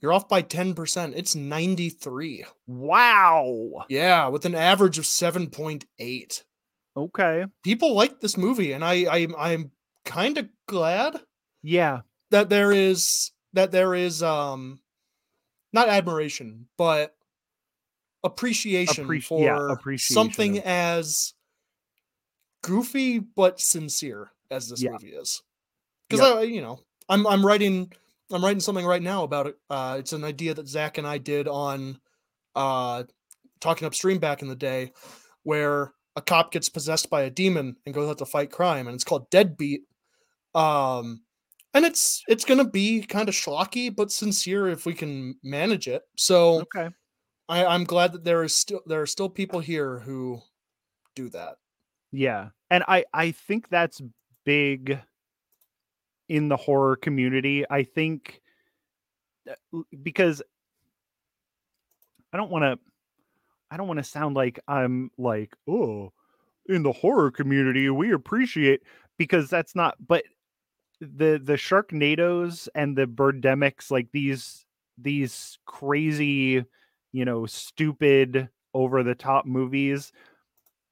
You're 0.00 0.12
off 0.14 0.28
by 0.28 0.40
ten 0.42 0.72
percent. 0.74 1.14
It's 1.16 1.34
ninety 1.34 1.90
three. 1.90 2.44
Wow. 2.66 3.84
Yeah, 3.90 4.28
with 4.28 4.46
an 4.46 4.54
average 4.54 4.98
of 4.98 5.04
seven 5.04 5.50
point 5.50 5.84
eight. 5.98 6.44
Okay. 6.96 7.44
People 7.62 7.94
like 7.94 8.20
this 8.20 8.36
movie, 8.38 8.72
and 8.72 8.82
I, 8.84 9.04
I 9.10 9.28
I'm 9.38 9.72
kind 10.06 10.38
of 10.38 10.48
glad 10.66 11.20
Yeah. 11.62 12.00
that 12.30 12.48
there 12.48 12.72
is 12.72 13.30
that 13.52 13.72
there 13.72 13.94
is 13.94 14.22
um 14.22 14.80
not 15.72 15.88
admiration, 15.88 16.68
but 16.76 17.14
appreciation 18.22 19.06
Appreci- 19.06 19.42
yeah, 19.44 19.56
for 19.56 19.68
appreciation 19.68 20.14
something 20.14 20.58
of- 20.58 20.64
as 20.64 21.34
goofy 22.62 23.18
but 23.18 23.60
sincere 23.60 24.30
as 24.50 24.68
this 24.68 24.82
Yeah. 24.82 24.90
movie 24.92 25.10
is. 25.12 25.42
Because 26.08 26.20
I, 26.38 26.42
you 26.42 26.60
know, 26.60 26.80
I'm 27.08 27.26
I'm 27.26 27.44
writing 27.46 27.92
I'm 28.32 28.44
writing 28.44 28.60
something 28.60 28.84
right 28.86 29.02
now 29.02 29.24
about 29.24 29.46
it. 29.48 29.56
Uh, 29.68 29.96
it's 29.98 30.12
an 30.12 30.22
idea 30.24 30.54
that 30.54 30.68
Zach 30.68 30.98
and 30.98 31.06
I 31.06 31.18
did 31.18 31.48
on 31.48 32.00
uh, 32.54 33.04
talking 33.60 33.86
upstream 33.86 34.18
back 34.18 34.42
in 34.42 34.48
the 34.48 34.56
day, 34.56 34.92
where 35.42 35.92
a 36.16 36.22
cop 36.22 36.52
gets 36.52 36.68
possessed 36.68 37.10
by 37.10 37.22
a 37.22 37.30
demon 37.30 37.76
and 37.86 37.94
goes 37.94 38.08
out 38.08 38.18
to 38.18 38.26
fight 38.26 38.50
crime, 38.50 38.86
and 38.86 38.94
it's 38.94 39.04
called 39.04 39.30
Deadbeat. 39.30 39.82
Um, 40.54 41.22
and 41.74 41.84
it's 41.84 42.22
it's 42.28 42.44
gonna 42.44 42.68
be 42.68 43.02
kind 43.02 43.28
of 43.28 43.34
schlocky 43.34 43.94
but 43.94 44.10
sincere 44.12 44.68
if 44.68 44.86
we 44.86 44.94
can 44.94 45.34
manage 45.42 45.88
it. 45.88 46.02
So 46.16 46.60
Okay. 46.62 46.90
I, 47.48 47.64
I'm 47.66 47.84
glad 47.84 48.12
that 48.12 48.24
there 48.24 48.44
is 48.44 48.54
still 48.54 48.80
there 48.86 49.00
are 49.02 49.06
still 49.06 49.28
people 49.28 49.60
here 49.60 49.98
who 49.98 50.40
do 51.16 51.28
that. 51.30 51.56
Yeah. 52.12 52.50
And 52.70 52.84
I 52.86 53.04
I 53.12 53.32
think 53.32 53.68
that's 53.68 54.00
big 54.44 55.00
in 56.28 56.48
the 56.48 56.56
horror 56.56 56.96
community. 56.96 57.64
I 57.68 57.82
think 57.82 58.40
uh, 59.48 59.80
because 60.02 60.42
I 62.32 62.36
don't 62.36 62.50
want 62.50 62.62
to 62.62 62.78
I 63.70 63.76
don't 63.76 63.88
want 63.88 63.98
to 63.98 64.04
sound 64.04 64.36
like 64.36 64.60
I'm 64.68 65.10
like, 65.18 65.54
"Oh, 65.68 66.12
in 66.66 66.82
the 66.82 66.92
horror 66.92 67.30
community 67.30 67.90
we 67.90 68.12
appreciate 68.12 68.82
because 69.18 69.50
that's 69.50 69.74
not 69.74 69.96
but 70.06 70.22
the 71.00 71.40
the 71.42 71.54
Sharknadoes 71.54 72.68
and 72.74 72.96
the 72.96 73.06
Birdemics 73.06 73.90
like 73.90 74.08
these 74.12 74.66
these 74.98 75.58
crazy, 75.66 76.64
you 77.12 77.24
know, 77.24 77.46
stupid 77.46 78.48
over 78.74 79.02
the 79.02 79.14
top 79.14 79.46
movies 79.46 80.12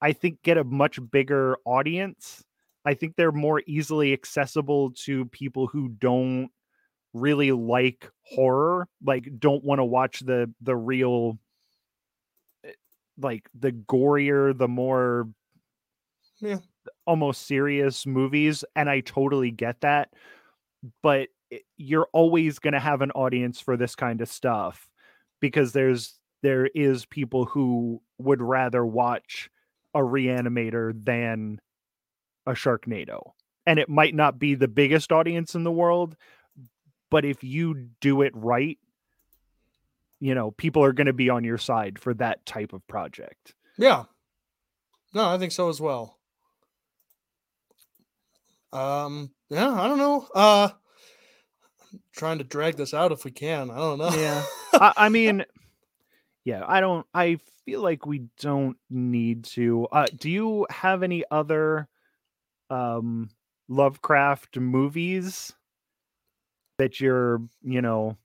I 0.01 0.13
think 0.13 0.43
get 0.43 0.59
a 0.59 0.65
much 0.65 0.99
bigger 1.11 1.59
audience. 1.65 2.45
I 2.85 2.95
think 2.95 3.17
they're 3.17 3.33
more 3.33 3.63
easily 3.67 4.13
accessible 4.13 4.93
to 5.05 5.27
people 5.27 5.67
who 5.67 5.89
don't 5.91 6.51
really 7.15 7.53
like 7.53 8.11
horror, 8.23 8.89
like 9.05 9.29
don't 9.41 9.65
want 9.65 9.81
to 9.81 9.85
watch 9.85 10.21
the 10.21 10.53
the 10.63 10.77
real 10.77 11.39
eh, 12.65 12.73
like 13.19 13.49
the 13.55 13.73
gorier, 13.73 14.57
the 14.57 14.69
more 14.69 15.29
Yeah. 16.41 16.59
Almost 17.07 17.47
serious 17.47 18.07
movies 18.07 18.65
and 18.77 18.89
I 18.89 19.01
totally 19.01 19.51
get 19.51 19.81
that. 19.81 20.13
But 21.03 21.29
you're 21.77 22.09
always 22.13 22.59
going 22.59 22.75
to 22.75 22.81
have 22.81 23.01
an 23.03 23.11
audience 23.13 23.61
for 23.61 23.77
this 23.77 23.95
kind 23.95 24.21
of 24.21 24.29
stuff 24.29 24.89
because 25.41 25.73
there's 25.73 26.19
there 26.43 26.67
is 26.67 27.05
people 27.07 27.47
who 27.47 28.01
would 28.19 28.41
rather 28.41 28.85
watch 28.85 29.51
a 29.95 30.01
reanimator 30.01 30.93
than 31.05 31.61
a 32.47 32.53
Sharknado. 32.53 33.33
And 33.67 33.79
it 33.79 33.89
might 33.89 34.15
not 34.15 34.39
be 34.39 34.55
the 34.55 34.69
biggest 34.69 35.13
audience 35.13 35.55
in 35.55 35.65
the 35.65 35.73
world, 35.73 36.17
but 37.11 37.25
if 37.25 37.43
you 37.43 37.89
do 38.01 38.23
it 38.23 38.33
right, 38.35 38.79
you 40.21 40.35
know, 40.35 40.51
people 40.53 40.83
are 40.85 40.93
going 40.93 41.07
to 41.07 41.13
be 41.13 41.31
on 41.31 41.45
your 41.45 41.59
side 41.59 41.99
for 41.99 42.15
that 42.15 42.45
type 42.47 42.73
of 42.73 42.87
project. 42.87 43.55
Yeah. 43.77 44.05
No, 45.15 45.29
I 45.29 45.39
think 45.39 45.53
so 45.53 45.69
as 45.69 45.81
well. 45.81 46.18
Um, 48.73 49.31
yeah, 49.49 49.71
I 49.71 49.89
don't 49.89 49.99
know. 49.99 50.29
Uh 50.35 50.69
trying 52.13 52.39
to 52.39 52.45
drag 52.45 52.77
this 52.77 52.93
out 52.93 53.13
if 53.13 53.25
we 53.25 53.31
can. 53.31 53.71
I 53.71 53.77
don't 53.77 53.99
know. 53.99 54.11
Yeah. 54.11 54.45
I, 54.75 54.93
I 54.97 55.09
mean, 55.09 55.45
yeah, 56.45 56.63
I 56.67 56.81
don't, 56.81 57.07
I 57.15 57.39
feel 57.65 57.81
like 57.81 58.05
we 58.07 58.27
don't 58.41 58.77
need 58.91 59.45
to. 59.45 59.87
Uh, 59.91 60.07
do 60.17 60.29
you 60.31 60.67
have 60.71 61.03
any 61.03 61.25
other 61.31 61.89
um, 62.71 63.31
Lovecraft 63.69 64.59
movies 64.59 65.53
that 66.79 67.01
you're, 67.01 67.41
you 67.63 67.81
know, 67.81 68.17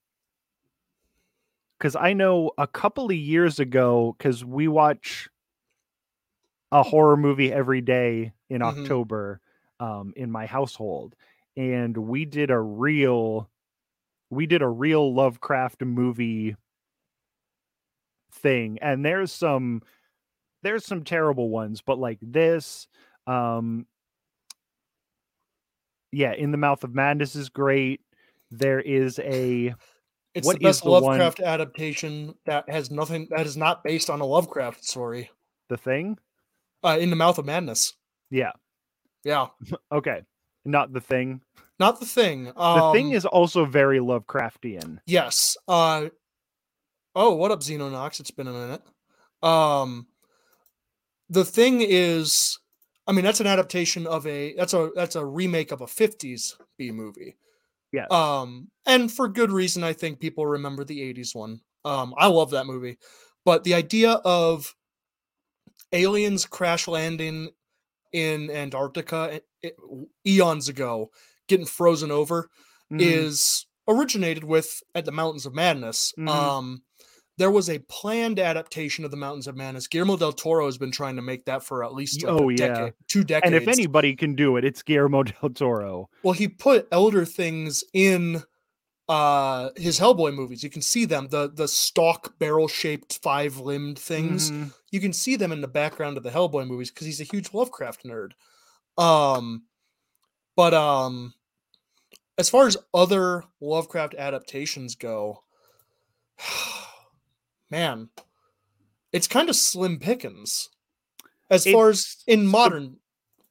because 1.78 1.96
I 1.96 2.14
know 2.14 2.52
a 2.58 2.68
couple 2.68 3.06
of 3.06 3.16
years 3.16 3.60
ago, 3.60 4.16
because 4.18 4.44
we 4.44 4.68
watch 4.68 5.30
a 6.72 6.84
horror 6.84 7.18
movie 7.18 7.52
every 7.52 7.82
day 7.82 8.34
in 8.50 8.62
Mhm. 8.62 8.66
October 8.80 9.42
um, 9.80 10.14
in 10.16 10.30
my 10.32 10.46
household, 10.46 11.16
and 11.58 11.96
we 11.98 12.26
did 12.26 12.52
a 12.52 12.60
real, 12.60 13.50
we 14.30 14.46
did 14.46 14.62
a 14.62 14.68
real 14.68 15.14
Lovecraft 15.14 15.82
movie 15.84 16.56
thing, 18.34 18.80
and 18.82 19.06
there's 19.06 19.32
some, 19.32 19.82
there's 20.64 20.86
some 20.86 21.04
terrible 21.04 21.50
ones, 21.50 21.82
but 21.82 22.00
like 22.00 22.20
this, 22.22 22.88
um, 23.28 23.86
yeah, 26.12 26.34
in 26.34 26.52
the 26.52 26.58
mouth 26.58 26.84
of 26.84 26.94
madness 26.94 27.36
is 27.36 27.50
great. 27.50 28.02
There 28.52 28.80
is 28.80 29.18
a 29.20 29.74
It's 30.36 30.46
What 30.46 30.60
the 30.60 30.68
is 30.68 30.78
best 30.78 30.84
the 30.84 30.92
one- 30.92 31.04
Lovecraft 31.04 31.40
adaptation 31.40 32.36
that 32.46 32.70
has 32.70 32.92
nothing 32.92 33.28
that 33.32 33.46
is 33.48 33.58
not 33.58 33.84
based 33.84 34.10
on 34.10 34.22
a 34.22 34.26
Lovecraft 34.26 34.84
story. 34.86 35.30
the 35.70 35.78
thing. 35.78 36.18
Uh, 36.84 36.98
in 37.00 37.10
the 37.10 37.16
Mouth 37.16 37.38
of 37.40 37.46
Madness. 37.46 37.94
Yeah. 38.30 38.52
Yeah. 39.24 39.48
Okay. 39.92 40.22
Not 40.66 40.94
the 40.94 41.02
thing. 41.02 41.42
Not 41.80 42.00
the 42.00 42.06
thing. 42.06 42.46
The 42.46 42.60
Um, 42.62 42.94
thing 42.94 43.12
is 43.12 43.26
also 43.26 43.66
very 43.66 44.00
Lovecraftian. 44.00 45.00
Yes. 45.06 45.58
Uh 45.68 46.10
oh, 47.16 47.36
what 47.36 47.52
up, 47.52 47.60
Xenonox? 47.60 48.20
It's 48.20 48.32
been 48.32 48.48
a 48.48 48.54
minute. 48.54 48.82
Um 49.42 50.08
the 51.30 51.44
thing 51.46 51.82
is 51.82 52.58
I 53.08 53.12
mean 53.12 53.26
that's 53.26 53.42
an 53.42 53.48
adaptation 53.48 54.08
of 54.08 54.26
a 54.26 54.54
that's 54.56 54.74
a 54.74 54.92
that's 54.96 55.16
a 55.16 55.26
remake 55.26 55.72
of 55.72 55.82
a 55.82 55.86
50s 55.86 56.56
B 56.78 56.92
movie. 56.92 57.36
Yes. 57.92 58.10
Um 58.12 58.70
and 58.86 59.12
for 59.12 59.28
good 59.28 59.52
reason 59.52 59.84
I 59.84 59.94
think 59.94 60.20
people 60.20 60.46
remember 60.46 60.84
the 60.86 61.02
80s 61.14 61.36
one. 61.36 61.60
Um 61.84 62.14
I 62.18 62.28
love 62.28 62.52
that 62.52 62.66
movie. 62.68 62.98
But 63.44 63.66
the 63.66 63.74
idea 63.74 64.12
of 64.24 64.74
aliens 65.92 66.46
crash 66.46 66.88
landing 66.88 67.50
in 68.14 68.50
Antarctica 68.52 69.42
eons 70.26 70.70
ago 70.70 71.10
getting 71.48 71.66
frozen 71.66 72.12
over 72.12 72.50
Mhm. 72.92 73.02
is 73.02 73.66
originated 73.88 74.44
with 74.44 74.82
at 74.96 75.06
the 75.06 75.12
Mountains 75.12 75.46
of 75.46 75.54
Madness. 75.54 76.14
Mhm. 76.18 76.30
Um, 76.30 76.84
there 77.38 77.52
was 77.52 77.70
a 77.70 77.80
planned 77.80 78.40
adaptation 78.40 79.04
of 79.04 79.12
the 79.12 79.18
Mountains 79.18 79.48
of 79.48 79.56
Madness. 79.58 79.88
Guillermo 79.88 80.16
del 80.16 80.32
Toro 80.34 80.68
has 80.68 80.78
been 80.78 80.92
trying 80.92 81.16
to 81.16 81.22
make 81.22 81.46
that 81.46 81.64
for 81.66 81.84
at 81.84 81.94
least 81.94 82.24
like, 82.24 82.32
oh, 82.32 82.50
a 82.50 82.54
yeah. 82.54 82.68
decade, 82.68 82.94
two 83.10 83.24
decades. 83.24 83.46
and 83.48 83.56
if 83.56 83.68
anybody 83.68 84.16
can 84.16 84.36
do 84.36 84.56
it, 84.58 84.64
it's 84.64 84.84
Guillermo 84.84 85.24
del 85.24 85.50
Toro. 85.50 86.10
well, 86.22 86.34
he 86.34 86.48
put 86.48 86.88
elder 86.92 87.26
things 87.26 87.84
in 87.94 88.44
uh 89.10 89.70
his 89.76 90.00
Hellboy 90.00 90.34
movies. 90.34 90.64
You 90.64 90.70
can 90.70 90.82
see 90.82 91.06
them 91.06 91.28
the 91.30 91.50
the 91.50 91.68
stalk 91.68 92.38
barrel 92.40 92.68
shaped 92.68 93.20
five 93.22 93.58
limbed 93.58 94.00
things. 94.00 94.52
Mhm. 94.52 94.74
You 94.92 95.00
can 95.00 95.14
see 95.14 95.36
them 95.36 95.52
in 95.52 95.62
the 95.62 95.68
background 95.68 96.18
of 96.18 96.24
the 96.24 96.30
Hellboy 96.30 96.68
movies 96.68 96.90
because 96.90 97.06
he's 97.08 97.22
a 97.22 97.26
huge 97.26 97.54
Lovecraft 97.54 98.04
nerd. 98.04 98.32
Um, 98.98 99.64
but 100.56 100.74
um, 100.74 101.34
as 102.38 102.50
far 102.50 102.68
as 102.68 102.78
other 102.94 103.44
Lovecraft 103.60 104.16
adaptations 104.16 104.96
go, 104.96 105.44
man, 107.70 108.10
it's 109.12 109.28
kind 109.28 109.50
of 109.50 109.56
slim 109.56 110.00
pickings. 110.00 110.70
As 111.50 111.66
far 111.66 111.90
as 111.90 112.24
in 112.26 112.48
modern, 112.48 112.98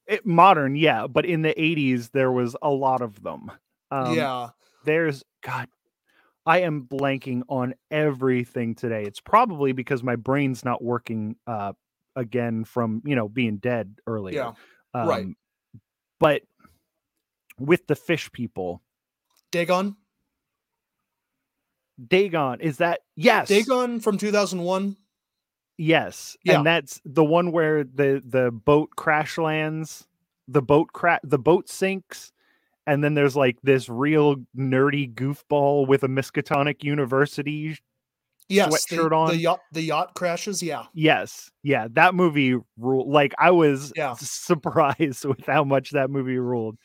it, 0.06 0.26
modern, 0.26 0.74
yeah, 0.74 1.06
but 1.06 1.24
in 1.24 1.42
the 1.42 1.54
80s 1.54 2.10
there 2.10 2.32
was 2.32 2.56
a 2.62 2.70
lot 2.70 3.00
of 3.00 3.22
them. 3.22 3.50
Um, 3.90 4.16
yeah, 4.16 4.50
there's 4.84 5.22
God, 5.42 5.68
I 6.46 6.60
am 6.62 6.82
blanking 6.90 7.42
on 7.48 7.74
everything 7.90 8.74
today. 8.74 9.04
It's 9.04 9.20
probably 9.20 9.72
because 9.72 10.02
my 10.02 10.16
brain's 10.16 10.64
not 10.64 10.82
working 10.82 11.36
uh 11.46 11.72
again 12.16 12.64
from 12.64 13.02
you 13.04 13.16
know 13.16 13.28
being 13.28 13.58
dead 13.58 13.96
earlier. 14.06 14.34
yeah, 14.36 14.52
Um, 14.94 15.08
right. 15.08 15.26
But 16.20 16.42
with 17.58 17.86
the 17.86 17.96
fish 17.96 18.30
people, 18.32 18.82
Dagon, 19.52 19.96
Dagon 22.08 22.60
is 22.60 22.78
that 22.78 23.00
yes, 23.16 23.48
Dagon 23.48 24.00
from 24.00 24.18
two 24.18 24.32
thousand 24.32 24.62
one. 24.62 24.96
yes, 25.78 26.36
Yeah. 26.44 26.58
and 26.58 26.66
that's 26.66 27.00
the 27.04 27.24
one 27.24 27.52
where 27.52 27.84
the 27.84 28.22
the 28.24 28.50
boat 28.50 28.90
crash 28.96 29.38
lands, 29.38 30.06
the 30.48 30.62
boat 30.62 30.92
crash, 30.92 31.20
the 31.24 31.38
boat 31.38 31.68
sinks. 31.68 32.31
And 32.86 33.02
then 33.02 33.14
there's 33.14 33.36
like 33.36 33.58
this 33.62 33.88
real 33.88 34.36
nerdy 34.56 35.12
goofball 35.14 35.86
with 35.86 36.02
a 36.02 36.08
Miskatonic 36.08 36.82
University 36.82 37.78
Yes, 38.48 38.84
the, 38.86 38.96
sweatshirt 38.96 39.12
on. 39.16 39.28
the 39.28 39.36
yacht. 39.36 39.60
The 39.72 39.82
yacht 39.82 40.14
crashes. 40.14 40.62
Yeah, 40.62 40.84
Yes, 40.94 41.48
yeah, 41.62 41.86
that 41.92 42.14
movie 42.14 42.56
ruled. 42.76 43.08
Like 43.08 43.32
I 43.38 43.50
was 43.52 43.92
Yeah. 43.96 44.14
surprised 44.18 45.24
with 45.24 45.46
how 45.46 45.64
much 45.64 45.90
that 45.92 46.10
movie 46.10 46.38
ruled. 46.38 46.76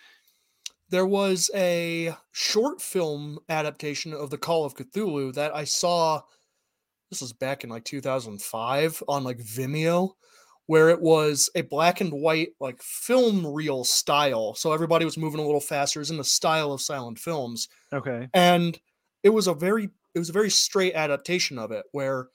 there 0.89 1.05
was 1.07 1.49
a 1.53 2.15
short 2.31 2.81
film 2.81 3.39
adaptation 3.49 4.13
of 4.13 4.29
the 4.29 4.37
Call 4.37 4.63
of 4.65 4.75
Cthulhu 4.75 5.33
that 5.33 5.53
I 5.53 5.63
saw. 5.65 6.21
This 7.09 7.21
was 7.21 7.33
back 7.33 7.63
in 7.63 7.69
like 7.69 7.83
2005 7.85 9.03
on 9.07 9.23
like 9.23 9.39
Vimeo, 9.39 10.11
where 10.67 10.89
it 10.89 11.01
was 11.01 11.49
a 11.55 11.61
black 11.61 11.99
and 12.01 12.11
white 12.13 12.49
like 12.59 12.81
film 12.81 13.45
reel 13.47 13.83
style. 13.83 14.53
So 14.53 14.71
everybody 14.73 15.03
was 15.05 15.17
moving 15.17 15.39
a 15.39 15.43
little 15.45 15.59
faster. 15.61 15.99
It 15.99 16.01
was 16.01 16.11
in 16.11 16.17
the 16.17 16.23
style 16.23 16.71
of 16.71 16.81
silent 16.81 17.19
films, 17.19 17.67
Okay. 17.91 18.29
and 18.33 18.79
it 19.23 19.29
was 19.29 19.47
a 19.47 19.53
very 19.53 19.89
it 20.13 20.19
was 20.19 20.29
a 20.29 20.33
very 20.33 20.49
straight 20.49 20.93
adaptation 20.95 21.57
of 21.57 21.71
it 21.71 21.85
where 21.91 22.27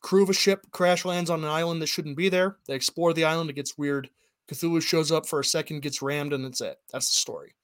crew 0.00 0.22
of 0.22 0.30
a 0.30 0.34
ship 0.34 0.66
crash 0.70 1.04
lands 1.04 1.28
on 1.30 1.42
an 1.42 1.50
island 1.50 1.82
that 1.82 1.86
shouldn't 1.88 2.16
be 2.16 2.28
there. 2.28 2.56
They 2.66 2.74
explore 2.74 3.12
the 3.12 3.24
island. 3.24 3.50
It 3.50 3.54
gets 3.54 3.76
weird. 3.76 4.08
Cthulhu 4.48 4.80
shows 4.80 5.12
up 5.12 5.26
for 5.26 5.40
a 5.40 5.44
second, 5.44 5.82
gets 5.82 6.00
rammed, 6.00 6.32
and 6.32 6.44
that's 6.44 6.60
it. 6.60 6.78
That's 6.92 7.08
the 7.10 7.16
story. 7.16 7.54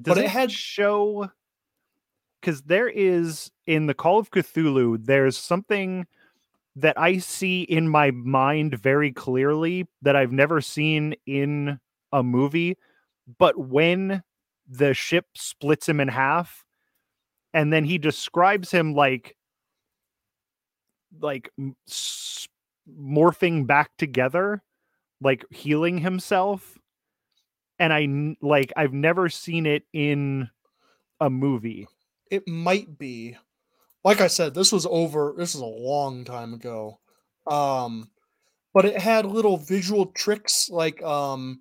Does 0.00 0.14
But 0.14 0.18
it 0.18 0.24
it 0.26 0.30
had- 0.30 0.52
show 0.52 1.30
because 2.40 2.62
there 2.62 2.88
is 2.88 3.50
in 3.66 3.86
the 3.86 3.94
Call 3.94 4.18
of 4.18 4.30
Cthulhu, 4.30 5.04
there's 5.04 5.36
something 5.36 6.06
that 6.76 6.98
I 6.98 7.18
see 7.18 7.62
in 7.62 7.88
my 7.88 8.10
mind 8.12 8.78
very 8.78 9.12
clearly 9.12 9.86
that 10.02 10.16
I've 10.16 10.32
never 10.32 10.60
seen 10.60 11.14
in 11.26 11.78
a 12.12 12.22
movie. 12.22 12.76
But 13.38 13.58
when 13.58 14.22
the 14.68 14.94
ship 14.94 15.26
splits 15.34 15.88
him 15.88 16.00
in 16.00 16.08
half, 16.08 16.64
and 17.52 17.72
then 17.72 17.84
he 17.84 17.98
describes 17.98 18.70
him 18.70 18.94
like 18.94 19.36
like 21.20 21.50
morphing 22.98 23.66
back 23.66 23.90
together, 23.98 24.62
like 25.20 25.44
healing 25.50 25.98
himself. 25.98 26.78
And 27.78 27.92
I 27.92 28.36
like 28.46 28.72
I've 28.76 28.92
never 28.92 29.28
seen 29.28 29.66
it 29.66 29.84
in 29.92 30.48
a 31.20 31.28
movie. 31.30 31.88
it 32.30 32.46
might 32.48 32.98
be 32.98 33.36
like 34.04 34.20
i 34.20 34.26
said 34.26 34.54
this 34.54 34.72
was 34.72 34.86
over 34.90 35.34
this 35.36 35.54
is 35.54 35.60
a 35.60 35.66
long 35.66 36.24
time 36.24 36.54
ago 36.54 36.98
um 37.46 38.10
but 38.72 38.84
it 38.84 38.98
had 38.98 39.26
little 39.26 39.56
visual 39.56 40.06
tricks 40.06 40.68
like 40.70 41.02
um 41.02 41.60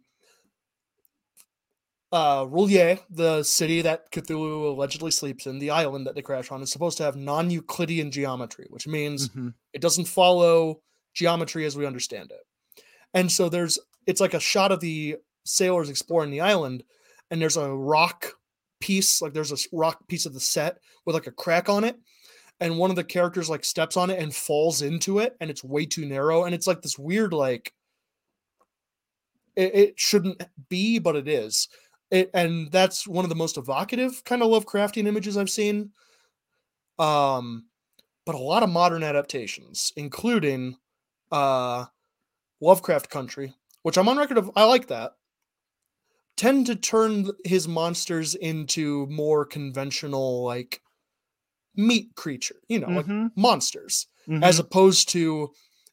uh 2.11 2.43
R'lyeh, 2.45 2.99
the 3.11 3.43
city 3.43 3.83
that 3.83 4.11
Cthulhu 4.11 4.71
allegedly 4.75 5.11
sleeps 5.11 5.45
in, 5.45 5.59
the 5.59 5.69
island 5.69 6.07
that 6.07 6.15
they 6.15 6.23
crash 6.23 6.49
on, 6.49 6.61
is 6.63 6.71
supposed 6.71 6.97
to 6.97 7.03
have 7.03 7.15
non-Euclidean 7.15 8.09
geometry, 8.09 8.65
which 8.69 8.87
means 8.87 9.29
Mhm. 9.29 9.53
it 9.73 9.81
doesn't 9.81 10.05
follow 10.05 10.81
geometry 11.13 11.65
as 11.65 11.77
we 11.77 11.85
understand 11.85 12.31
it. 12.31 12.83
And 13.13 13.31
so 13.31 13.47
there's 13.47 13.77
it's 14.07 14.21
like 14.21 14.33
a 14.33 14.39
shot 14.39 14.71
of 14.71 14.79
the 14.79 15.17
sailors 15.45 15.89
exploring 15.89 16.31
the 16.31 16.41
island, 16.41 16.83
and 17.29 17.39
there's 17.39 17.57
a 17.57 17.69
rock 17.69 18.33
piece, 18.79 19.21
like 19.21 19.33
there's 19.33 19.51
a 19.51 19.67
rock 19.71 20.07
piece 20.07 20.25
of 20.25 20.33
the 20.33 20.39
set 20.39 20.79
with 21.05 21.13
like 21.13 21.27
a 21.27 21.31
crack 21.31 21.69
on 21.69 21.83
it. 21.83 21.95
And 22.61 22.77
one 22.77 22.89
of 22.89 22.95
the 22.95 23.03
characters 23.03 23.49
like 23.49 23.63
steps 23.63 23.95
on 23.95 24.09
it 24.09 24.19
and 24.19 24.35
falls 24.35 24.81
into 24.81 25.19
it, 25.19 25.35
and 25.39 25.49
it's 25.49 25.63
way 25.63 25.85
too 25.85 26.05
narrow. 26.05 26.43
And 26.43 26.53
it's 26.53 26.67
like 26.67 26.81
this 26.81 26.99
weird, 26.99 27.33
like 27.33 27.73
it, 29.55 29.75
it 29.75 29.99
shouldn't 29.99 30.41
be, 30.69 30.99
but 30.99 31.15
it 31.15 31.27
is. 31.27 31.67
It 32.11 32.31
and 32.33 32.71
that's 32.71 33.07
one 33.07 33.25
of 33.25 33.29
the 33.29 33.35
most 33.35 33.57
evocative 33.57 34.23
kind 34.23 34.41
of 34.41 34.49
Lovecraftian 34.49 35.07
images 35.07 35.37
I've 35.37 35.49
seen. 35.49 35.91
Um, 36.97 37.65
but 38.25 38.35
a 38.35 38.39
lot 38.39 38.63
of 38.63 38.69
modern 38.69 39.03
adaptations, 39.03 39.93
including 39.95 40.77
uh 41.31 41.85
Lovecraft 42.61 43.09
Country, 43.09 43.53
which 43.83 43.97
I'm 43.97 44.09
on 44.09 44.17
record 44.17 44.37
of 44.37 44.51
I 44.55 44.65
like 44.65 44.87
that, 44.87 45.13
tend 46.35 46.65
to 46.67 46.75
turn 46.75 47.29
his 47.45 47.67
monsters 47.67 48.35
into 48.35 49.05
more 49.07 49.45
conventional 49.45 50.43
like 50.43 50.81
meat 51.79 52.09
creature, 52.15 52.57
you 52.67 52.79
know, 52.79 52.87
like 52.89 53.05
Mhm, 53.05 53.31
monsters, 53.35 54.07
as 54.41 54.57
mhm. 54.57 54.59
opposed 54.59 55.09
to 55.09 55.51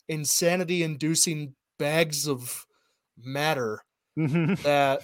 insanity 0.09 0.83
inducing 0.83 1.55
bags 1.79 2.27
of 2.29 2.67
matter 3.19 3.83
Mhm. 4.19 4.57
that 4.63 5.03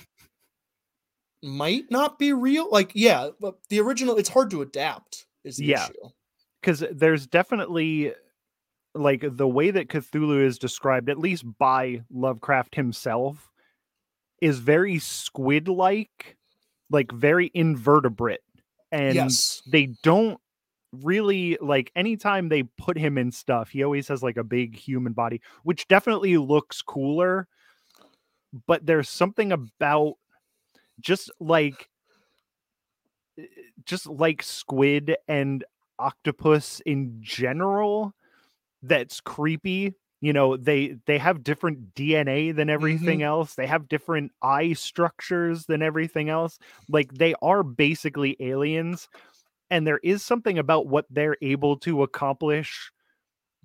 might 1.42 1.90
not 1.90 2.18
be 2.18 2.32
real. 2.32 2.68
Like, 2.70 2.92
yeah, 2.94 3.30
but 3.40 3.56
the 3.68 3.80
original 3.80 4.16
it's 4.16 4.28
hard 4.28 4.50
to 4.50 4.62
adapt 4.62 5.26
is 5.44 5.56
the 5.56 5.66
Yeah. 5.66 5.84
issue. 5.84 6.10
because 6.60 6.84
there's 6.92 7.26
definitely 7.26 8.12
like 8.94 9.24
the 9.24 9.48
way 9.48 9.70
that 9.72 9.88
Cthulhu 9.88 10.44
is 10.44 10.58
described, 10.58 11.08
at 11.08 11.18
least 11.18 11.44
by 11.58 12.02
Lovecraft 12.10 12.74
himself, 12.76 13.50
is 14.40 14.58
very 14.60 14.98
squid 14.98 15.68
like, 15.68 16.36
like 16.90 17.10
very 17.10 17.50
invertebrate. 17.54 18.40
And 18.92 19.16
yes. 19.16 19.62
they 19.66 19.86
don't 20.02 20.38
really 20.92 21.56
like 21.60 21.90
anytime 21.96 22.48
they 22.48 22.64
put 22.64 22.98
him 22.98 23.18
in 23.18 23.32
stuff, 23.32 23.70
he 23.70 23.82
always 23.82 24.08
has 24.08 24.22
like 24.22 24.36
a 24.36 24.44
big 24.44 24.76
human 24.76 25.12
body, 25.12 25.40
which 25.62 25.88
definitely 25.88 26.36
looks 26.36 26.82
cooler. 26.82 27.48
But 28.66 28.84
there's 28.84 29.08
something 29.08 29.52
about 29.52 30.14
just 31.00 31.30
like 31.40 31.88
eh, 33.38 33.44
just 33.84 34.06
like 34.06 34.42
squid 34.42 35.16
and 35.26 35.64
octopus 35.98 36.80
in 36.84 37.18
general 37.20 38.14
that's 38.82 39.20
creepy 39.20 39.94
you 40.20 40.32
know 40.32 40.56
they 40.56 40.96
they 41.06 41.18
have 41.18 41.44
different 41.44 41.94
dna 41.94 42.54
than 42.54 42.70
everything 42.70 43.22
else 43.22 43.54
they 43.54 43.66
have 43.66 43.88
different 43.88 44.32
eye 44.40 44.72
structures 44.72 45.66
than 45.66 45.82
everything 45.82 46.28
else 46.28 46.58
like 46.88 47.12
they 47.12 47.34
are 47.42 47.62
basically 47.62 48.36
aliens 48.40 49.08
and 49.72 49.86
there 49.86 49.98
is 50.04 50.22
something 50.22 50.58
about 50.58 50.86
what 50.86 51.06
they're 51.10 51.38
able 51.42 51.76
to 51.78 52.02
accomplish 52.04 52.92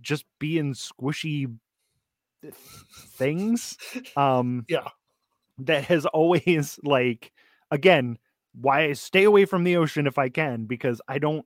just 0.01 0.25
being 0.39 0.73
squishy 0.73 1.53
things 3.17 3.77
um 4.15 4.65
Yeah. 4.69 4.87
that 5.59 5.85
has 5.85 6.05
always 6.07 6.79
like 6.83 7.31
again 7.71 8.17
why 8.59 8.85
I 8.85 8.93
stay 8.93 9.23
away 9.25 9.45
from 9.45 9.63
the 9.63 9.77
ocean 9.77 10.07
if 10.07 10.17
I 10.17 10.29
can 10.29 10.65
because 10.65 11.01
I 11.07 11.19
don't 11.19 11.45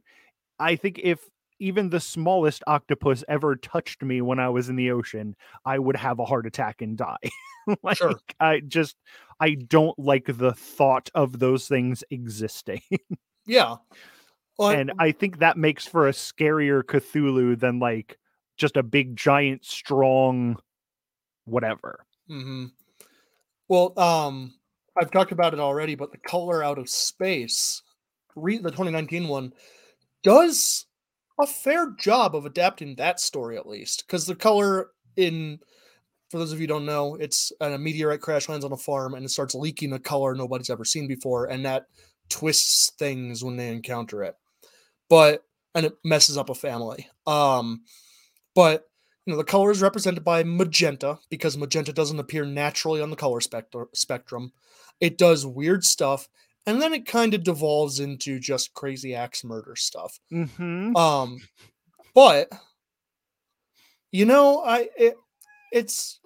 I 0.59 0.75
think 0.75 0.99
if 1.03 1.29
even 1.59 1.89
the 1.89 1.99
smallest 1.99 2.63
octopus 2.67 3.23
ever 3.29 3.55
touched 3.55 4.03
me 4.03 4.21
when 4.21 4.39
I 4.39 4.49
was 4.49 4.69
in 4.69 4.75
the 4.77 4.91
ocean, 4.91 5.35
I 5.65 5.77
would 5.79 5.95
have 5.95 6.19
a 6.19 6.25
heart 6.25 6.47
attack 6.47 6.81
and 6.81 6.97
die. 6.97 7.17
like 7.83 7.97
Sure. 7.97 8.15
I 8.39 8.61
just 8.61 8.95
I 9.39 9.55
don't 9.55 9.97
like 9.99 10.25
the 10.27 10.53
thought 10.53 11.09
of 11.15 11.39
those 11.39 11.67
things 11.67 12.03
existing. 12.11 12.81
Yeah. 13.45 13.77
And 14.69 14.91
I 14.99 15.11
think 15.11 15.39
that 15.39 15.57
makes 15.57 15.87
for 15.87 16.07
a 16.07 16.11
scarier 16.11 16.83
Cthulhu 16.83 17.59
than 17.59 17.79
like 17.79 18.17
just 18.57 18.77
a 18.77 18.83
big 18.83 19.15
giant 19.15 19.65
strong 19.65 20.57
whatever. 21.45 22.05
hmm 22.27 22.65
Well, 23.67 23.97
um, 23.99 24.53
I've 24.99 25.11
talked 25.11 25.31
about 25.31 25.53
it 25.53 25.59
already, 25.59 25.95
but 25.95 26.11
the 26.11 26.17
color 26.17 26.63
out 26.63 26.77
of 26.77 26.89
space, 26.89 27.81
re- 28.35 28.57
the 28.57 28.71
2019 28.71 29.27
one, 29.27 29.53
does 30.23 30.85
a 31.39 31.47
fair 31.47 31.91
job 31.91 32.35
of 32.35 32.45
adapting 32.45 32.95
that 32.95 33.19
story 33.19 33.57
at 33.57 33.67
least, 33.67 34.03
because 34.05 34.25
the 34.25 34.35
color 34.35 34.91
in, 35.15 35.59
for 36.29 36.39
those 36.39 36.51
of 36.51 36.59
you 36.59 36.63
who 36.63 36.67
don't 36.67 36.85
know, 36.85 37.15
it's 37.15 37.51
a 37.61 37.77
meteorite 37.77 38.21
crash 38.21 38.49
lands 38.49 38.65
on 38.65 38.71
a 38.71 38.77
farm 38.77 39.13
and 39.15 39.25
it 39.25 39.29
starts 39.29 39.55
leaking 39.55 39.93
a 39.93 39.99
color 39.99 40.35
nobody's 40.35 40.69
ever 40.69 40.85
seen 40.85 41.07
before, 41.07 41.45
and 41.45 41.65
that 41.65 41.87
twists 42.29 42.91
things 42.97 43.43
when 43.43 43.57
they 43.57 43.69
encounter 43.69 44.23
it, 44.23 44.35
but 45.11 45.43
and 45.75 45.85
it 45.85 45.93
messes 46.05 46.37
up 46.37 46.49
a 46.49 46.55
family. 46.55 47.09
Um, 47.27 47.81
but 48.55 48.87
you 49.25 49.33
know 49.33 49.37
the 49.37 49.43
color 49.43 49.69
is 49.69 49.81
represented 49.81 50.23
by 50.23 50.43
magenta 50.43 51.19
because 51.29 51.57
magenta 51.57 51.91
doesn't 51.91 52.19
appear 52.19 52.45
naturally 52.45 53.01
on 53.01 53.09
the 53.09 53.17
color 53.17 53.41
spectr- 53.41 53.93
spectrum. 53.93 54.53
It 55.01 55.17
does 55.17 55.45
weird 55.45 55.83
stuff, 55.83 56.29
and 56.65 56.81
then 56.81 56.93
it 56.93 57.05
kind 57.05 57.33
of 57.33 57.43
devolves 57.43 57.99
into 57.99 58.39
just 58.39 58.73
crazy 58.73 59.13
axe 59.13 59.43
murder 59.43 59.75
stuff. 59.75 60.17
Mm-hmm. 60.31 60.95
Um, 60.95 61.41
but 62.15 62.49
you 64.13 64.25
know, 64.25 64.63
I 64.63 64.87
it, 64.97 65.15
it's 65.73 66.21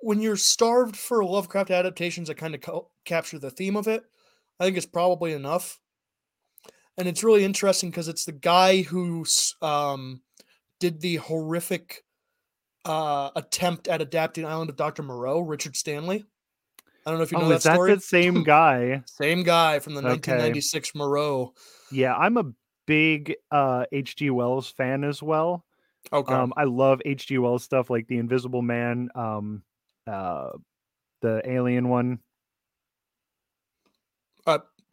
when 0.00 0.22
you're 0.22 0.36
starved 0.36 0.96
for 0.96 1.22
Lovecraft 1.22 1.70
adaptations 1.70 2.28
that 2.28 2.38
kind 2.38 2.54
of 2.54 2.62
co- 2.62 2.90
capture 3.04 3.38
the 3.38 3.50
theme 3.50 3.76
of 3.76 3.86
it. 3.86 4.02
I 4.58 4.64
think 4.64 4.78
it's 4.78 4.86
probably 4.86 5.32
enough, 5.32 5.78
and 6.98 7.08
it's 7.08 7.24
really 7.24 7.44
interesting 7.44 7.90
because 7.90 8.08
it's 8.08 8.24
the 8.24 8.32
guy 8.32 8.82
who 8.82 9.24
um 9.62 10.22
did 10.80 11.00
the 11.00 11.16
horrific 11.16 12.04
uh 12.84 13.30
attempt 13.36 13.88
at 13.88 14.02
adapting 14.02 14.44
Island 14.44 14.70
of 14.70 14.76
Dr. 14.76 15.02
Moreau, 15.02 15.40
Richard 15.40 15.76
Stanley. 15.76 16.24
I 17.06 17.10
don't 17.10 17.18
know 17.18 17.24
if 17.24 17.32
you 17.32 17.38
know 17.38 17.44
oh, 17.44 17.48
that 17.50 17.56
is 17.56 17.62
that 17.64 17.74
story. 17.74 17.94
the 17.94 18.00
same 18.00 18.42
guy? 18.44 19.02
Same 19.06 19.42
guy 19.42 19.78
from 19.78 19.94
the 19.94 20.00
Okay. 20.00 20.32
1996 20.32 20.94
Moreau. 20.94 21.52
Yeah, 21.90 22.14
I'm 22.14 22.36
a 22.36 22.50
big 22.86 23.34
uh 23.50 23.84
H.G. 23.92 24.30
Wells 24.30 24.70
fan 24.70 25.04
as 25.04 25.22
well. 25.22 25.64
Okay. 26.12 26.34
Um, 26.34 26.52
I 26.56 26.64
love 26.64 27.00
H.G. 27.04 27.38
Wells 27.38 27.64
stuff 27.64 27.88
like 27.88 28.06
The 28.08 28.18
Invisible 28.18 28.62
Man, 28.62 29.08
um, 29.14 29.62
uh, 30.06 30.50
the 31.22 31.40
Alien 31.48 31.88
one, 31.88 32.18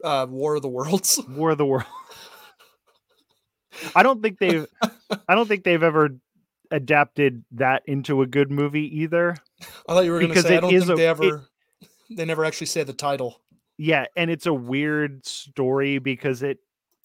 uh, 0.04 0.26
War 0.28 0.56
of 0.56 0.62
the 0.62 0.68
Worlds. 0.68 1.20
War 1.28 1.50
of 1.50 1.58
the 1.58 1.66
World. 1.66 1.84
I 3.94 4.02
don't 4.02 4.22
think 4.22 4.38
they've, 4.38 4.66
I 5.28 5.34
don't 5.34 5.48
think 5.48 5.64
they've 5.64 5.82
ever 5.82 6.10
adapted 6.70 7.44
that 7.52 7.82
into 7.86 8.22
a 8.22 8.26
good 8.26 8.50
movie 8.50 9.00
either. 9.00 9.36
I 9.88 9.94
thought 9.94 10.04
you 10.04 10.12
were 10.12 10.20
going 10.20 10.32
to 10.32 10.42
say 10.42 10.54
I 10.54 10.58
it 10.58 10.60
don't 10.60 10.70
think 10.70 10.90
a- 10.90 10.96
they 10.96 11.28
it- 11.28 11.40
they 12.10 12.24
never 12.26 12.44
actually 12.44 12.66
say 12.66 12.82
the 12.82 12.92
title. 12.92 13.40
Yeah, 13.78 14.04
and 14.16 14.30
it's 14.30 14.46
a 14.46 14.52
weird 14.52 15.24
story 15.26 15.98
because 15.98 16.42
it 16.42 16.58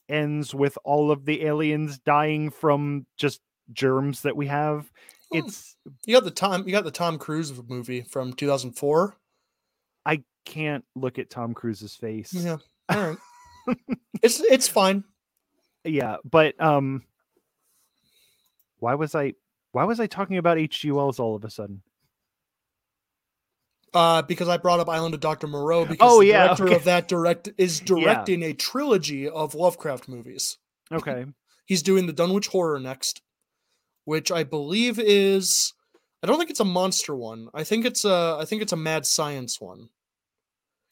ends 0.10 0.54
with 0.54 0.78
all 0.84 1.12
of 1.12 1.26
the 1.26 1.44
aliens 1.46 1.98
dying 2.00 2.50
from 2.50 3.06
just 3.16 3.40
germs 3.72 4.22
that 4.24 4.36
we 4.36 4.48
have. 4.48 4.92
Hmm. 5.32 5.38
It's 5.40 5.76
You 6.06 6.16
got 6.16 6.26
the 6.26 6.32
Tom. 6.32 6.66
You 6.66 6.74
got 6.74 6.84
the 6.84 6.92
Tom 6.92 7.18
Cruise 7.18 7.54
movie 7.68 8.02
from 8.02 8.34
2004. 8.34 9.16
I 10.06 10.24
can't 10.46 10.84
look 10.96 11.18
at 11.20 11.30
Tom 11.30 11.54
Cruise's 11.54 11.96
face. 11.96 12.34
Yeah. 12.34 12.58
All 12.90 13.16
right. 13.68 13.78
it's 14.24 14.40
it's 14.40 14.68
fine. 14.68 15.04
yeah 15.84 16.18
but 16.24 16.60
um 16.62 17.04
why 18.80 18.94
was 18.96 19.14
i 19.16 19.34
why 19.74 19.84
was 19.84 20.00
i 20.00 20.08
talking 20.08 20.38
about 20.38 20.58
hg 20.58 20.92
wells 20.94 21.20
all 21.20 21.36
of 21.36 21.44
a 21.44 21.50
sudden 21.50 21.82
Uh, 23.94 24.22
because 24.22 24.48
I 24.50 24.58
brought 24.58 24.80
up 24.82 24.90
Island 24.90 25.14
of 25.16 25.22
Dr. 25.22 25.48
Moreau 25.48 25.86
because 25.86 25.98
Oh, 26.12 26.20
the 26.20 26.28
yeah, 26.28 26.44
director 26.48 26.66
okay. 26.66 26.76
of 26.76 26.84
that 26.84 27.08
direct 27.08 27.50
is 27.58 27.80
directing 27.80 28.44
a 28.44 28.54
trilogy 28.54 29.28
of 29.30 29.56
Lovecraft 29.56 30.08
movies. 30.08 30.58
okay 30.92 31.26
He's 31.66 31.82
doing 31.82 32.06
the 32.06 32.14
Dunwich 32.14 32.48
Horror 32.48 32.80
next, 32.80 33.22
which 34.06 34.32
I 34.32 34.44
believe 34.44 35.00
is 35.00 35.74
I 36.24 36.28
don't 36.28 36.38
think 36.38 36.50
it's 36.50 36.60
a 36.60 36.66
monster 36.66 37.16
one. 37.16 37.50
I 37.54 37.64
think 37.64 37.86
it's 37.86 38.06
a 38.06 38.38
I 38.40 38.46
think 38.46 38.62
it's 38.62 38.74
a 38.74 38.78
mad 38.78 39.06
science 39.06 39.60
one. 39.60 39.90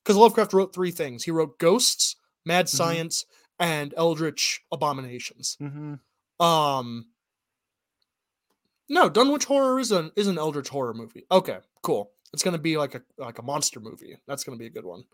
Because 0.05 0.17
Lovecraft 0.17 0.53
wrote 0.53 0.71
three 0.73 0.91
things. 0.91 1.23
He 1.23 1.31
wrote 1.31 1.57
ghosts, 1.57 2.15
mad 2.45 2.67
Mhm. 2.67 2.69
science, 2.69 3.25
and 3.59 3.91
eldritch 3.97 4.61
abominations. 4.71 5.55
hmm 5.59 5.95
Um 6.39 7.07
No, 8.87 9.09
Dunwich 9.09 9.45
Horror 9.45 9.79
is 9.79 9.91
an 9.91 10.11
is 10.15 10.27
an 10.27 10.37
eldritch 10.37 10.69
horror 10.69 10.93
movie. 10.93 11.25
Okay, 11.31 11.57
cool. 11.81 12.11
It's 12.33 12.43
gonna 12.43 12.59
be 12.59 12.77
like 12.77 12.93
a 12.93 13.01
like 13.17 13.39
a 13.39 13.43
monster 13.43 13.79
movie. 13.79 14.15
That's 14.27 14.43
gonna 14.43 14.57
be 14.59 14.67
a 14.67 14.69
good 14.71 14.85
one. 14.85 15.05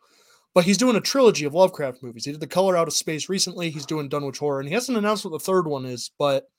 But 0.54 0.66
he's 0.66 0.78
doing 0.78 0.98
a 0.98 1.02
trilogy 1.02 1.46
of 1.46 1.54
Lovecraft 1.54 2.04
movies. 2.04 2.26
He 2.26 2.32
did 2.34 2.42
The 2.42 2.48
Color 2.48 2.76
Out 2.76 2.89
of 2.89 2.94
Space 2.94 3.30
recently. 3.30 3.70
He's 3.70 3.86
doing 3.86 4.10
Dunwich 4.10 4.39
Horror, 4.39 4.60
and 4.60 4.68
he 4.68 4.74
hasn't 4.76 4.98
announced 4.98 5.24
what 5.24 5.32
the 5.32 5.39
third 5.39 5.66
one 5.68 5.86
is. 5.86 6.12
But 6.18 6.52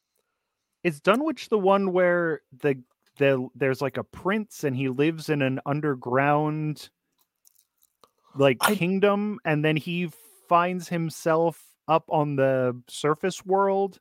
is 0.82 1.00
dunwich 1.00 1.50
the 1.50 1.58
one 1.58 1.92
where 1.92 2.40
the 2.52 2.82
the 3.18 3.46
there's 3.54 3.82
like 3.82 3.98
a 3.98 4.04
prince 4.04 4.64
and 4.64 4.74
he 4.74 4.88
lives 4.88 5.28
in 5.28 5.42
an 5.42 5.60
underground 5.66 6.88
like 8.36 8.58
I- 8.60 8.74
kingdom 8.74 9.38
and 9.44 9.64
then 9.64 9.76
he 9.76 10.10
finds 10.48 10.88
himself 10.88 11.60
up 11.88 12.04
on 12.08 12.36
the 12.36 12.80
surface 12.88 13.44
world 13.44 13.98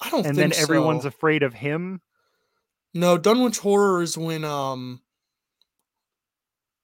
I 0.00 0.10
don't 0.10 0.26
and 0.26 0.36
think 0.36 0.54
then 0.54 0.62
everyone's 0.62 1.02
so. 1.02 1.08
afraid 1.08 1.42
of 1.42 1.54
him 1.54 2.00
No, 2.94 3.18
Dunwich 3.18 3.58
Horror 3.58 4.02
is 4.02 4.16
when 4.18 4.44
um 4.44 5.00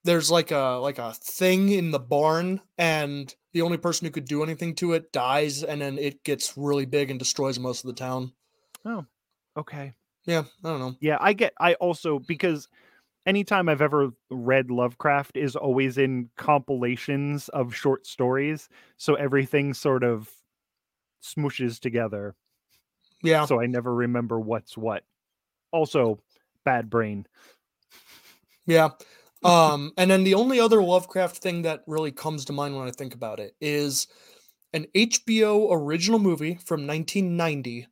there's 0.05 0.31
like 0.31 0.51
a 0.51 0.79
like 0.83 0.99
a 0.99 1.13
thing 1.15 1.71
in 1.71 1.91
the 1.91 1.99
barn 1.99 2.61
and 2.77 3.35
the 3.53 3.63
only 3.63 3.79
person 3.79 4.05
who 4.05 4.11
could 4.11 4.27
do 4.27 4.43
anything 4.43 4.75
to 4.77 4.93
it 4.93 5.13
dies 5.13 5.63
and 5.63 5.81
then 5.81 5.97
it 5.99 6.23
gets 6.25 6.57
really 6.57 6.85
big 6.87 7.11
and 7.11 7.19
destroys 7.19 7.59
most 7.59 7.85
of 7.85 7.89
the 7.89 7.95
town. 7.95 8.33
Oh. 8.85 9.05
Okay 9.57 9.95
Yeah, 10.27 10.43
I 10.65 10.69
don't 10.69 10.81
know. 10.81 10.97
Yeah, 11.01 11.17
I 11.21 11.33
get 11.33 11.55
I 11.59 11.75
also 11.75 12.19
because 12.19 12.69
anytime 13.27 13.69
I've 13.69 13.83
ever 13.83 14.11
read 14.31 14.71
Lovecraft 14.71 15.37
is 15.37 15.57
always 15.57 15.99
in 15.99 16.31
compilations 16.37 17.49
of 17.51 17.75
short 17.75 18.07
stories, 18.07 18.69
so 18.97 19.15
everything 19.15 19.75
sort 19.75 20.05
of 20.05 20.31
smooshes 21.23 21.81
together. 21.81 22.35
Yeah. 23.23 23.47
So 23.47 23.61
I 23.61 23.67
never 23.67 23.95
remember 23.95 24.39
what's 24.39 24.77
what. 24.77 25.05
Also, 25.73 26.21
bad 26.65 26.91
brain. 26.91 27.27
Yeah. 28.67 28.91
Um, 29.45 29.93
and 29.99 30.11
then 30.11 30.25
the 30.25 30.33
only 30.33 30.59
other 30.59 30.83
Lovecraft 30.83 31.37
thing 31.37 31.61
that 31.63 31.83
really 31.87 32.13
comes 32.13 32.47
to 32.47 32.55
mind 32.55 32.75
when 32.75 32.89
I 32.89 32.93
think 32.93 33.15
about 33.15 33.41
it 33.41 33.55
is 33.61 34.07
an 34.73 34.87
HBO 34.95 35.69
original 35.71 36.19
movie 36.19 36.59
from 36.65 36.87
1990 36.87 37.87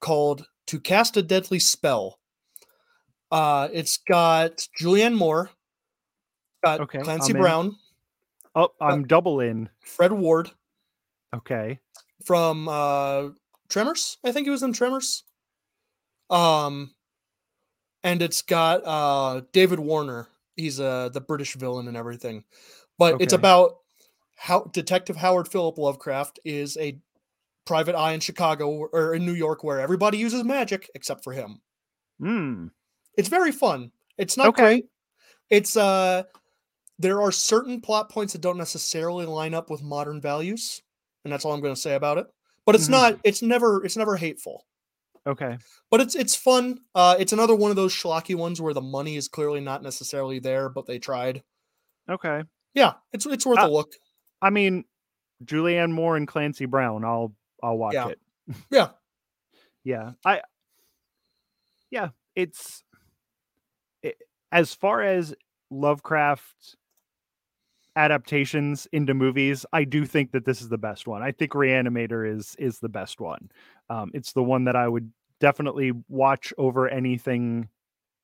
called 0.00 0.46
To 0.68 0.80
Cast 0.80 1.18
a 1.18 1.22
Deadly 1.22 1.58
Spell. 1.58 2.17
Uh, 3.30 3.68
it's 3.72 3.98
got 3.98 4.66
Julianne 4.80 5.14
Moore, 5.14 5.50
got 6.64 6.80
Okay, 6.80 6.98
Clancy 7.00 7.32
I'm 7.32 7.36
in. 7.36 7.42
Brown, 7.42 7.76
Oh, 8.54 8.70
I'm 8.80 9.06
double 9.06 9.40
in. 9.40 9.68
Fred 9.84 10.12
Ward 10.12 10.50
Okay. 11.34 11.78
from 12.24 12.68
uh, 12.68 13.28
Tremors. 13.68 14.16
I 14.24 14.32
think 14.32 14.46
he 14.46 14.50
was 14.50 14.62
in 14.62 14.72
Tremors. 14.72 15.24
Um, 16.30 16.94
and 18.02 18.22
it's 18.22 18.42
got 18.42 18.82
uh, 18.84 19.42
David 19.52 19.78
Warner. 19.78 20.28
He's 20.56 20.80
uh, 20.80 21.10
the 21.10 21.20
British 21.20 21.54
villain 21.54 21.86
and 21.88 21.96
everything. 21.96 22.44
But 22.98 23.20
it's 23.20 23.32
about 23.32 23.76
how 24.36 24.70
Detective 24.72 25.16
Howard 25.16 25.48
Philip 25.48 25.78
Lovecraft 25.78 26.40
is 26.44 26.76
a 26.78 26.98
private 27.66 27.94
eye 27.94 28.12
in 28.12 28.20
Chicago 28.20 28.70
or 28.92 29.14
in 29.14 29.24
New 29.26 29.34
York 29.34 29.62
where 29.62 29.78
everybody 29.80 30.18
uses 30.18 30.42
magic 30.42 30.90
except 30.94 31.22
for 31.22 31.32
him. 31.32 31.60
Hmm. 32.18 32.68
It's 33.18 33.28
very 33.28 33.52
fun. 33.52 33.90
It's 34.16 34.36
not 34.38 34.46
Okay. 34.48 34.62
great. 34.62 34.86
It's 35.50 35.76
uh 35.76 36.22
there 36.98 37.20
are 37.20 37.30
certain 37.30 37.80
plot 37.80 38.08
points 38.10 38.32
that 38.32 38.40
don't 38.42 38.56
necessarily 38.58 39.26
line 39.26 39.54
up 39.54 39.70
with 39.70 39.82
modern 39.82 40.20
values, 40.20 40.82
and 41.24 41.32
that's 41.32 41.44
all 41.44 41.52
I'm 41.52 41.60
going 41.60 41.74
to 41.74 41.80
say 41.80 41.94
about 41.94 42.18
it. 42.18 42.26
But 42.64 42.74
it's 42.74 42.86
Mhm. 42.86 42.90
not 42.92 43.20
it's 43.24 43.42
never 43.42 43.84
it's 43.84 43.96
never 43.96 44.16
hateful. 44.16 44.64
Okay. 45.26 45.58
But 45.90 46.00
it's 46.00 46.14
it's 46.14 46.34
fun. 46.36 46.80
Uh 46.94 47.16
it's 47.18 47.32
another 47.32 47.54
one 47.54 47.70
of 47.70 47.76
those 47.76 47.92
schlocky 47.92 48.34
ones 48.34 48.60
where 48.60 48.72
the 48.74 48.80
money 48.80 49.16
is 49.16 49.28
clearly 49.28 49.60
not 49.60 49.82
necessarily 49.82 50.38
there, 50.38 50.68
but 50.68 50.86
they 50.86 50.98
tried. 50.98 51.42
Okay. 52.08 52.42
Yeah, 52.74 52.94
it's 53.12 53.26
it's 53.26 53.44
worth 53.44 53.58
Uh, 53.58 53.66
a 53.66 53.70
look. 53.70 53.92
I 54.40 54.50
mean, 54.50 54.84
Julianne 55.44 55.90
Moore 55.92 56.16
and 56.16 56.28
Clancy 56.28 56.66
Brown. 56.66 57.04
I'll 57.04 57.34
I'll 57.62 57.76
watch 57.78 57.94
Yeah. 57.94 58.08
it. 58.08 58.20
Yeah. 58.70 58.90
Yeah. 59.84 60.12
I 60.24 60.42
Yeah, 61.90 62.10
it's 62.34 62.82
it, 62.87 62.87
as 64.52 64.74
far 64.74 65.02
as 65.02 65.34
Lovecraft 65.70 66.76
adaptations 67.96 68.86
into 68.92 69.12
movies, 69.12 69.66
I 69.72 69.84
do 69.84 70.06
think 70.06 70.32
that 70.32 70.44
this 70.44 70.62
is 70.62 70.68
the 70.68 70.78
best 70.78 71.06
one. 71.06 71.22
I 71.22 71.32
think 71.32 71.52
Reanimator 71.52 72.26
is 72.36 72.54
is 72.58 72.78
the 72.78 72.88
best 72.88 73.20
one. 73.20 73.50
Um, 73.90 74.10
it's 74.14 74.32
the 74.32 74.42
one 74.42 74.64
that 74.64 74.76
I 74.76 74.88
would 74.88 75.12
definitely 75.40 75.92
watch 76.08 76.52
over 76.58 76.88
anything 76.88 77.68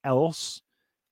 else 0.04 0.62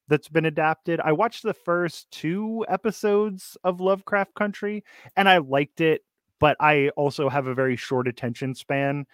that's 0.09 0.29
been 0.29 0.45
adapted. 0.45 1.01
I 1.01 1.13
watched 1.13 1.43
the 1.43 1.55
first 1.55 2.11
two 2.11 2.65
episodes 2.69 3.57
of 3.65 3.81
Lovecraft 3.81 4.35
Country 4.35 4.85
and 5.17 5.29
I 5.29 5.39
liked 5.39 5.81
it, 5.81 6.03
but 6.39 6.57
I 6.61 6.91
also 6.91 7.29
have 7.29 7.47
a 7.47 7.55
very 7.55 7.77
short 7.77 8.09
attention 8.09 8.55
span. 8.55 9.07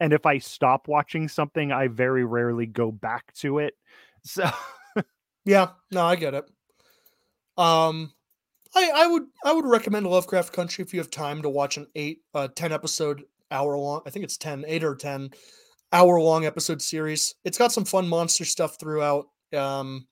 And 0.00 0.12
if 0.12 0.26
I 0.26 0.38
stop 0.38 0.88
watching 0.88 1.28
something, 1.28 1.70
I 1.70 1.86
very 1.86 2.24
rarely 2.24 2.66
go 2.66 2.90
back 2.90 3.32
to 3.34 3.58
it. 3.58 3.74
So 4.24 4.48
Yeah, 5.44 5.70
no, 5.90 6.04
I 6.04 6.16
get 6.16 6.34
it. 6.34 6.44
Um 7.58 8.12
I 8.74 8.90
I 8.94 9.06
would 9.06 9.24
I 9.44 9.52
would 9.52 9.66
recommend 9.66 10.06
Lovecraft 10.06 10.52
Country 10.52 10.82
if 10.84 10.92
you 10.94 11.00
have 11.00 11.10
time 11.10 11.42
to 11.42 11.48
watch 11.50 11.76
an 11.76 11.86
8 11.94 12.20
uh 12.34 12.48
10 12.54 12.72
episode 12.72 13.24
hour 13.50 13.76
long. 13.76 14.00
I 14.06 14.10
think 14.10 14.24
it's 14.24 14.38
10, 14.38 14.64
8 14.66 14.84
or 14.84 14.94
10 14.96 15.30
hour 15.92 16.20
long 16.20 16.46
episode 16.46 16.80
series. 16.80 17.34
It's 17.44 17.58
got 17.58 17.72
some 17.72 17.84
fun 17.84 18.08
monster 18.08 18.44
stuff 18.46 18.78
throughout. 18.80 19.26
Um, 19.54 20.08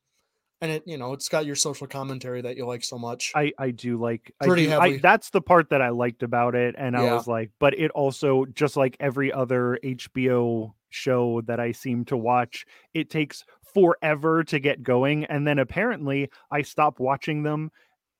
and 0.61 0.71
it, 0.71 0.83
you 0.87 0.99
know, 0.99 1.15
it's 1.15 1.31
got 1.31 1.47
your 1.47 1.57
social 1.57 1.87
commentary 1.87 2.43
that 2.43 2.59
you 2.59 2.67
like 2.67 2.85
so 2.85 2.99
much. 2.99 3.33
I 3.35 3.53
I 3.59 3.71
do 3.71 3.97
like 3.99 4.31
I 4.43 4.47
Pretty 4.47 4.67
do- 4.67 4.75
I- 4.79 4.99
that's 4.99 5.31
the 5.31 5.41
part 5.41 5.71
that 5.71 5.81
I 5.81 5.89
liked 5.89 6.23
about 6.23 6.55
it, 6.55 6.75
and 6.77 6.95
I 6.95 7.05
Yeah. 7.05 7.15
was 7.15 7.27
like, 7.27 7.51
but 7.59 7.79
it 7.79 7.91
also 7.93 8.45
just 8.45 8.77
like 8.77 8.95
every 9.01 9.33
other 9.33 9.79
HBO 9.83 10.75
show 10.91 11.41
that 11.47 11.61
I 11.61 11.73
seem 11.73 12.05
to 12.07 12.17
watch, 12.19 12.67
it 12.93 13.09
takes 13.09 13.43
forever 13.75 14.45
to 14.45 14.59
get 14.59 14.83
going, 14.83 15.25
and 15.27 15.47
then 15.47 15.59
apparently 15.59 16.31
I 16.51 16.63
stop 16.63 16.99
watching 17.01 17.43
them 17.43 17.71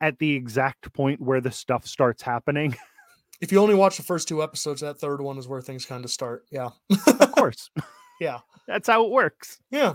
at 0.01 0.19
the 0.19 0.35
exact 0.35 0.93
point 0.93 1.21
where 1.21 1.41
the 1.41 1.51
stuff 1.51 1.87
starts 1.87 2.23
happening. 2.23 2.75
if 3.41 3.53
you 3.53 3.59
only 3.61 3.75
watch 3.75 3.97
the 3.97 4.03
first 4.03 4.29
two 4.29 4.43
episodes, 4.43 4.81
that 4.81 4.99
third 4.99 5.21
one 5.21 5.39
is 5.39 5.47
where 5.49 5.61
things 5.61 5.85
kind 5.87 6.05
of 6.05 6.11
start. 6.11 6.45
Yeah. 6.51 6.71
of 6.91 7.33
course, 7.33 7.71
Yeah. 8.21 8.39
that's 8.67 8.89
how 8.89 9.05
it 9.05 9.11
works. 9.11 9.59
Yeah. 9.71 9.95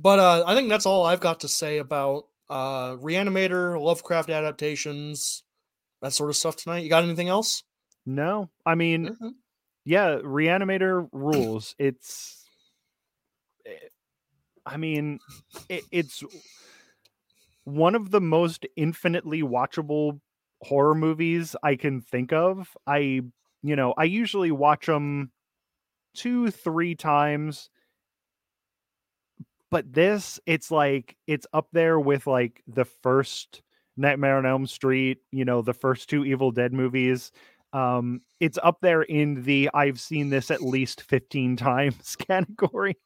But 0.00 0.18
uh, 0.18 0.44
I 0.46 0.54
think 0.54 0.68
that's 0.68 0.86
all 0.86 1.04
I've 1.04 1.20
got 1.20 1.40
to 1.40 1.48
say 1.48 1.78
about 1.78 2.24
uh, 2.48 2.96
Reanimator, 2.96 3.80
Lovecraft 3.80 4.30
adaptations, 4.30 5.42
that 6.02 6.12
sort 6.12 6.30
of 6.30 6.36
stuff 6.36 6.56
tonight. 6.56 6.84
You 6.84 6.90
got 6.90 7.02
anything 7.04 7.28
else? 7.28 7.64
No, 8.06 8.50
I 8.66 8.74
mean, 8.74 9.16
Mhm. 9.20 9.30
yeah, 9.84 10.16
Reanimator 10.22 11.08
rules. 11.12 11.74
It's, 11.78 12.41
I 14.64 14.76
mean, 14.76 15.18
it, 15.68 15.84
it's 15.90 16.22
one 17.64 17.94
of 17.94 18.10
the 18.10 18.20
most 18.20 18.66
infinitely 18.76 19.42
watchable 19.42 20.20
horror 20.62 20.94
movies 20.94 21.56
I 21.62 21.76
can 21.76 22.00
think 22.00 22.32
of. 22.32 22.76
I, 22.86 23.22
you 23.62 23.76
know, 23.76 23.94
I 23.96 24.04
usually 24.04 24.50
watch 24.50 24.86
them 24.86 25.32
two, 26.14 26.50
three 26.50 26.94
times. 26.94 27.70
But 29.70 29.92
this, 29.92 30.38
it's 30.46 30.70
like, 30.70 31.16
it's 31.26 31.46
up 31.52 31.68
there 31.72 31.98
with 31.98 32.26
like 32.26 32.62
the 32.66 32.84
first 32.84 33.62
Nightmare 33.96 34.36
on 34.38 34.46
Elm 34.46 34.66
Street, 34.66 35.18
you 35.30 35.44
know, 35.44 35.62
the 35.62 35.72
first 35.72 36.10
two 36.10 36.24
Evil 36.24 36.50
Dead 36.50 36.72
movies 36.72 37.32
um 37.72 38.20
it's 38.40 38.58
up 38.62 38.78
there 38.82 39.02
in 39.02 39.42
the 39.42 39.70
i've 39.74 39.98
seen 40.00 40.28
this 40.28 40.50
at 40.50 40.62
least 40.62 41.02
15 41.02 41.56
times 41.56 42.16
category 42.16 42.96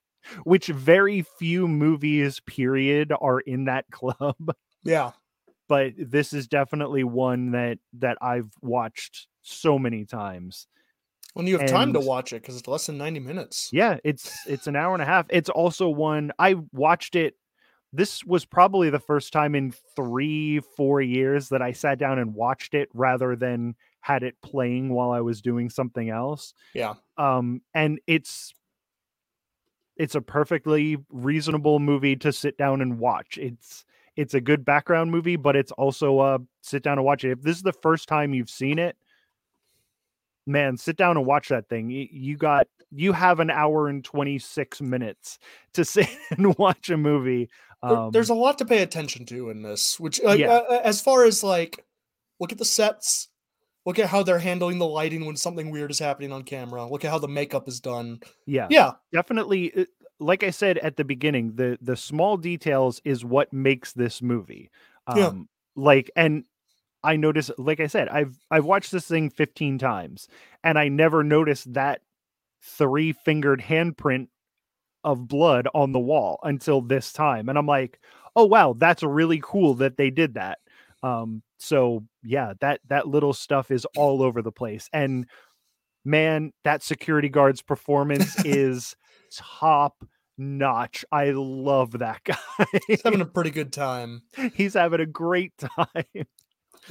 which 0.45 0.67
very 0.67 1.23
few 1.23 1.67
movies 1.69 2.41
period 2.41 3.13
are 3.21 3.41
in 3.41 3.65
that 3.67 3.85
club 3.91 4.55
Yeah. 4.85 5.13
but 5.69 5.93
this 5.99 6.33
is 6.33 6.47
definitely 6.49 7.05
one 7.05 7.53
that 7.53 7.79
that 7.99 8.19
i've 8.21 8.51
watched 8.63 9.29
so 9.43 9.79
many 9.79 10.05
times 10.05 10.67
When 11.35 11.47
you 11.47 11.59
have 11.59 11.69
time 11.69 11.93
to 11.93 12.01
watch 12.01 12.33
it 12.33 12.43
because 12.43 12.57
it's 12.57 12.69
less 12.69 12.87
than 12.87 12.99
90 12.99 13.21
minutes. 13.21 13.71
yeah 13.73 13.99
it's 14.05 14.37
it's 14.47 14.67
an 14.67 14.77
hour 14.77 14.93
and 14.95 15.03
a 15.03 15.07
half 15.07 15.27
it's 15.31 15.51
also 15.51 15.89
one 15.89 16.33
i 16.39 16.55
watched 16.73 17.15
it 17.17 17.35
this 17.93 18.25
was 18.25 18.45
probably 18.45 18.91
the 18.91 18.99
first 18.99 19.33
time 19.33 19.55
in 19.55 19.73
three 19.95 20.61
four 20.77 21.01
years 21.01 21.49
that 21.51 21.63
i 21.63 21.73
sat 21.73 21.99
down 21.99 22.19
and 22.19 22.35
watched 22.35 22.75
it 22.75 22.89
rather 22.93 23.37
than 23.37 23.75
had 24.01 24.23
it 24.23 24.35
playing 24.43 24.93
while 24.93 25.11
i 25.13 25.21
was 25.21 25.41
doing 25.41 25.71
something 25.71 26.11
else 26.11 26.53
Yeah. 26.75 26.95
um 27.17 27.63
and 27.75 28.01
it's 28.07 28.53
it's 29.97 30.15
a 30.15 30.21
perfectly 30.21 30.97
reasonable 31.11 31.79
movie 31.79 32.17
to 32.17 32.33
sit 32.33 32.57
down 32.59 32.81
and 32.81 32.99
watch. 32.99 33.39
It's 33.39 33.85
it's 34.17 34.35
a 34.35 34.41
good 34.41 34.65
background 34.65 35.11
movie 35.11 35.37
but 35.37 35.57
it's 35.57 35.73
also 35.73 36.21
a 36.21 36.39
sit 36.63 36.83
down 36.83 36.99
and 36.99 37.05
watch 37.05 37.25
it. 37.25 37.31
If 37.33 37.43
this 37.43 37.57
is 37.57 37.63
the 37.63 37.73
first 37.73 38.09
time 38.09 38.35
you've 38.35 38.51
seen 38.51 38.79
it 38.79 38.97
man 40.47 40.77
sit 40.77 40.97
down 40.97 41.17
and 41.17 41.27
watch 41.27 41.49
that 41.49 41.69
thing. 41.69 41.91
You 41.91 42.37
got 42.37 42.69
you 42.93 43.13
have 43.13 43.41
an 43.41 43.51
hour 43.51 43.89
and 43.89 44.05
26 44.05 44.81
minutes 44.81 45.39
to 45.75 45.85
sit 45.85 46.09
and 46.31 46.57
watch 46.57 46.89
a 46.89 46.97
movie 46.97 47.51
um, 47.83 48.11
There's 48.11 48.31
a 48.31 48.35
lot 48.35 48.59
to 48.59 48.65
pay 48.65 48.83
attention 48.83 49.27
to 49.27 49.51
in 49.51 49.63
this, 49.63 50.01
which, 50.01 50.21
like, 50.23 50.41
Yeah. 50.41 50.55
uh, 50.55 50.81
as 50.83 51.01
far 51.01 51.25
as 51.25 51.43
like, 51.45 51.85
look 52.41 52.53
at 52.53 52.59
the 52.59 52.65
sets, 52.65 53.29
look 53.87 53.99
at 53.99 54.09
how 54.09 54.23
they're 54.23 54.39
handling 54.41 54.79
the 54.79 54.87
lighting 54.87 55.25
when 55.25 55.37
something 55.37 55.71
weird 55.71 55.91
is 55.91 55.99
happening 55.99 56.33
on 56.33 56.43
camera, 56.43 56.87
look 56.91 57.05
at 57.05 57.11
how 57.11 57.19
the 57.19 57.29
makeup 57.29 57.69
is 57.69 57.81
done. 57.81 58.21
yeah 58.45 58.67
Yeah. 58.69 58.93
definitely 59.13 59.73
uh, 59.75 59.85
like 60.19 60.43
i 60.43 60.51
said 60.51 60.79
at 60.79 60.97
the 60.97 61.05
beginning 61.05 61.55
the 61.57 61.79
the 61.81 61.97
small 61.97 62.37
details 62.37 63.01
is 63.05 63.25
what 63.25 63.53
makes 63.53 63.93
this 63.93 64.21
movie 64.23 64.71
um 65.07 65.17
Yeah. 65.17 65.33
like 65.83 66.11
and 66.17 66.45
i 67.05 67.17
notice 67.17 67.51
like 67.59 67.81
i 67.81 67.87
said 67.87 68.09
i've 68.09 68.37
i've 68.51 68.65
watched 68.65 68.93
this 68.93 69.07
thing 69.07 69.29
15 69.31 69.79
times 69.79 70.27
and 70.65 70.79
i 70.79 70.89
never 70.89 71.23
noticed 71.23 71.73
that 71.75 72.01
three 72.63 73.13
fingered 73.13 73.61
handprint 73.61 74.29
of 75.05 75.29
blood 75.29 75.69
on 75.75 75.93
the 75.93 76.01
wall 76.01 76.39
until 76.43 76.81
this 76.81 77.13
time 77.13 77.49
and 77.51 77.59
i'm 77.59 77.67
like 77.67 78.01
oh 78.37 78.45
wow 78.47 78.75
that's 78.77 79.03
really 79.03 79.41
cool 79.45 79.75
that 79.75 79.97
they 79.99 80.09
did 80.11 80.35
that 80.35 80.59
um 81.03 81.43
so 81.59 82.05
yeah 82.23 82.53
that 82.61 82.81
that 82.89 83.07
little 83.07 83.33
stuff 83.33 83.71
is 83.71 83.87
all 83.97 84.23
over 84.23 84.43
the 84.43 84.53
place 84.53 84.89
and 84.93 85.27
man 86.05 86.53
that 86.65 86.83
security 86.83 87.29
guard's 87.29 87.63
performance 87.63 88.37
is 88.45 88.95
top 89.33 90.05
notch 90.39 91.05
i 91.13 91.31
love 91.31 91.99
that 91.99 92.21
guy 92.25 92.37
He's 92.87 93.03
having 93.03 93.23
a 93.23 93.27
pretty 93.27 93.51
good 93.51 93.73
time. 93.73 94.23
he's 94.55 94.75
having 94.75 95.01
a 95.01 95.07
great 95.07 95.53
time 95.57 96.27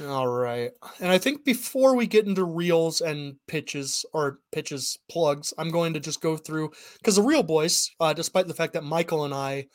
All 0.04 0.28
right. 0.28 0.72
And 1.00 1.10
I 1.10 1.16
think 1.16 1.44
before 1.44 1.96
we 1.96 2.06
get 2.06 2.26
into 2.26 2.44
reels 2.44 3.00
and 3.00 3.36
pitches 3.48 4.04
or 4.12 4.40
pitches 4.52 4.98
plugs, 5.10 5.54
I'm 5.56 5.70
going 5.70 5.94
to 5.94 6.00
just 6.00 6.20
go 6.20 6.36
through 6.36 6.72
because 6.98 7.16
the 7.16 7.22
Reel 7.22 7.42
Boys, 7.42 7.90
uh, 7.98 8.12
despite 8.12 8.46
the 8.46 8.54
fact 8.54 8.74
that 8.74 8.84
Michael 8.84 9.24
and 9.24 9.32
I 9.32 9.68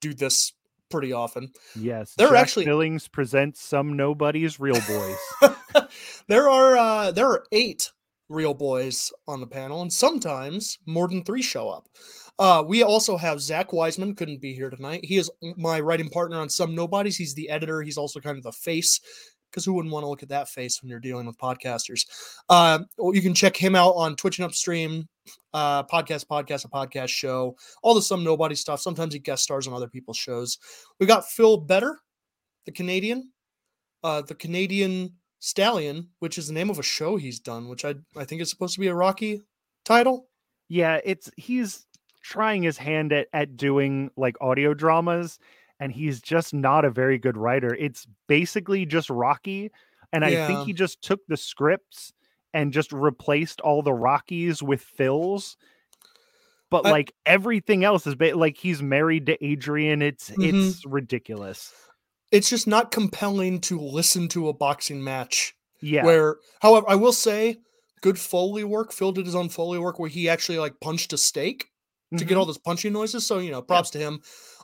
do 0.00 0.12
this 0.12 0.53
pretty 0.94 1.12
often, 1.12 1.50
yes 1.74 2.14
They're 2.16 2.28
Jack 2.28 2.38
actually- 2.38 2.64
billings 2.66 3.08
presents 3.08 3.60
some 3.60 3.96
nobodies 3.96 4.60
Reel 4.60 4.80
Boys 4.86 5.52
there 6.28 6.48
are 6.48 6.76
uh, 6.76 7.10
there 7.10 7.26
are 7.28 7.44
eight 7.52 7.90
Reel 8.28 8.54
Boys 8.54 9.12
on 9.28 9.40
the 9.40 9.46
panel, 9.46 9.82
and 9.82 9.92
sometimes 9.92 10.78
more 10.86 11.08
than 11.08 11.24
three 11.24 11.42
show 11.42 11.68
up. 11.68 11.88
Uh, 12.38 12.64
we 12.66 12.82
also 12.82 13.16
have 13.16 13.40
Zach 13.40 13.72
Wiseman, 13.72 14.14
couldn't 14.14 14.40
be 14.40 14.54
here 14.54 14.70
tonight. 14.70 15.04
He 15.04 15.18
is 15.18 15.30
my 15.56 15.78
writing 15.80 16.08
partner 16.08 16.38
on 16.40 16.48
Some 16.48 16.74
Nobodies. 16.74 17.16
He's 17.16 17.34
the 17.34 17.50
editor. 17.50 17.82
He's 17.82 17.98
also 17.98 18.20
kind 18.20 18.36
of 18.38 18.42
the 18.42 18.50
face, 18.52 19.00
because 19.50 19.64
who 19.64 19.74
wouldn't 19.74 19.92
want 19.92 20.04
to 20.04 20.08
look 20.08 20.22
at 20.22 20.30
that 20.30 20.48
face 20.48 20.82
when 20.82 20.88
you're 20.90 21.00
dealing 21.00 21.26
with 21.26 21.38
podcasters? 21.38 22.06
Uh, 22.48 22.80
you 23.12 23.20
can 23.20 23.34
check 23.34 23.56
him 23.56 23.76
out 23.76 23.92
on 23.92 24.16
Twitch 24.16 24.38
and 24.38 24.46
Upstream, 24.46 25.06
uh, 25.52 25.82
podcast, 25.84 26.26
podcast, 26.26 26.64
a 26.64 26.68
podcast 26.68 27.08
show, 27.08 27.56
all 27.82 27.94
the 27.94 28.02
Some 28.02 28.24
Nobody 28.24 28.54
stuff. 28.54 28.80
Sometimes 28.80 29.14
he 29.14 29.20
guest 29.20 29.44
stars 29.44 29.66
on 29.66 29.72
other 29.74 29.88
people's 29.88 30.16
shows. 30.16 30.58
We 31.00 31.06
got 31.06 31.28
Phil 31.28 31.56
Better, 31.56 31.98
the 32.66 32.72
Canadian, 32.72 33.30
uh, 34.02 34.22
the 34.22 34.34
Canadian 34.34 35.14
Stallion, 35.40 36.08
which 36.18 36.38
is 36.38 36.46
the 36.46 36.54
name 36.54 36.70
of 36.70 36.78
a 36.78 36.82
show 36.82 37.16
he's 37.16 37.40
done, 37.40 37.68
which 37.68 37.84
I 37.84 37.94
I 38.16 38.24
think 38.24 38.40
is 38.42 38.50
supposed 38.50 38.74
to 38.74 38.80
be 38.80 38.88
a 38.88 38.94
Rocky 38.94 39.42
title. 39.84 40.28
yeah 40.68 40.98
it's 41.04 41.30
he's 41.36 41.86
trying 42.22 42.62
his 42.62 42.78
hand 42.78 43.12
at 43.12 43.28
at 43.34 43.56
doing 43.56 44.10
like 44.16 44.34
audio 44.40 44.72
dramas 44.72 45.38
and 45.78 45.92
he's 45.92 46.22
just 46.22 46.54
not 46.54 46.86
a 46.86 46.90
very 46.90 47.18
good 47.18 47.36
writer 47.36 47.74
it's 47.74 48.06
basically 48.28 48.86
just 48.86 49.10
rocky 49.10 49.70
and 50.14 50.24
i 50.24 50.46
think 50.46 50.66
he 50.66 50.72
just 50.72 51.02
took 51.02 51.20
the 51.28 51.36
scripts 51.36 52.14
and 52.54 52.72
just 52.72 52.90
replaced 52.92 53.60
all 53.60 53.82
the 53.82 53.92
rockies 53.92 54.62
with 54.62 54.82
phils 54.98 55.56
but 56.70 56.86
I- 56.86 56.90
like 56.90 57.12
everything 57.26 57.84
else 57.84 58.06
is 58.06 58.14
ba- 58.14 58.34
like 58.34 58.56
he's 58.56 58.80
married 58.82 59.26
to 59.26 59.44
adrian 59.44 60.00
it's 60.00 60.30
Mhm. 60.30 60.68
it's 60.70 60.86
ridiculous 60.86 61.72
It's 62.32 62.48
just 62.48 62.66
not 62.66 62.90
compelling 62.90 63.60
to 63.62 63.78
listen 63.78 64.26
to 64.28 64.48
a 64.48 64.52
boxing 64.52 65.04
match. 65.04 65.54
yeah 65.80 66.04
Where, 66.04 66.38
however, 66.60 66.86
I 66.88 66.96
will 66.96 67.12
say, 67.12 67.58
good 68.00 68.18
foley 68.18 68.64
work. 68.64 68.92
Phil 68.92 69.12
did 69.12 69.26
his 69.26 69.36
own 69.36 69.50
foley 69.50 69.78
work 69.78 70.00
where 70.00 70.08
he 70.08 70.28
actually 70.28 70.58
like 70.58 70.80
punched 70.80 71.12
a 71.12 71.18
steak 71.18 71.66
to 72.16 72.24
get 72.24 72.34
Mhm. 72.34 72.38
all 72.38 72.46
those 72.46 72.58
punching 72.58 72.92
noises. 72.92 73.24
So 73.26 73.38
you 73.38 73.52
know, 73.52 73.62
props 73.62 73.90
to 73.90 73.98
him. 73.98 74.20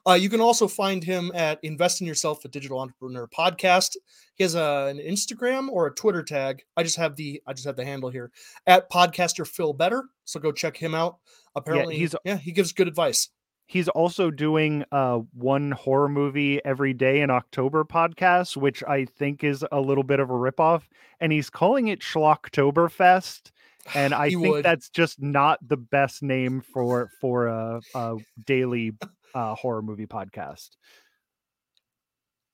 Uh, 0.08 0.14
you 0.14 0.28
can 0.30 0.40
also 0.40 0.66
find 0.66 1.04
him 1.04 1.30
at 1.34 1.58
Invest 1.62 2.00
in 2.00 2.06
Yourself, 2.06 2.44
a 2.44 2.48
digital 2.48 2.78
entrepreneur 2.80 3.28
podcast. 3.28 3.96
He 4.34 4.44
has 4.44 4.54
a, 4.54 4.86
an 4.90 4.98
Instagram 4.98 5.68
or 5.68 5.86
a 5.86 5.94
Twitter 5.94 6.22
tag. 6.22 6.62
I 6.76 6.82
just 6.82 6.96
have 6.96 7.16
the 7.16 7.42
I 7.46 7.52
just 7.52 7.66
have 7.66 7.76
the 7.76 7.84
handle 7.84 8.08
here 8.10 8.30
at 8.66 8.90
podcaster 8.90 9.46
Phil 9.46 9.72
Better. 9.74 10.04
So 10.24 10.40
go 10.40 10.52
check 10.52 10.76
him 10.76 10.94
out. 10.94 11.18
Apparently, 11.54 11.96
he's- 11.98 12.14
yeah, 12.24 12.36
he 12.36 12.52
gives 12.52 12.72
good 12.72 12.88
advice. 12.88 13.28
he's 13.66 13.88
also 13.90 14.30
doing 14.30 14.84
uh 14.90 15.18
one 15.32 15.70
horror 15.72 16.08
movie 16.08 16.64
every 16.64 16.92
day 16.94 17.20
in 17.20 17.30
October 17.30 17.84
podcast, 17.84 18.56
which 18.56 18.82
I 18.84 19.04
think 19.04 19.44
is 19.44 19.64
a 19.70 19.80
little 19.80 20.02
bit 20.04 20.18
of 20.18 20.30
a 20.30 20.32
ripoff, 20.32 20.82
and 21.20 21.30
he's 21.30 21.50
calling 21.50 21.88
it 21.88 22.00
Schlocktoberfest. 22.00 23.50
And 23.94 24.12
I 24.12 24.28
He 24.28 24.34
think 24.34 24.46
would. 24.48 24.64
that's 24.64 24.90
just 24.90 25.22
not 25.22 25.58
the 25.66 25.78
best 25.78 26.22
name 26.22 26.60
for 26.60 27.08
for 27.18 27.46
a, 27.46 27.80
a 27.94 28.16
daily 28.44 28.92
uh, 29.34 29.54
horror 29.54 29.82
movie 29.82 30.06
podcast. 30.06 30.70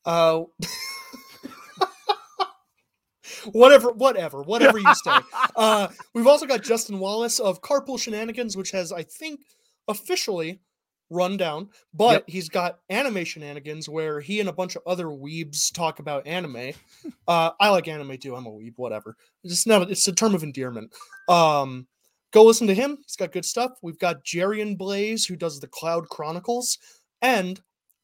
Uh, 0.05 0.43
whatever, 3.53 3.91
whatever, 3.93 4.43
whatever 4.43 4.79
you 4.79 4.95
say. 4.95 5.17
Uh, 5.57 5.89
we've 6.15 6.27
also 6.27 6.47
got 6.47 6.63
Justin 6.63 6.99
Wallace 6.99 7.39
of 7.39 7.63
Carpool 7.63 7.99
Shenanigans, 7.99 8.57
which 8.57 8.71
has, 8.71 8.93
I 8.93 9.03
think, 9.03 9.41
officially 9.89 10.61
run 11.11 11.37
down, 11.37 11.69
but 11.95 12.13
Yep. 12.13 12.25
he's 12.27 12.49
got 12.49 12.81
anime 12.89 13.25
shenanigans 13.25 13.89
where 13.89 14.21
he 14.21 14.41
and 14.41 14.49
a 14.49 14.53
bunch 14.53 14.75
of 14.75 14.83
other 14.87 15.07
weebs 15.07 15.73
talk 15.73 16.01
about 16.01 16.27
anime. 16.27 16.73
uh, 17.29 17.51
I 17.61 17.71
like 17.71 17.87
anime 17.87 18.19
too. 18.19 18.35
I'm 18.35 18.47
a 18.47 18.51
weeb, 18.51 18.75
whatever. 18.77 19.17
It's 19.45 19.67
not. 19.67 19.89
It's 19.91 20.09
a 20.09 20.13
term 20.13 20.35
of 20.35 20.43
endearment. 20.43 20.93
Um, 21.29 21.87
go 22.33 22.45
listen 22.45 22.67
to 22.67 22.75
him. 22.75 22.99
He's 23.05 23.17
got 23.17 23.33
good 23.33 23.45
stuff. 23.45 23.73
We've 23.83 23.99
got 23.99 24.25
Jerian 24.25 24.77
Blaze 24.77 25.27
who 25.27 25.37
does 25.37 25.61
the 25.61 25.69
Cloud 25.69 26.09
Chronicles, 26.09 26.79
and 27.23 27.61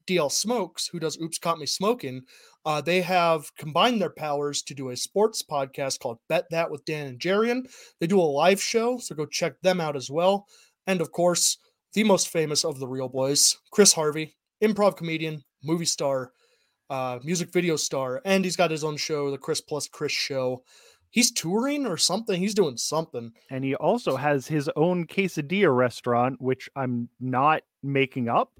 DL 0.06 0.30
Smokes 0.30 0.88
who 0.88 0.98
does 0.98 1.20
Oops 1.20 1.38
Caught 1.38 1.58
Me 1.58 1.66
Smoking. 1.66 2.22
Uh, 2.64 2.80
they 2.80 3.00
have 3.00 3.54
combined 3.56 4.00
their 4.00 4.10
powers 4.10 4.62
to 4.62 4.74
do 4.74 4.90
a 4.90 4.96
sports 4.96 5.42
podcast 5.42 6.00
called 6.00 6.18
Bet 6.28 6.44
That 6.50 6.70
with 6.70 6.84
Dan 6.84 7.08
and 7.08 7.20
Jerian. 7.20 7.62
They 8.00 8.06
do 8.06 8.20
a 8.20 8.22
live 8.22 8.62
show, 8.62 8.98
so 8.98 9.14
go 9.14 9.26
check 9.26 9.60
them 9.62 9.80
out 9.80 9.96
as 9.96 10.10
well. 10.10 10.46
And 10.86 11.00
of 11.00 11.12
course, 11.12 11.58
the 11.94 12.04
most 12.04 12.28
famous 12.28 12.64
of 12.64 12.78
the 12.78 12.86
Reel 12.86 13.08
Boys, 13.08 13.56
Chris 13.70 13.92
Harvey, 13.92 14.36
improv 14.62 14.96
comedian, 14.96 15.42
movie 15.62 15.84
star, 15.84 16.32
uh, 16.90 17.18
music 17.22 17.52
video 17.52 17.76
star, 17.76 18.20
and 18.24 18.44
he's 18.44 18.56
got 18.56 18.70
his 18.70 18.84
own 18.84 18.96
show, 18.96 19.30
the 19.30 19.38
Chris 19.38 19.60
Plus 19.60 19.88
Chris 19.88 20.12
Show. 20.12 20.62
He's 21.12 21.30
touring 21.30 21.86
or 21.86 21.98
something. 21.98 22.40
He's 22.40 22.54
doing 22.54 22.78
something. 22.78 23.32
and 23.50 23.62
he 23.62 23.74
also 23.74 24.16
has 24.16 24.46
his 24.46 24.68
own 24.76 25.06
quesadilla 25.06 25.74
restaurant, 25.74 26.40
which 26.40 26.68
I'm 26.74 27.08
not 27.20 27.62
making 27.82 28.28
up. 28.28 28.50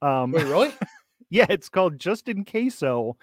Um, 0.00 0.30
Wait, 0.30 0.44
really? 0.44 0.72
yeah, 1.30 1.46
it's 1.50 1.68
called 1.68 1.98
Just 1.98 2.28
in 2.28 2.44
Queso, 2.44 3.16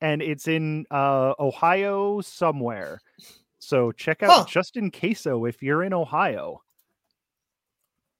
and 0.00 0.22
it's 0.22 0.46
in 0.46 0.86
uh, 0.92 1.34
Ohio 1.40 2.20
somewhere. 2.20 3.00
So 3.58 3.90
check 3.90 4.22
out 4.22 4.30
Huh. 4.30 4.44
Just 4.48 4.76
in 4.76 4.92
Queso 4.92 5.44
if 5.44 5.60
you're 5.60 5.82
in 5.82 5.92
Ohio. 5.92 6.62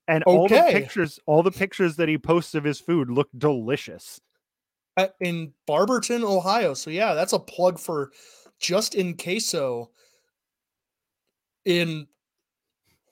And 0.09 0.25
all 0.25 0.49
the 0.49 0.67
pictures, 0.73 1.21
all 1.25 1.45
the 1.45 1.53
pictures 1.53 1.97
that 1.97 2.09
he 2.09 2.19
posts 2.19 2.57
of 2.57 2.65
his 2.65 2.81
food 2.81 3.11
look 3.11 3.29
delicious. 3.37 4.21
In 5.21 5.53
Barberton, 5.67 6.25
Ohio. 6.25 6.75
So 6.75 6.91
yeah, 6.91 7.15
that's 7.15 7.35
a 7.35 7.39
plug 7.39 7.79
for 7.79 8.11
just 8.59 8.95
in 8.95 9.17
queso. 9.17 9.91
In 11.65 12.07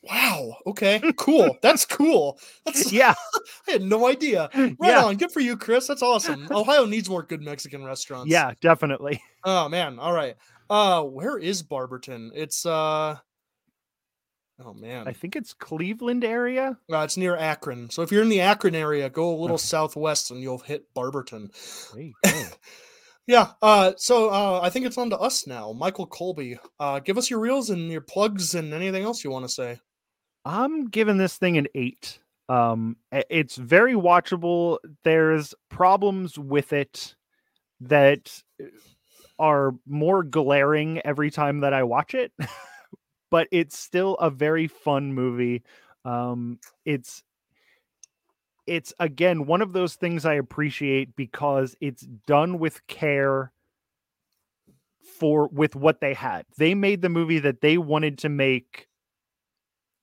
wow, 0.03 0.57
okay, 0.67 1.01
cool. 1.17 1.57
That's 1.63 1.85
cool. 1.85 2.39
That's 2.65 2.93
Yeah, 2.93 3.15
I 3.69 3.73
had 3.73 3.83
no 3.83 4.07
idea. 4.07 4.49
Right 4.55 4.77
yeah, 4.81 5.05
on, 5.05 5.17
good 5.17 5.33
for 5.33 5.41
you, 5.41 5.57
Chris. 5.57 5.87
That's 5.87 6.03
awesome. 6.03 6.49
Ohio 6.51 6.87
needs 6.87 7.11
more 7.11 7.23
good 7.23 7.43
Mexican 7.43 7.85
restaurants. 7.85 8.31
yeah, 8.31 8.53
definitely. 8.61 9.23
Oh 9.49 9.69
man. 9.69 10.01
All 10.01 10.13
right. 10.13 10.35
Uh, 10.69 11.05
where 11.05 11.39
is 11.39 11.63
Barberton? 11.63 12.33
It's 12.35 12.67
uh. 12.67 13.15
Oh 14.59 14.75
man. 14.75 15.07
I 15.07 15.13
think 15.13 15.37
it's 15.37 15.55
Cleveland 15.55 16.25
area. 16.25 16.77
Uh, 16.93 16.99
it's 16.99 17.17
near 17.17 17.37
Akron. 17.37 17.89
So 17.91 18.03
if 18.03 18.11
you're 18.11 18.23
in 18.23 18.29
the 18.29 18.41
Akron 18.41 18.75
area, 18.75 19.09
go 19.09 19.33
a 19.33 19.39
little 19.41 19.59
southwest 19.59 20.33
and 20.33 20.41
you'll 20.41 20.59
hit 20.59 20.93
Barberton. 20.95 21.53
Yeah. 23.27 23.53
Uh, 23.61 23.93
so 23.97 24.31
uh, 24.31 24.61
I 24.63 24.71
think 24.71 24.87
it's 24.87 24.99
on 24.99 25.11
to 25.11 25.19
us 25.19 25.47
now. 25.47 25.73
Michael 25.73 26.07
Colby, 26.07 26.59
uh, 26.79 27.01
give 27.01 27.19
us 27.19 27.29
your 27.29 27.41
reels 27.41 27.71
and 27.71 27.91
your 27.91 28.01
plugs 28.01 28.55
and 28.55 28.73
anything 28.73 29.03
else 29.03 29.25
you 29.25 29.31
want 29.31 29.45
to 29.45 29.49
say. 29.49 29.81
I'm 30.45 30.89
giving 30.89 31.19
this 31.19 31.37
thing 31.37 31.59
an 31.59 31.67
eight. 31.75 32.21
Um, 32.49 32.97
it's 33.11 33.57
very 33.57 33.95
watchable. 33.95 34.79
There's 35.03 35.55
problems 35.69 36.39
with 36.39 36.73
it 36.73 37.17
that 37.81 38.43
uh, 38.63 38.67
are 39.39 39.75
more 39.87 40.23
glaring 40.23 41.01
every 41.05 41.31
time 41.31 41.61
that 41.61 41.75
I 41.75 41.83
watch 41.83 42.15
it, 42.15 42.33
but 43.31 43.49
it's 43.51 43.77
still 43.77 44.15
a 44.15 44.31
very 44.31 44.69
fun 44.69 45.13
movie. 45.13 45.63
Um, 46.05 46.61
it's 46.85 47.25
it's 48.67 48.93
again 48.99 49.47
one 49.47 49.63
of 49.63 49.73
those 49.73 49.95
things 49.95 50.25
I 50.25 50.35
appreciate 50.35 51.15
because 51.17 51.77
it's 51.81 52.03
done 52.27 52.59
with 52.59 52.87
care 52.87 53.53
for 55.19 55.49
with 55.49 55.75
what 55.77 56.01
they 56.01 56.15
had. 56.15 56.45
They 56.59 56.75
made 56.75 57.03
the 57.03 57.09
movie 57.09 57.39
that 57.41 57.61
they 57.61 57.79
wanted 57.79 58.19
to 58.19 58.29
make 58.29 58.89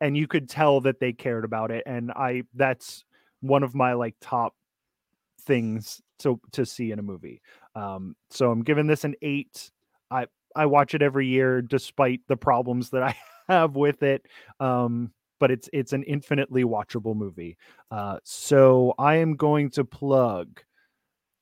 and 0.01 0.17
you 0.17 0.27
could 0.27 0.49
tell 0.49 0.81
that 0.81 0.99
they 0.99 1.13
cared 1.13 1.45
about 1.45 1.71
it 1.71 1.83
and 1.85 2.11
I 2.11 2.43
that's 2.53 3.05
one 3.41 3.63
of 3.63 3.75
my 3.75 3.93
like 3.93 4.15
top 4.21 4.55
things 5.41 6.01
to 6.19 6.39
to 6.53 6.65
see 6.65 6.91
in 6.91 6.99
a 6.99 7.03
movie. 7.03 7.41
Um 7.75 8.15
so 8.29 8.51
I'm 8.51 8.63
giving 8.63 8.87
this 8.87 9.03
an 9.03 9.15
8. 9.21 9.71
I 10.09 10.27
I 10.55 10.65
watch 10.67 10.93
it 10.93 11.01
every 11.01 11.27
year 11.27 11.61
despite 11.61 12.21
the 12.27 12.37
problems 12.37 12.91
that 12.91 13.03
I 13.03 13.17
have 13.47 13.75
with 13.75 14.03
it. 14.03 14.25
Um 14.59 15.11
but 15.43 15.51
it's 15.51 15.69
it's 15.73 15.91
an 15.91 16.03
infinitely 16.03 16.63
watchable 16.63 17.17
movie. 17.17 17.57
Uh, 17.91 18.17
so 18.23 18.93
I 18.97 19.15
am 19.15 19.35
going 19.35 19.71
to 19.71 19.83
plug 19.83 20.61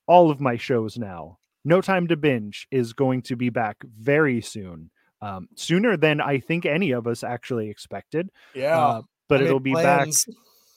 all 0.07 0.31
of 0.31 0.41
my 0.41 0.57
shows 0.57 0.97
now. 0.97 1.37
No 1.63 1.81
Time 1.81 2.07
to 2.07 2.17
Binge 2.17 2.67
is 2.71 2.93
going 2.93 3.21
to 3.21 3.35
be 3.35 3.51
back 3.51 3.77
very 3.83 4.41
soon, 4.41 4.89
um, 5.21 5.49
sooner 5.55 5.97
than 5.97 6.19
I 6.19 6.39
think 6.39 6.65
any 6.65 6.93
of 6.93 7.05
us 7.05 7.23
actually 7.23 7.69
expected. 7.69 8.31
Yeah. 8.55 8.75
Uh, 8.75 9.01
but 9.29 9.41
I 9.41 9.43
it'll 9.43 9.59
be 9.59 9.75
back. 9.75 10.07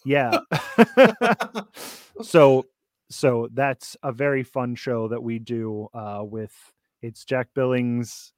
Yeah. 0.04 0.40
so 2.20 2.66
so 3.08 3.48
that's 3.54 3.96
a 4.02 4.12
very 4.12 4.42
fun 4.42 4.74
show 4.74 5.08
that 5.08 5.22
we 5.22 5.38
do 5.38 5.88
uh, 5.94 6.20
with 6.22 6.52
it's 7.00 7.24
Jack 7.24 7.48
Billings 7.54 8.33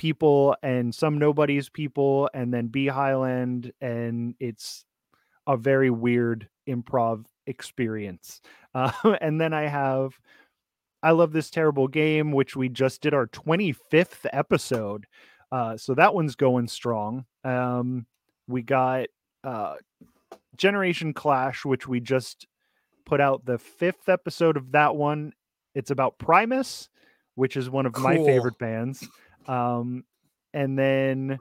people 0.00 0.56
and 0.62 0.94
some 0.94 1.18
nobodies 1.18 1.68
people 1.68 2.30
and 2.32 2.54
then 2.54 2.68
B 2.68 2.86
Highland 2.86 3.70
and 3.82 4.34
it's 4.40 4.86
a 5.46 5.58
very 5.58 5.90
weird 5.90 6.48
improv 6.68 7.26
experience. 7.46 8.40
Uh, 8.72 8.92
and 9.20 9.40
then 9.40 9.52
I 9.52 9.62
have 9.62 10.16
I 11.02 11.10
love 11.10 11.32
this 11.32 11.50
terrible 11.50 11.88
game 11.88 12.30
which 12.30 12.54
we 12.54 12.68
just 12.68 13.00
did 13.00 13.12
our 13.12 13.26
25th 13.26 14.26
episode. 14.32 15.06
Uh, 15.50 15.76
so 15.76 15.92
that 15.94 16.14
one's 16.14 16.36
going 16.36 16.68
strong. 16.68 17.24
Um, 17.42 18.06
we 18.46 18.62
got 18.62 19.06
uh, 19.42 19.74
Generation 20.56 21.12
Clash, 21.12 21.64
which 21.64 21.88
we 21.88 21.98
just 21.98 22.46
put 23.04 23.20
out 23.20 23.44
the 23.44 23.58
fifth 23.58 24.08
episode 24.08 24.56
of 24.56 24.70
that 24.70 24.94
one. 24.94 25.32
It's 25.74 25.90
about 25.90 26.16
Primus, 26.18 26.88
which 27.34 27.56
is 27.56 27.68
one 27.68 27.86
of 27.86 27.98
my 27.98 28.18
favorite 28.18 28.58
bands. 28.60 29.04
Um, 29.50 30.04
and 30.54 30.78
then 30.78 31.38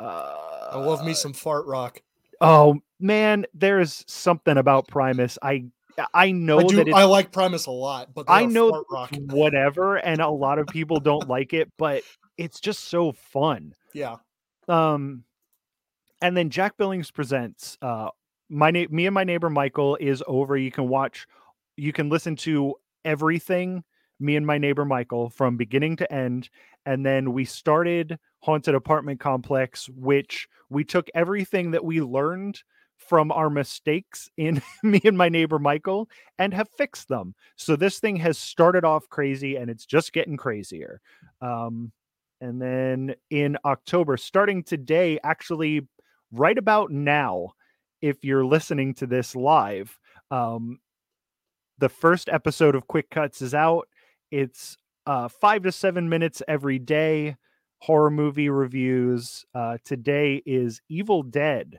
uh, 0.00 0.68
I 0.72 0.78
love 0.78 1.04
me 1.04 1.14
some 1.14 1.32
fart 1.32 1.66
rock. 1.66 2.02
Oh 2.40 2.80
man, 2.98 3.46
there 3.54 3.78
is 3.78 4.04
something 4.08 4.56
about 4.56 4.88
Primus. 4.88 5.38
I 5.40 5.66
I 6.12 6.32
know 6.32 6.58
I 6.58 6.64
do. 6.64 6.76
that 6.76 6.92
I 6.92 7.04
like 7.04 7.30
Primus 7.30 7.66
a 7.66 7.70
lot, 7.70 8.12
but 8.14 8.26
I 8.28 8.46
know 8.46 8.70
fart 8.70 8.86
rock. 8.90 9.14
whatever, 9.30 9.96
and 9.96 10.20
a 10.20 10.28
lot 10.28 10.58
of 10.58 10.66
people 10.66 10.98
don't 10.98 11.28
like 11.28 11.52
it, 11.52 11.70
but 11.78 12.02
it's 12.36 12.58
just 12.58 12.84
so 12.84 13.12
fun. 13.12 13.74
Yeah. 13.92 14.16
Um, 14.66 15.22
and 16.20 16.36
then 16.36 16.50
Jack 16.50 16.76
Billings 16.76 17.12
presents. 17.12 17.78
Uh, 17.80 18.08
my 18.48 18.72
na- 18.72 18.86
me 18.90 19.06
and 19.06 19.14
my 19.14 19.22
neighbor 19.22 19.50
Michael 19.50 19.96
is 20.00 20.20
over. 20.26 20.56
You 20.56 20.72
can 20.72 20.88
watch, 20.88 21.28
you 21.76 21.92
can 21.92 22.08
listen 22.08 22.34
to 22.36 22.74
everything. 23.04 23.84
Me 24.24 24.36
and 24.36 24.46
my 24.46 24.56
neighbor 24.56 24.86
Michael 24.86 25.28
from 25.28 25.58
beginning 25.58 25.96
to 25.96 26.10
end, 26.10 26.48
and 26.86 27.04
then 27.04 27.34
we 27.34 27.44
started 27.44 28.18
Haunted 28.40 28.74
Apartment 28.74 29.20
Complex, 29.20 29.86
which 29.90 30.48
we 30.70 30.82
took 30.82 31.08
everything 31.14 31.72
that 31.72 31.84
we 31.84 32.00
learned 32.00 32.62
from 32.96 33.30
our 33.30 33.50
mistakes 33.50 34.30
in 34.38 34.62
me 34.82 35.00
and 35.04 35.18
my 35.18 35.28
neighbor 35.28 35.58
Michael 35.58 36.08
and 36.38 36.54
have 36.54 36.68
fixed 36.70 37.08
them. 37.08 37.34
So 37.56 37.76
this 37.76 37.98
thing 37.98 38.16
has 38.16 38.38
started 38.38 38.84
off 38.84 39.08
crazy 39.10 39.56
and 39.56 39.68
it's 39.68 39.84
just 39.84 40.12
getting 40.14 40.38
crazier. 40.38 41.02
Um, 41.42 41.92
and 42.40 42.60
then 42.60 43.14
in 43.30 43.58
October, 43.64 44.16
starting 44.16 44.62
today, 44.62 45.18
actually, 45.22 45.86
right 46.32 46.56
about 46.56 46.90
now, 46.90 47.52
if 48.00 48.24
you're 48.24 48.44
listening 48.44 48.94
to 48.94 49.06
this 49.06 49.36
live, 49.36 49.98
um, 50.30 50.78
the 51.78 51.88
first 51.88 52.28
episode 52.28 52.74
of 52.74 52.86
Quick 52.86 53.10
Cuts 53.10 53.42
is 53.42 53.54
out. 53.54 53.88
It's 54.34 54.76
uh, 55.06 55.28
five 55.28 55.62
to 55.62 55.70
seven 55.70 56.08
minutes 56.08 56.42
every 56.48 56.80
day, 56.80 57.36
horror 57.78 58.10
movie 58.10 58.48
reviews. 58.48 59.44
Uh, 59.54 59.78
today 59.84 60.42
is 60.44 60.80
Evil 60.88 61.22
Dead, 61.22 61.78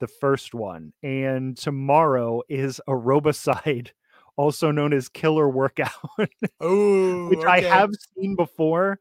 the 0.00 0.06
first 0.06 0.52
one. 0.52 0.92
And 1.02 1.56
tomorrow 1.56 2.42
is 2.50 2.82
Aerobicide, 2.86 3.92
also 4.36 4.70
known 4.70 4.92
as 4.92 5.08
Killer 5.08 5.48
Workout 5.48 5.88
Oh, 6.60 7.28
which 7.30 7.42
I 7.46 7.60
have 7.60 7.92
seen 8.14 8.36
before, 8.36 9.00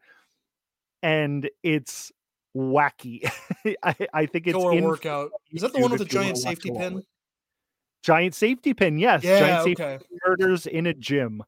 and 1.04 1.50
it's 1.64 2.14
wacky. 2.56 3.30
I, 3.84 3.96
I 4.14 4.26
think 4.26 4.48
it's 4.48 4.58
Killer 4.58 4.82
workout. 4.82 5.32
Is 5.52 5.64
that 5.64 5.74
the 5.74 5.80
one 5.80 5.92
with 5.92 6.00
the 6.00 6.06
if 6.06 6.14
you 6.14 6.20
wanna 6.20 6.30
giant 6.30 6.38
safety 6.38 6.72
pin? 6.72 7.04
Giant 8.04 8.36
safety 8.36 8.74
pin, 8.74 8.98
yes. 8.98 9.22
Yeah. 9.22 9.40
giant 9.40 9.64
safety 9.66 9.84
Okay. 9.84 10.06
murders 10.26 10.66
in 10.66 10.86
a 10.88 10.94
gym. 10.94 11.44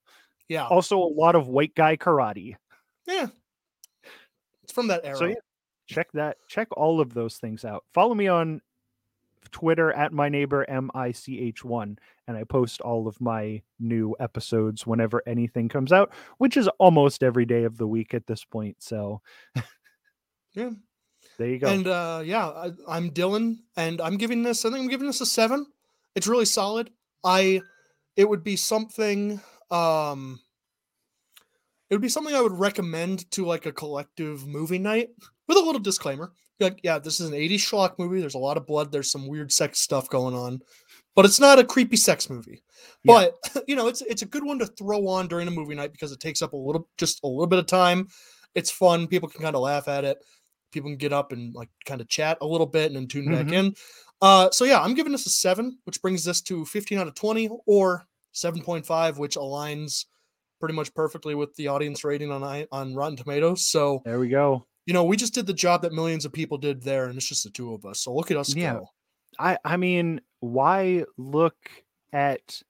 Yeah. 0.50 0.68
Also, 0.68 0.98
a 0.98 1.14
lot 1.14 1.36
of 1.36 1.48
white 1.48 1.76
guy 1.76 1.98
karate. 1.98 2.56
Yeah. 3.08 3.28
It's 4.64 4.72
from 4.74 4.88
that 4.88 5.02
era. 5.04 5.18
So 5.18 5.26
yeah, 5.26 5.36
check 5.88 6.12
that. 6.14 6.38
Check 6.48 6.68
all 6.76 7.00
of 7.02 7.14
those 7.14 7.38
things 7.38 7.66
out. 7.66 7.84
Follow 7.94 8.14
me 8.14 8.28
on 8.28 8.62
Twitter 9.52 9.94
at 9.94 10.12
my 10.12 10.28
neighbor 10.28 10.70
M 10.70 10.92
I 10.94 11.14
C 11.14 11.40
H 11.40 11.64
one, 11.64 11.98
and 12.28 12.36
I 12.36 12.44
post 12.44 12.82
all 12.82 13.08
of 13.08 13.22
my 13.22 13.62
new 13.80 14.16
episodes 14.20 14.86
whenever 14.86 15.24
anything 15.26 15.70
comes 15.70 15.94
out, 15.94 16.12
which 16.38 16.58
is 16.58 16.68
almost 16.80 17.24
every 17.24 17.46
day 17.46 17.64
of 17.64 17.78
the 17.78 17.88
week 17.88 18.14
at 18.14 18.28
this 18.28 18.44
point. 18.44 18.78
So 18.80 19.22
Yeah. 20.54 20.72
there 21.38 21.48
you 21.48 21.60
go. 21.60 21.68
And 21.68 21.88
uh, 21.88 22.22
yeah, 22.26 22.48
I, 22.48 22.72
I'm 22.88 23.12
Dylan, 23.12 23.60
and 23.78 24.02
I'm 24.02 24.18
giving 24.18 24.44
this. 24.44 24.66
I 24.66 24.70
think 24.70 24.82
I'm 24.82 24.90
giving 24.90 25.08
this 25.08 25.22
a 25.22 25.26
seven. 25.26 25.66
It's 26.16 26.28
really 26.28 26.46
solid. 26.46 26.90
I, 27.24 27.62
it 28.16 28.28
would 28.28 28.44
be 28.44 28.56
something. 28.56 29.40
Um, 29.72 30.40
it 31.90 31.96
would 31.96 32.02
be 32.02 32.10
something 32.10 32.36
I 32.36 32.42
would 32.42 32.58
recommend 32.60 33.30
to 33.32 33.46
like 33.46 33.66
a 33.66 33.72
collective 33.72 34.46
movie 34.46 34.80
night 34.80 35.10
with 35.48 35.58
a 35.58 35.62
little 35.62 35.80
disclaimer. 35.82 36.32
Like, 36.60 36.80
yeah, 36.84 37.00
this 37.00 37.20
is 37.20 37.28
an 37.30 37.36
80s 37.36 37.56
schlock 37.60 38.00
movie. 38.00 38.20
There's 38.20 38.34
a 38.36 38.40
lot 38.40 38.58
of 38.58 38.66
blood. 38.66 38.92
There's 38.92 39.12
some 39.12 39.28
weird 39.28 39.52
sex 39.52 39.80
stuff 39.80 40.10
going 40.10 40.34
on, 40.36 40.60
but 41.16 41.24
it's 41.24 41.40
not 41.40 41.60
a 41.60 41.64
creepy 41.64 41.96
sex 41.98 42.30
movie. 42.30 42.64
Yeah. 43.04 43.28
But 43.54 43.64
you 43.68 43.76
know, 43.76 43.88
it's 43.88 44.02
it's 44.02 44.24
a 44.24 44.26
good 44.28 44.44
one 44.44 44.60
to 44.60 44.66
throw 44.66 45.08
on 45.08 45.28
during 45.28 45.48
a 45.48 45.52
movie 45.52 45.76
night 45.76 45.92
because 45.92 46.12
it 46.12 46.20
takes 46.20 46.42
up 46.42 46.54
a 46.54 46.58
little, 46.58 46.90
just 46.98 47.20
a 47.24 47.28
little 47.28 47.48
bit 47.48 47.60
of 47.60 47.68
time. 47.68 48.08
It's 48.56 48.72
fun. 48.72 49.08
People 49.08 49.30
can 49.30 49.42
kind 49.42 49.56
of 49.56 49.62
laugh 49.62 49.88
at 49.88 50.04
it. 50.04 50.18
People 50.72 50.90
can 50.90 50.98
get 50.98 51.14
up 51.14 51.32
and 51.32 51.54
like 51.54 51.70
kind 51.86 52.02
of 52.02 52.10
chat 52.10 52.40
a 52.42 52.48
little 52.48 52.66
bit 52.68 52.88
and 52.88 52.96
then 52.96 53.08
tune 53.08 53.32
back 53.32 53.46
Mhm. 53.48 53.54
in. 53.54 53.76
Uh, 54.20 54.50
so 54.50 54.66
yeah, 54.66 54.82
I'm 54.82 54.96
giving 54.96 55.12
this 55.12 55.28
a 55.28 55.30
seven, 55.30 55.78
which 55.84 56.02
brings 56.02 56.24
this 56.24 56.42
to 56.42 56.66
15 56.66 56.98
out 56.98 57.08
of 57.08 57.14
20, 57.14 57.50
or 57.68 58.07
7.5, 58.44 59.18
which 59.18 59.36
aligns 59.36 60.06
pretty 60.60 60.74
much 60.76 60.94
perfectly 60.94 61.36
with 61.36 61.56
the 61.56 61.68
audience 61.68 62.04
rating 62.04 62.32
on 62.32 62.66
on 62.72 62.96
Rotten 62.96 63.16
Tomatoes. 63.18 63.68
So 63.68 64.02
there 64.06 64.20
we 64.20 64.30
go. 64.30 64.66
you 64.86 64.94
know, 64.94 65.04
we 65.04 65.18
just 65.18 65.34
did 65.34 65.46
the 65.48 65.54
job 65.54 65.82
that 65.84 65.94
millions 65.94 66.26
of 66.26 66.34
people 66.34 66.58
did 66.58 66.82
there, 66.84 67.06
and 67.06 67.18
it's 67.18 67.28
just 67.28 67.44
the 67.44 67.50
two 67.50 67.74
of 67.74 67.86
us. 67.86 68.00
So 68.02 68.14
look 68.14 68.32
at 68.32 68.38
us 68.38 68.56
Yeah. 68.56 68.74
go. 68.74 68.90
I 69.40 69.58
I 69.66 69.78
mean, 69.78 70.22
why 70.40 71.06
look 71.18 71.56
at 72.14 72.62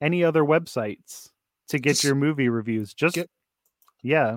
any 0.00 0.24
other 0.24 0.42
websites 0.42 1.30
to 1.68 1.78
get 1.78 1.92
Just 1.92 2.04
your 2.04 2.14
movie 2.14 2.48
reviews? 2.48 2.92
Just 2.94 3.14
get- 3.14 3.30
yeah. 4.02 4.36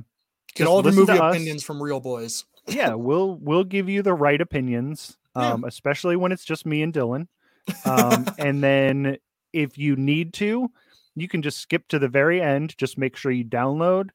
Get 0.55 0.63
Just 0.63 0.69
all 0.69 0.81
the 0.81 0.91
movie 0.91 1.11
us. 1.13 1.35
opinions 1.35 1.63
from 1.63 1.81
Reel 1.81 1.99
Boys. 1.99 2.45
yeah, 2.67 2.93
we'll 2.93 3.35
we'll 3.35 3.63
give 3.63 3.87
you 3.89 4.01
the 4.01 4.13
right 4.13 4.39
opinions, 4.39 5.17
Yeah. 5.35 5.53
um, 5.53 5.63
especially 5.63 6.15
when 6.15 6.31
it's 6.31 6.45
just 6.45 6.65
me 6.65 6.81
and 6.81 6.93
Dylan. 6.93 7.27
Um, 7.85 8.25
and 8.39 8.63
then 8.63 9.17
if 9.53 9.77
you 9.77 9.95
need 9.95 10.33
to, 10.35 10.71
you 11.15 11.27
can 11.27 11.41
just 11.41 11.59
skip 11.59 11.87
to 11.89 11.99
the 11.99 12.07
very 12.07 12.41
end. 12.41 12.77
Just 12.77 12.97
make 12.97 13.15
sure 13.15 13.31
you 13.31 13.45
download, 13.45 14.09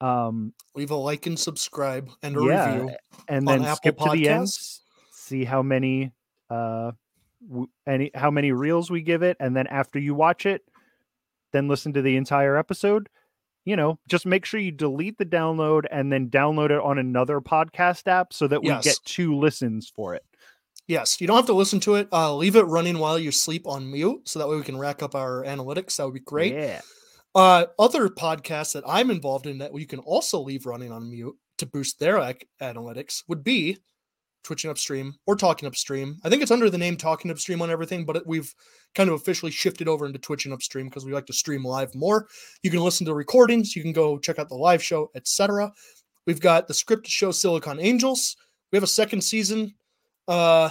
um, 0.00 0.52
Leave 0.74 0.90
a 0.90 0.94
like 0.96 1.26
and 1.26 1.38
subscribe 1.38 2.10
and 2.22 2.36
a 2.36 2.42
yeah, 2.42 2.74
review. 2.74 2.90
and 3.28 3.46
then 3.46 3.62
Apple 3.62 3.76
skip 3.76 3.98
to 3.98 4.10
the 4.10 4.28
end. 4.28 4.48
See 5.12 5.44
how 5.44 5.62
many 5.62 6.12
uh 6.48 6.92
w- 7.48 7.68
any 7.86 8.10
how 8.14 8.30
many 8.30 8.52
reels 8.52 8.90
we 8.90 9.02
give 9.02 9.22
it, 9.22 9.36
and 9.40 9.56
then 9.56 9.66
after 9.68 9.98
you 9.98 10.14
watch 10.14 10.46
it, 10.46 10.62
then 11.52 11.68
listen 11.68 11.92
to 11.92 12.02
the 12.02 12.16
entire 12.16 12.56
episode. 12.56 13.08
You 13.66 13.76
know, 13.76 13.98
just 14.08 14.24
make 14.26 14.44
sure 14.46 14.58
you 14.58 14.72
delete 14.72 15.18
the 15.18 15.26
download 15.26 15.84
and 15.90 16.10
then 16.12 16.30
download 16.30 16.70
it 16.70 16.80
on 16.80 16.98
another 16.98 17.40
podcast 17.40 18.08
app 18.08 18.32
so 18.32 18.48
that 18.48 18.62
we 18.62 18.68
Yes. 18.68 18.84
get 18.84 18.98
two 19.04 19.36
listens 19.36 19.88
for 19.88 20.14
it. 20.14 20.24
Yes, 20.90 21.20
you 21.20 21.28
don't 21.28 21.36
have 21.36 21.46
to 21.46 21.52
listen 21.52 21.78
to 21.80 21.94
it. 21.94 22.08
Uh, 22.12 22.34
leave 22.34 22.56
it 22.56 22.62
running 22.62 22.98
while 22.98 23.16
you 23.16 23.30
sleep 23.30 23.64
on 23.64 23.88
mute, 23.88 24.28
so 24.28 24.40
that 24.40 24.48
way 24.48 24.56
we 24.56 24.64
can 24.64 24.76
rack 24.76 25.04
up 25.04 25.14
our 25.14 25.44
analytics. 25.44 25.94
That 25.94 26.06
would 26.06 26.14
be 26.14 26.18
great. 26.18 26.52
Yeah. 26.52 26.80
Uh, 27.32 27.66
other 27.78 28.08
podcasts 28.08 28.72
that 28.72 28.82
I'm 28.84 29.12
involved 29.12 29.46
in 29.46 29.58
that 29.58 29.72
you 29.72 29.86
can 29.86 30.00
also 30.00 30.40
leave 30.40 30.66
running 30.66 30.90
on 30.90 31.08
mute 31.08 31.36
to 31.58 31.66
boost 31.66 32.00
their 32.00 32.18
ac- 32.18 32.48
analytics 32.60 33.22
would 33.28 33.44
be 33.44 33.78
Twitching 34.42 34.68
Upstream 34.68 35.14
or 35.28 35.36
Talking 35.36 35.68
Upstream. 35.68 36.18
I 36.24 36.28
think 36.28 36.42
it's 36.42 36.50
under 36.50 36.68
the 36.68 36.76
name 36.76 36.96
Talking 36.96 37.30
Upstream 37.30 37.62
on 37.62 37.70
everything, 37.70 38.04
but 38.04 38.16
it, 38.16 38.26
we've 38.26 38.52
kind 38.96 39.08
of 39.08 39.14
officially 39.14 39.52
shifted 39.52 39.86
over 39.86 40.06
into 40.06 40.18
Twitching 40.18 40.52
Upstream 40.52 40.88
because 40.88 41.04
we 41.04 41.12
like 41.12 41.26
to 41.26 41.32
stream 41.32 41.64
live 41.64 41.94
more. 41.94 42.26
You 42.64 42.70
can 42.72 42.80
listen 42.80 43.06
to 43.06 43.14
recordings, 43.14 43.76
you 43.76 43.82
can 43.82 43.92
go 43.92 44.18
check 44.18 44.40
out 44.40 44.48
the 44.48 44.56
live 44.56 44.82
show, 44.82 45.12
etc. 45.14 45.70
We've 46.26 46.40
got 46.40 46.66
the 46.66 46.74
scripted 46.74 47.10
show 47.10 47.30
Silicon 47.30 47.78
Angels. 47.78 48.36
We 48.72 48.76
have 48.76 48.82
a 48.82 48.88
second 48.88 49.20
season. 49.20 49.76
Uh, 50.26 50.70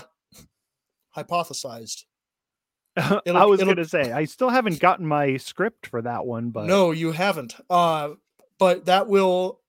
hypothesized. 1.16 2.06
I 2.98 3.46
was 3.46 3.62
gonna 3.64 3.86
say 3.86 4.12
I 4.12 4.26
still 4.26 4.50
haven't 4.50 4.80
gotten 4.80 5.06
my 5.06 5.38
script 5.38 5.88
for 5.88 6.02
that 6.02 6.26
one, 6.26 6.50
but 6.50 6.66
No, 6.66 6.92
you 6.92 7.12
haven't. 7.12 7.56
Uh, 7.70 8.12
but 8.58 8.86
that 8.86 9.08
will 9.08 9.62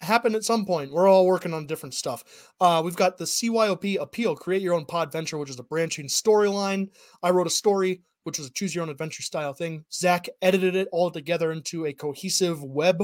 happen 0.00 0.34
at 0.34 0.44
some 0.44 0.64
point. 0.64 0.92
We're 0.92 1.08
all 1.08 1.26
working 1.26 1.52
on 1.54 1.66
different 1.66 1.94
stuff. 1.94 2.52
Uh, 2.60 2.80
we've 2.84 2.94
got 2.94 3.18
the 3.18 3.24
CYOP 3.24 4.00
appeal, 4.00 4.36
create 4.36 4.62
your 4.62 4.74
own 4.74 4.84
pod 4.84 5.10
venture, 5.10 5.38
which 5.38 5.50
is 5.50 5.58
a 5.58 5.64
branching 5.64 6.06
storyline. 6.06 6.90
I 7.22 7.30
wrote 7.30 7.48
a 7.48 7.50
story, 7.50 8.02
which 8.22 8.38
was 8.38 8.46
a 8.46 8.52
choose 8.52 8.74
your 8.74 8.82
own 8.82 8.90
adventure 8.90 9.22
style 9.22 9.54
thing. 9.54 9.84
Zach 9.92 10.28
edited 10.40 10.76
it 10.76 10.88
all 10.92 11.10
together 11.10 11.50
into 11.50 11.86
a 11.86 11.92
cohesive 11.92 12.62
web, 12.62 13.02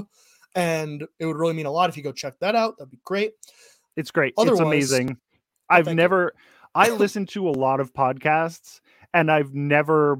and 0.54 1.04
it 1.18 1.26
would 1.26 1.36
really 1.36 1.54
mean 1.54 1.66
a 1.66 1.72
lot 1.72 1.90
if 1.90 1.96
you 1.96 2.02
go 2.04 2.12
check 2.12 2.38
that 2.40 2.54
out. 2.54 2.78
That'd 2.78 2.90
be 2.92 3.00
great. 3.04 3.32
it's 3.96 4.10
great. 4.12 4.34
Otherwise- 4.36 4.60
it's 4.60 4.92
amazing. 4.92 5.16
I've 5.70 5.92
never. 5.92 6.32
you. 6.34 6.40
I 6.74 6.90
listen 6.90 7.26
to 7.26 7.48
a 7.48 7.50
lot 7.50 7.80
of 7.80 7.92
podcasts 7.94 8.80
and 9.12 9.30
I've 9.30 9.54
never 9.54 10.18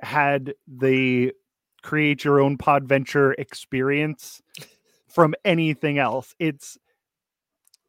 had 0.00 0.54
the 0.66 1.32
create 1.82 2.24
your 2.24 2.40
own 2.40 2.58
pod 2.58 2.88
venture 2.88 3.32
experience 3.32 4.42
from 5.06 5.34
anything 5.44 5.98
else. 5.98 6.34
It's 6.38 6.76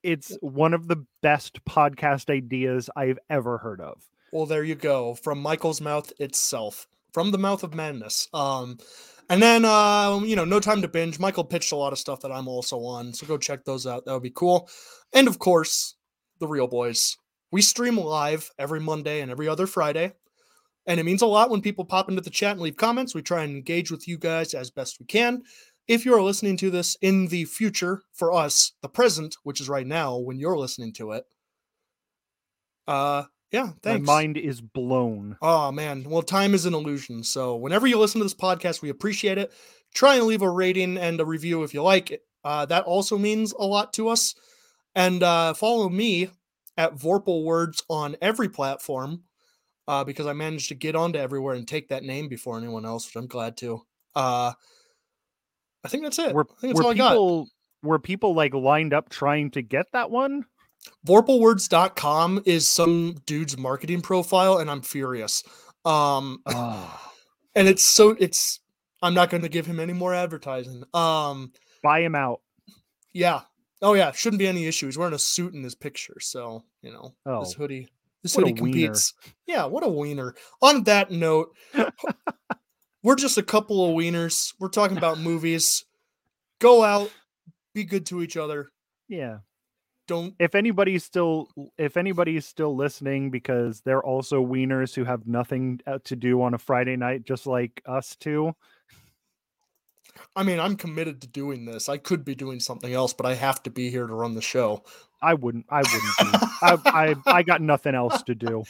it's 0.04 0.38
one 0.42 0.76
of 0.76 0.88
the 0.88 1.04
best 1.24 1.66
podcast 1.66 2.30
ideas 2.30 2.92
I've 2.96 3.18
ever 3.30 3.58
heard 3.58 3.82
of. 3.82 4.08
Well, 4.32 4.46
there 4.46 4.64
you 4.64 4.76
go. 4.76 5.16
From 5.16 5.42
Michael's 5.42 5.82
mouth 5.82 6.14
itself, 6.20 6.88
from 7.12 7.32
the 7.32 7.40
mouth 7.40 7.64
of 7.64 7.74
madness. 7.74 8.28
Um, 8.32 8.78
and 9.28 9.42
then 9.42 9.66
uh, 9.66 10.20
you 10.24 10.36
know, 10.36 10.46
no 10.46 10.60
time 10.60 10.84
to 10.84 10.88
binge. 10.88 11.18
Michael 11.18 11.44
pitched 11.44 11.72
a 11.72 11.76
lot 11.76 11.94
of 11.94 12.00
stuff 12.00 12.22
that 12.22 12.32
I'm 12.32 12.48
also 12.48 12.80
on, 12.84 13.14
so 13.14 13.26
go 13.26 13.38
check 13.38 13.66
those 13.66 13.88
out. 13.88 14.06
That 14.06 14.14
would 14.14 14.22
be 14.22 14.30
cool. 14.30 14.70
And 15.12 15.28
of 15.28 15.40
course, 15.40 15.96
the 16.40 16.48
Reel 16.48 16.68
Boys. 16.68 17.18
We 17.56 17.62
stream 17.62 17.98
live 17.98 18.52
every 18.60 18.82
Monday 18.82 19.22
and 19.22 19.32
every 19.32 19.48
other 19.48 19.66
Friday, 19.66 20.12
and 20.86 21.00
it 21.00 21.06
means 21.06 21.22
a 21.22 21.26
lot 21.26 21.50
when 21.50 21.62
people 21.62 21.86
pop 21.86 22.10
into 22.10 22.20
the 22.20 22.30
chat 22.30 22.52
and 22.52 22.60
leave 22.60 22.76
comments. 22.76 23.16
We 23.16 23.22
try 23.22 23.46
and 23.46 23.56
engage 23.56 23.90
with 23.90 24.10
you 24.10 24.18
guys 24.18 24.54
as 24.54 24.72
best 24.72 25.00
we 25.00 25.06
can. 25.06 25.42
If 25.88 26.04
you're 26.04 26.22
listening 26.22 26.58
to 26.58 26.70
this 26.70 26.98
in 27.02 27.28
the 27.28 27.46
future, 27.46 28.02
for 28.12 28.34
us, 28.34 28.74
the 28.82 28.90
present, 28.90 29.38
which 29.44 29.62
is 29.62 29.70
right 29.70 29.88
now 29.88 30.18
when 30.18 30.38
you're 30.38 30.58
listening 30.58 30.92
to 30.96 31.14
it, 31.14 31.24
uh, 32.90 33.24
yeah, 33.54 33.70
thanks. 33.82 34.06
My 34.06 34.16
mind 34.16 34.36
is 34.36 34.60
blown. 34.60 35.38
Oh 35.42 35.72
man, 35.72 36.04
well, 36.04 36.24
time 36.24 36.56
is 36.56 36.66
an 36.66 36.74
illusion. 36.74 37.24
So 37.24 37.56
whenever 37.56 37.88
you 37.88 37.98
listen 37.98 38.20
to 38.20 38.26
this 38.26 38.34
podcast, 38.34 38.82
we 38.82 38.90
appreciate 38.90 39.38
it. 39.38 39.54
Try 39.94 40.16
and 40.16 40.26
leave 40.26 40.42
a 40.42 40.50
rating 40.50 40.98
and 40.98 41.22
a 41.22 41.26
review 41.26 41.64
if 41.64 41.74
you 41.74 41.82
like 41.84 42.12
it. 42.12 42.24
Uh, 42.44 42.66
that 42.66 42.84
also 42.84 43.18
means 43.18 43.54
a 43.54 43.64
lot 43.64 43.94
to 43.94 44.10
us. 44.10 44.36
And 44.94 45.24
uh, 45.24 45.54
follow 45.54 45.88
me 45.88 46.32
at 46.78 46.96
Vorpal 46.96 47.44
Words 47.44 47.84
on 47.90 48.16
every 48.22 48.50
platform 48.50 49.24
uh, 49.88 50.04
because 50.04 50.26
I 50.28 50.34
managed 50.34 50.70
to 50.70 50.76
get 50.76 50.96
onto 50.96 51.20
everywhere 51.20 51.56
and 51.56 51.68
take 51.68 51.90
that 51.90 52.04
name 52.04 52.28
before 52.28 52.58
anyone 52.58 52.86
else, 52.86 53.06
which 53.08 53.16
I'm 53.16 53.28
glad 53.28 53.58
to. 53.58 53.82
Uh, 54.16 54.54
I 55.84 55.88
think 55.88 56.04
that's 56.04 56.20
it. 56.20 56.34
Were, 56.34 56.46
I 56.58 56.62
think 56.62 56.74
that's 56.76 56.86
all 56.86 56.92
I 56.92 56.96
got. 56.96 57.12
people 57.12 57.48
were 57.84 58.00
people 58.00 58.34
like 58.34 58.54
lined 58.54 58.94
up 58.94 59.10
trying 59.10 59.52
to 59.52 59.62
get 59.62 59.86
that 59.94 60.10
one? 60.12 60.46
Vorpalwords.com 61.08 62.44
is 62.46 62.68
some 62.68 63.16
dude's 63.26 63.58
marketing 63.58 64.02
profile, 64.02 64.58
and 64.60 64.70
I'm 64.70 64.82
furious. 64.82 65.44
Um, 65.86 66.40
Oh. 66.48 67.12
and 67.56 67.68
it's 67.68 67.84
so 67.86 68.16
it's 68.20 68.60
i'm 69.02 69.14
not 69.14 69.30
going 69.30 69.44
to 69.44 69.50
give 69.50 69.66
him 69.66 69.80
any 69.80 69.94
more 69.94 70.14
advertising 70.14 70.84
um 70.94 71.52
Buy 71.84 72.02
him 72.02 72.16
out. 72.16 72.42
yeah 73.14 73.42
oh 73.82 73.94
yeah 73.94 74.12
shouldn't 74.12 74.40
be 74.40 74.48
any 74.48 74.66
issue 74.66 74.86
he's 74.86 74.98
wearing 74.98 75.14
a 75.14 75.20
suit 75.20 75.54
in 75.54 75.62
this 75.62 75.76
picture 75.76 76.18
so 76.20 76.64
you 76.82 76.92
know 76.92 77.14
Oh, 77.26 77.42
this 77.42 77.54
hoodie 77.54 77.88
this 78.24 78.36
hoodie 78.36 78.54
wiener. 78.54 78.88
competes 78.88 79.14
yeah 79.48 79.66
what 79.66 79.84
a 79.84 79.88
wiener 79.90 80.34
on 80.62 80.84
that 80.84 81.12
note 81.12 81.50
we're 83.04 83.16
just 83.16 83.38
a 83.38 83.44
couple 83.44 83.86
of 83.86 83.92
wieners 83.96 84.54
we're 84.60 84.70
talking 84.70 84.98
about 84.98 85.20
movies 85.32 85.86
go 86.60 86.84
out 86.84 87.12
be 87.74 87.84
good 87.84 88.06
to 88.08 88.22
each 88.22 88.38
other 88.38 88.70
Yeah. 89.10 89.40
don't 90.08 90.34
if 90.40 90.56
anybody's 90.56 91.04
still 91.04 91.50
if 91.78 91.98
anybody's 91.98 92.46
still 92.46 92.76
listening 92.76 93.30
because 93.32 93.82
they're 93.82 94.04
also 94.04 94.44
wieners 94.44 94.96
who 94.96 95.04
have 95.04 95.28
nothing 95.28 95.82
uh, 95.86 96.00
to 96.06 96.16
do 96.16 96.42
on 96.42 96.54
a 96.54 96.58
Friday 96.58 96.96
night 96.96 97.26
just 97.26 97.46
like 97.48 97.82
us 97.86 98.16
two. 98.16 98.54
I 100.36 100.44
mean 100.44 100.60
i'm 100.60 100.76
committed 100.76 101.22
to 101.22 101.28
doing 101.28 101.66
this 101.66 101.90
i 101.90 101.98
could 101.98 102.24
be 102.26 102.36
doing 102.36 102.60
something 102.60 102.94
else 102.94 103.14
but 103.14 103.26
i 103.26 103.34
have 103.34 103.62
to 103.64 103.70
be 103.70 103.90
here 103.90 104.08
to 104.08 104.14
run 104.14 104.34
the 104.36 104.42
show 104.42 104.84
I 105.22 105.34
wouldn't 105.34 105.66
I 105.70 105.78
wouldn't. 105.80 106.44
I, 106.62 106.78
I 106.86 107.38
I 107.38 107.42
got 107.42 107.60
nothing 107.62 107.96
else 107.96 108.22
to 108.24 108.36
do. 108.36 108.64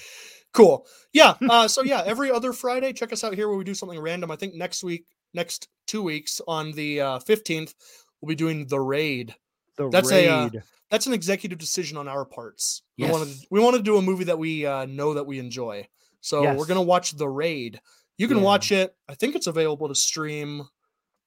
Cool. 0.54 0.86
Yeah. 1.12 1.34
Uh, 1.50 1.68
so 1.68 1.84
yeah, 1.84 2.02
every 2.06 2.32
other 2.32 2.54
Friday, 2.54 2.94
check 2.94 3.12
us 3.12 3.26
out 3.26 3.34
here 3.34 3.50
where 3.50 3.58
we 3.58 3.66
do 3.66 3.74
something 3.74 4.00
random. 4.00 4.32
I 4.32 4.38
think 4.38 4.54
next 4.54 4.82
week, 4.82 5.06
next 5.34 5.68
two 5.86 6.02
weeks 6.02 6.40
on 6.48 6.72
the 6.72 7.02
uh, 7.02 7.20
15th, 7.20 7.74
we'll 8.22 8.30
be 8.30 8.36
doing 8.36 8.68
the 8.68 8.80
raid. 8.80 9.36
The 9.76 9.90
That's 9.90 10.12
a, 10.12 10.30
uh. 10.30 10.50
That's 10.90 11.08
an 11.08 11.14
executive 11.14 11.58
decision 11.58 11.98
on 11.98 12.08
our 12.08 12.24
parts. 12.24 12.84
We 12.98 13.10
wanted 13.10 13.30
Yes. 13.30 13.46
we 13.50 13.60
want 13.60 13.76
to 13.76 13.82
do 13.82 13.98
a 13.98 14.02
movie 14.02 14.26
that 14.26 14.40
we 14.40 14.66
uh, 14.66 14.86
know 14.86 15.16
that 15.16 15.26
we 15.26 15.40
enjoy. 15.40 15.88
So 16.22 16.54
we're 16.54 16.68
gonna 16.68 16.82
watch 16.84 17.18
The 17.18 17.28
Raid. 17.28 17.82
You 18.18 18.30
can 18.30 18.38
Yeah. 18.38 18.44
watch 18.44 18.72
it. 18.72 18.96
I 19.10 19.16
think 19.16 19.36
it's 19.36 19.48
available 19.48 19.90
to 19.90 19.96
stream. 19.96 20.64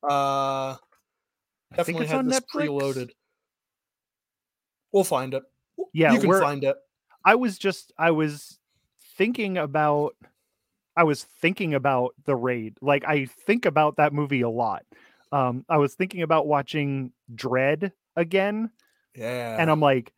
Uh, 0.03 0.77
I 1.73 1.83
think 1.83 1.99
definitely 1.99 2.17
on 2.17 2.27
this 2.29 2.41
Netflix. 2.41 2.69
preloaded. 2.69 3.11
We'll 4.93 5.05
find 5.05 5.35
it. 5.35 5.43
Yeah, 5.93 6.13
you 6.13 6.21
can 6.21 6.31
find 6.41 6.65
it. 6.65 6.77
I 7.25 7.35
was 7.35 7.59
just 7.59 7.93
I 7.99 8.11
was 8.11 8.59
thinking 9.17 9.59
about 9.59 10.15
I 10.97 11.05
was 11.05 11.25
thinking 11.25 11.75
about 11.75 12.15
the 12.25 12.35
raid. 12.35 12.77
Like 12.81 13.05
I 13.07 13.27
think 13.27 13.67
about 13.67 13.97
that 13.97 14.13
movie 14.13 14.41
a 14.41 14.49
lot. 14.49 14.85
Um 15.31 15.65
I 15.69 15.77
was 15.79 15.95
thinking 15.95 16.23
about 16.23 16.47
watching 16.47 17.13
Dredd 17.35 17.93
again 18.17 18.71
Yeah. 19.15 19.57
and 19.61 19.71
I'm 19.71 19.81
like 19.81 20.13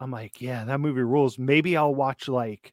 I'm 0.00 0.10
like, 0.12 0.40
yeah, 0.40 0.64
that 0.64 0.78
movie 0.80 1.02
rules. 1.02 1.38
Maybe 1.38 1.76
I'll 1.76 1.94
watch 1.94 2.28
like 2.28 2.72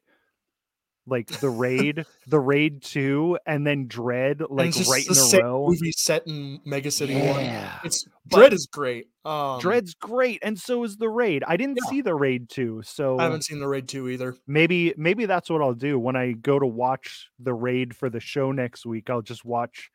like 1.06 1.28
the 1.40 1.48
raid, 1.50 2.04
the 2.26 2.40
raid 2.40 2.82
2 2.82 3.38
and 3.46 3.66
then 3.66 3.86
Dredd 3.88 4.46
like 4.50 4.68
it's 4.68 4.78
just 4.78 4.90
right 4.90 5.04
the 5.04 5.12
in 5.12 5.18
a 5.18 5.20
same 5.20 5.42
row. 5.44 5.66
Movie 5.68 5.92
set 5.92 6.26
in 6.26 6.60
Mega 6.64 6.90
City 6.90 7.14
One. 7.14 7.44
Yeah. 7.44 7.78
It's 7.84 8.04
But- 8.28 8.50
Dredd 8.50 8.52
is 8.54 8.66
great. 8.66 9.06
Um, 9.24 9.60
Dredd's 9.60 9.94
great 9.94 10.40
and 10.42 10.58
so 10.58 10.82
is 10.84 10.96
the 10.96 11.08
raid. 11.08 11.44
I 11.46 11.56
didn't 11.56 11.78
Yeah. 11.82 11.90
see 11.90 12.00
the 12.00 12.14
raid 12.14 12.48
2, 12.48 12.82
so 12.84 13.18
I 13.18 13.24
haven't 13.24 13.44
seen 13.44 13.58
the 13.60 13.68
Raid 13.68 13.88
two 13.88 14.08
either. 14.08 14.36
maybe 14.46 14.94
maybe 14.96 15.26
that's 15.26 15.48
what 15.50 15.62
I'll 15.62 15.74
do 15.74 15.98
when 15.98 16.16
I 16.16 16.32
go 16.32 16.58
to 16.58 16.66
watch 16.66 17.28
the 17.38 17.54
raid 17.54 17.94
for 17.96 18.08
the 18.10 18.20
show 18.20 18.52
next 18.52 18.84
week. 18.86 19.08
I'll 19.10 19.22
just 19.22 19.44
watch 19.44 19.90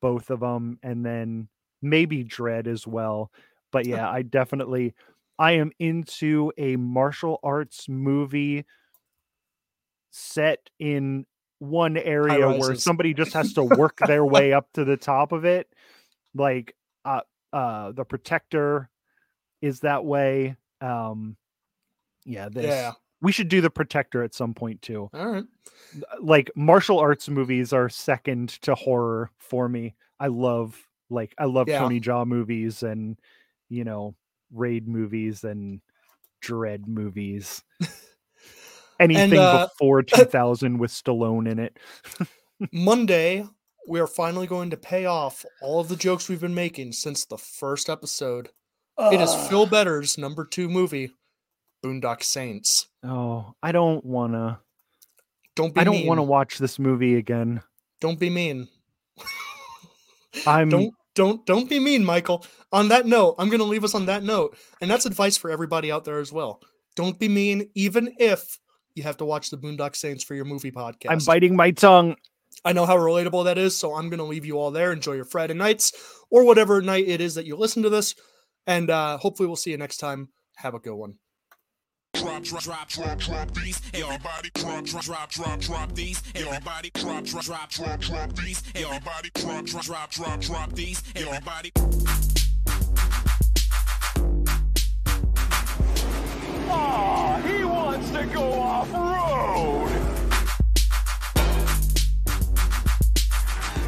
both 0.00 0.30
of 0.30 0.40
them 0.40 0.78
and 0.82 1.04
then 1.04 1.48
maybe 1.82 2.24
Dredd 2.24 2.66
as 2.66 2.86
well. 2.86 3.30
But 3.72 3.86
yeah, 3.86 4.08
I 4.08 4.22
definitely 4.22 4.94
I 5.38 5.52
am 5.52 5.72
into 5.78 6.52
a 6.56 6.76
martial 6.76 7.40
arts 7.42 7.88
movie 7.88 8.64
set 10.16 10.70
in 10.78 11.26
one 11.58 11.96
area 11.96 12.48
where 12.60 12.74
somebody 12.76 13.12
just 13.14 13.32
has 13.32 13.52
to 13.54 13.62
work 13.78 13.98
their 14.06 14.24
way 14.24 14.52
up 14.52 14.68
to 14.74 14.84
the 14.84 14.96
top 14.96 15.32
of 15.32 15.44
it. 15.44 15.68
Like 16.34 16.76
uh 17.04 17.22
uh 17.52 17.90
the 17.92 18.04
protector 18.04 18.88
is 19.60 19.80
that 19.80 20.04
way. 20.04 20.56
Um 20.80 21.36
yeah, 22.24 22.48
this 22.48 22.66
Yeah. 22.66 22.92
we 23.20 23.32
should 23.32 23.48
do 23.48 23.60
the 23.60 23.70
protector 23.70 24.22
at 24.22 24.34
some 24.34 24.54
point 24.54 24.82
too 24.82 25.10
All 25.12 25.26
right. 25.32 25.44
like 26.20 26.50
martial 26.54 26.98
arts 27.00 27.28
movies 27.28 27.72
are 27.72 27.88
second 27.88 28.50
to 28.62 28.74
horror 28.74 29.30
for 29.38 29.68
me 29.68 29.94
i 30.20 30.26
love 30.28 30.76
like 31.10 31.34
i 31.38 31.44
love 31.44 31.68
Yeah. 31.68 31.78
Tony 31.80 32.00
Jaa 32.00 32.24
movies 32.26 32.82
and 32.82 33.18
you 33.68 33.84
know 33.84 34.14
raid 34.52 34.86
movies 34.88 35.42
and 35.44 35.80
Dredd 36.42 36.86
movies 36.86 37.62
anything 39.00 39.38
uh, 39.38 39.66
before 39.68 40.02
2000 40.04 40.78
with 40.78 40.90
stallone 40.90 41.50
in 41.50 41.58
it 41.58 41.76
Monday, 42.72 43.44
we 43.88 44.00
are 44.00 44.06
finally 44.06 44.46
going 44.46 44.70
to 44.70 44.76
pay 44.76 45.04
off 45.06 45.44
all 45.60 45.80
of 45.80 45.88
the 45.88 45.96
jokes 45.96 46.28
we've 46.28 46.40
been 46.40 46.54
making 46.54 46.92
since 46.92 47.24
the 47.24 47.36
first 47.36 47.90
episode. 47.90 48.48
It 48.98 49.20
is 49.20 49.34
Phil 49.48 49.66
Better's 49.66 50.16
number 50.16 50.44
two 50.44 50.68
movie, 50.68 51.10
Boondock 51.84 52.22
Saints. 52.22 52.86
oh 53.02 53.54
i 53.62 53.72
don't 53.72 54.04
want 54.04 54.32
to 54.34 54.58
Don't 55.56 55.74
be 55.74 55.80
i 55.80 55.84
don't 55.84 55.96
mean. 55.96 56.06
want 56.06 56.18
to 56.18 56.22
watch 56.22 56.58
this 56.58 56.78
movie 56.78 57.16
again 57.16 57.60
Don't 58.00 58.18
be 58.20 58.30
mean. 58.30 58.68
i'm 60.46 60.68
Don't 60.68 60.94
don't 61.14 61.44
don't 61.46 61.68
be 61.68 61.78
mean, 61.78 62.04
Michael. 62.04 62.44
On 62.72 62.88
that 62.88 63.06
note, 63.06 63.36
I'm 63.38 63.48
going 63.48 63.60
to 63.60 63.64
leave 63.64 63.84
us 63.84 63.94
on 63.94 64.06
that 64.06 64.24
note, 64.24 64.56
and 64.80 64.90
that's 64.90 65.06
advice 65.06 65.36
for 65.36 65.48
everybody 65.48 65.92
out 65.92 66.04
there 66.04 66.18
as 66.18 66.32
well. 66.32 66.60
Don't 66.96 67.16
be 67.20 67.28
mean, 67.28 67.70
even 67.76 68.12
if 68.18 68.58
you 68.94 69.02
have 69.02 69.16
to 69.18 69.24
watch 69.24 69.50
the 69.50 69.56
Boondock 69.56 69.96
Saints 69.96 70.24
for 70.24 70.34
your 70.34 70.44
movie 70.44 70.70
podcast. 70.70 71.10
i'm 71.10 71.18
biting 71.18 71.56
my 71.56 71.70
tongue 71.70 72.16
I 72.64 72.72
know 72.72 72.86
how 72.86 72.96
relatable 72.96 73.44
that 73.44 73.58
is, 73.58 73.76
so 73.76 73.94
I'm 73.94 74.08
going 74.08 74.18
to 74.18 74.24
leave 74.24 74.46
you 74.46 74.58
all 74.58 74.70
there. 74.70 74.92
Enjoy 74.92 75.12
your 75.12 75.24
Friday 75.24 75.54
nights 75.54 75.92
or 76.30 76.44
whatever 76.44 76.80
night 76.80 77.06
it 77.06 77.20
is 77.20 77.34
that 77.34 77.44
you 77.44 77.56
listen 77.56 77.82
to 77.82 77.90
this. 77.90 78.14
And 78.66 78.88
uh, 78.90 79.18
hopefully, 79.18 79.46
we'll 79.48 79.56
see 79.56 79.72
you 79.72 79.76
next 79.76 79.98
time. 79.98 80.28
Have 80.56 80.72
a 80.74 80.78
good 80.78 80.94
one. 80.94 81.16
Drop, 82.14 82.42
drop, 82.44 82.62
drop, 82.62 82.88
drop, 82.88 83.18
drop 83.18 83.54
these. 83.54 83.82
Everybody 83.92 84.50
drop, 84.54 84.84
drop, 84.84 85.02
drop, 85.02 85.30
drop, 85.30 85.60
drop 85.60 85.92
these. 85.94 86.22
Everybody 86.34 86.90
drop, 86.94 87.24
drop, 87.24 87.44
drop, 87.44 87.70
drop, 87.70 88.00
drop 88.00 88.32
these. 88.36 88.62
Everybody 88.74 89.30
drop, 89.34 89.64
drop, 89.66 89.84
drop, 89.84 90.10
drop, 90.10 90.40
drop 90.40 90.72
these. 90.72 91.02
Everybody. 91.16 91.72
Aw, 96.70 97.23
he 97.23 97.23
wants 98.04 98.28
to 98.28 98.34
go 98.34 98.52
off 98.52 98.92
road. 98.92 99.90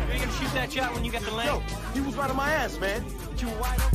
Are 0.00 0.12
you 0.12 0.20
gonna 0.20 0.32
shoot 0.32 0.52
that 0.54 0.72
shot 0.72 0.94
when 0.94 1.04
you 1.04 1.10
get 1.10 1.22
the 1.22 1.32
land? 1.32 1.62
He 1.94 2.00
was 2.00 2.16
right 2.16 2.30
on 2.30 2.36
my 2.36 2.50
ass, 2.50 2.78
man. 2.78 3.04
But 3.30 3.42
you 3.42 3.48
were 3.48 3.60
wide 3.60 3.80
open. 3.80 3.92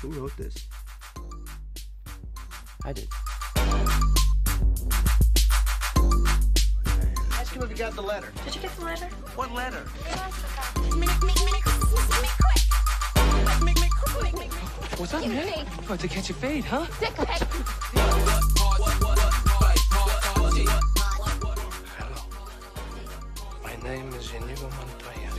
Who 0.00 0.10
wrote 0.10 0.36
this? 0.36 0.54
I 2.84 2.92
did. 2.92 3.08
Ask 7.32 7.54
him 7.54 7.62
if 7.62 7.70
he 7.70 7.74
got 7.74 7.94
the 7.94 8.02
letter. 8.02 8.32
Did 8.44 8.54
you 8.54 8.60
get 8.60 8.76
the 8.76 8.84
letter? 8.84 9.06
What 9.34 9.52
letter? 9.52 9.84
What's 14.96 15.12
up, 15.12 15.26
man? 15.26 15.66
About 15.80 15.98
to 16.00 16.08
catch 16.08 16.30
a 16.30 16.34
fade, 16.34 16.64
huh? 16.64 16.86
Sick. 17.00 17.10
Hello. 17.16 17.40
My 23.64 23.74
name 23.82 24.08
is 24.14 24.30
Inigo 24.32 24.70
Montoya. 24.70 25.30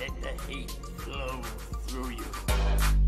Let 0.00 0.12
the 0.22 0.32
heat 0.48 0.70
flow 0.98 1.40
through 1.86 2.10
you. 2.10 3.05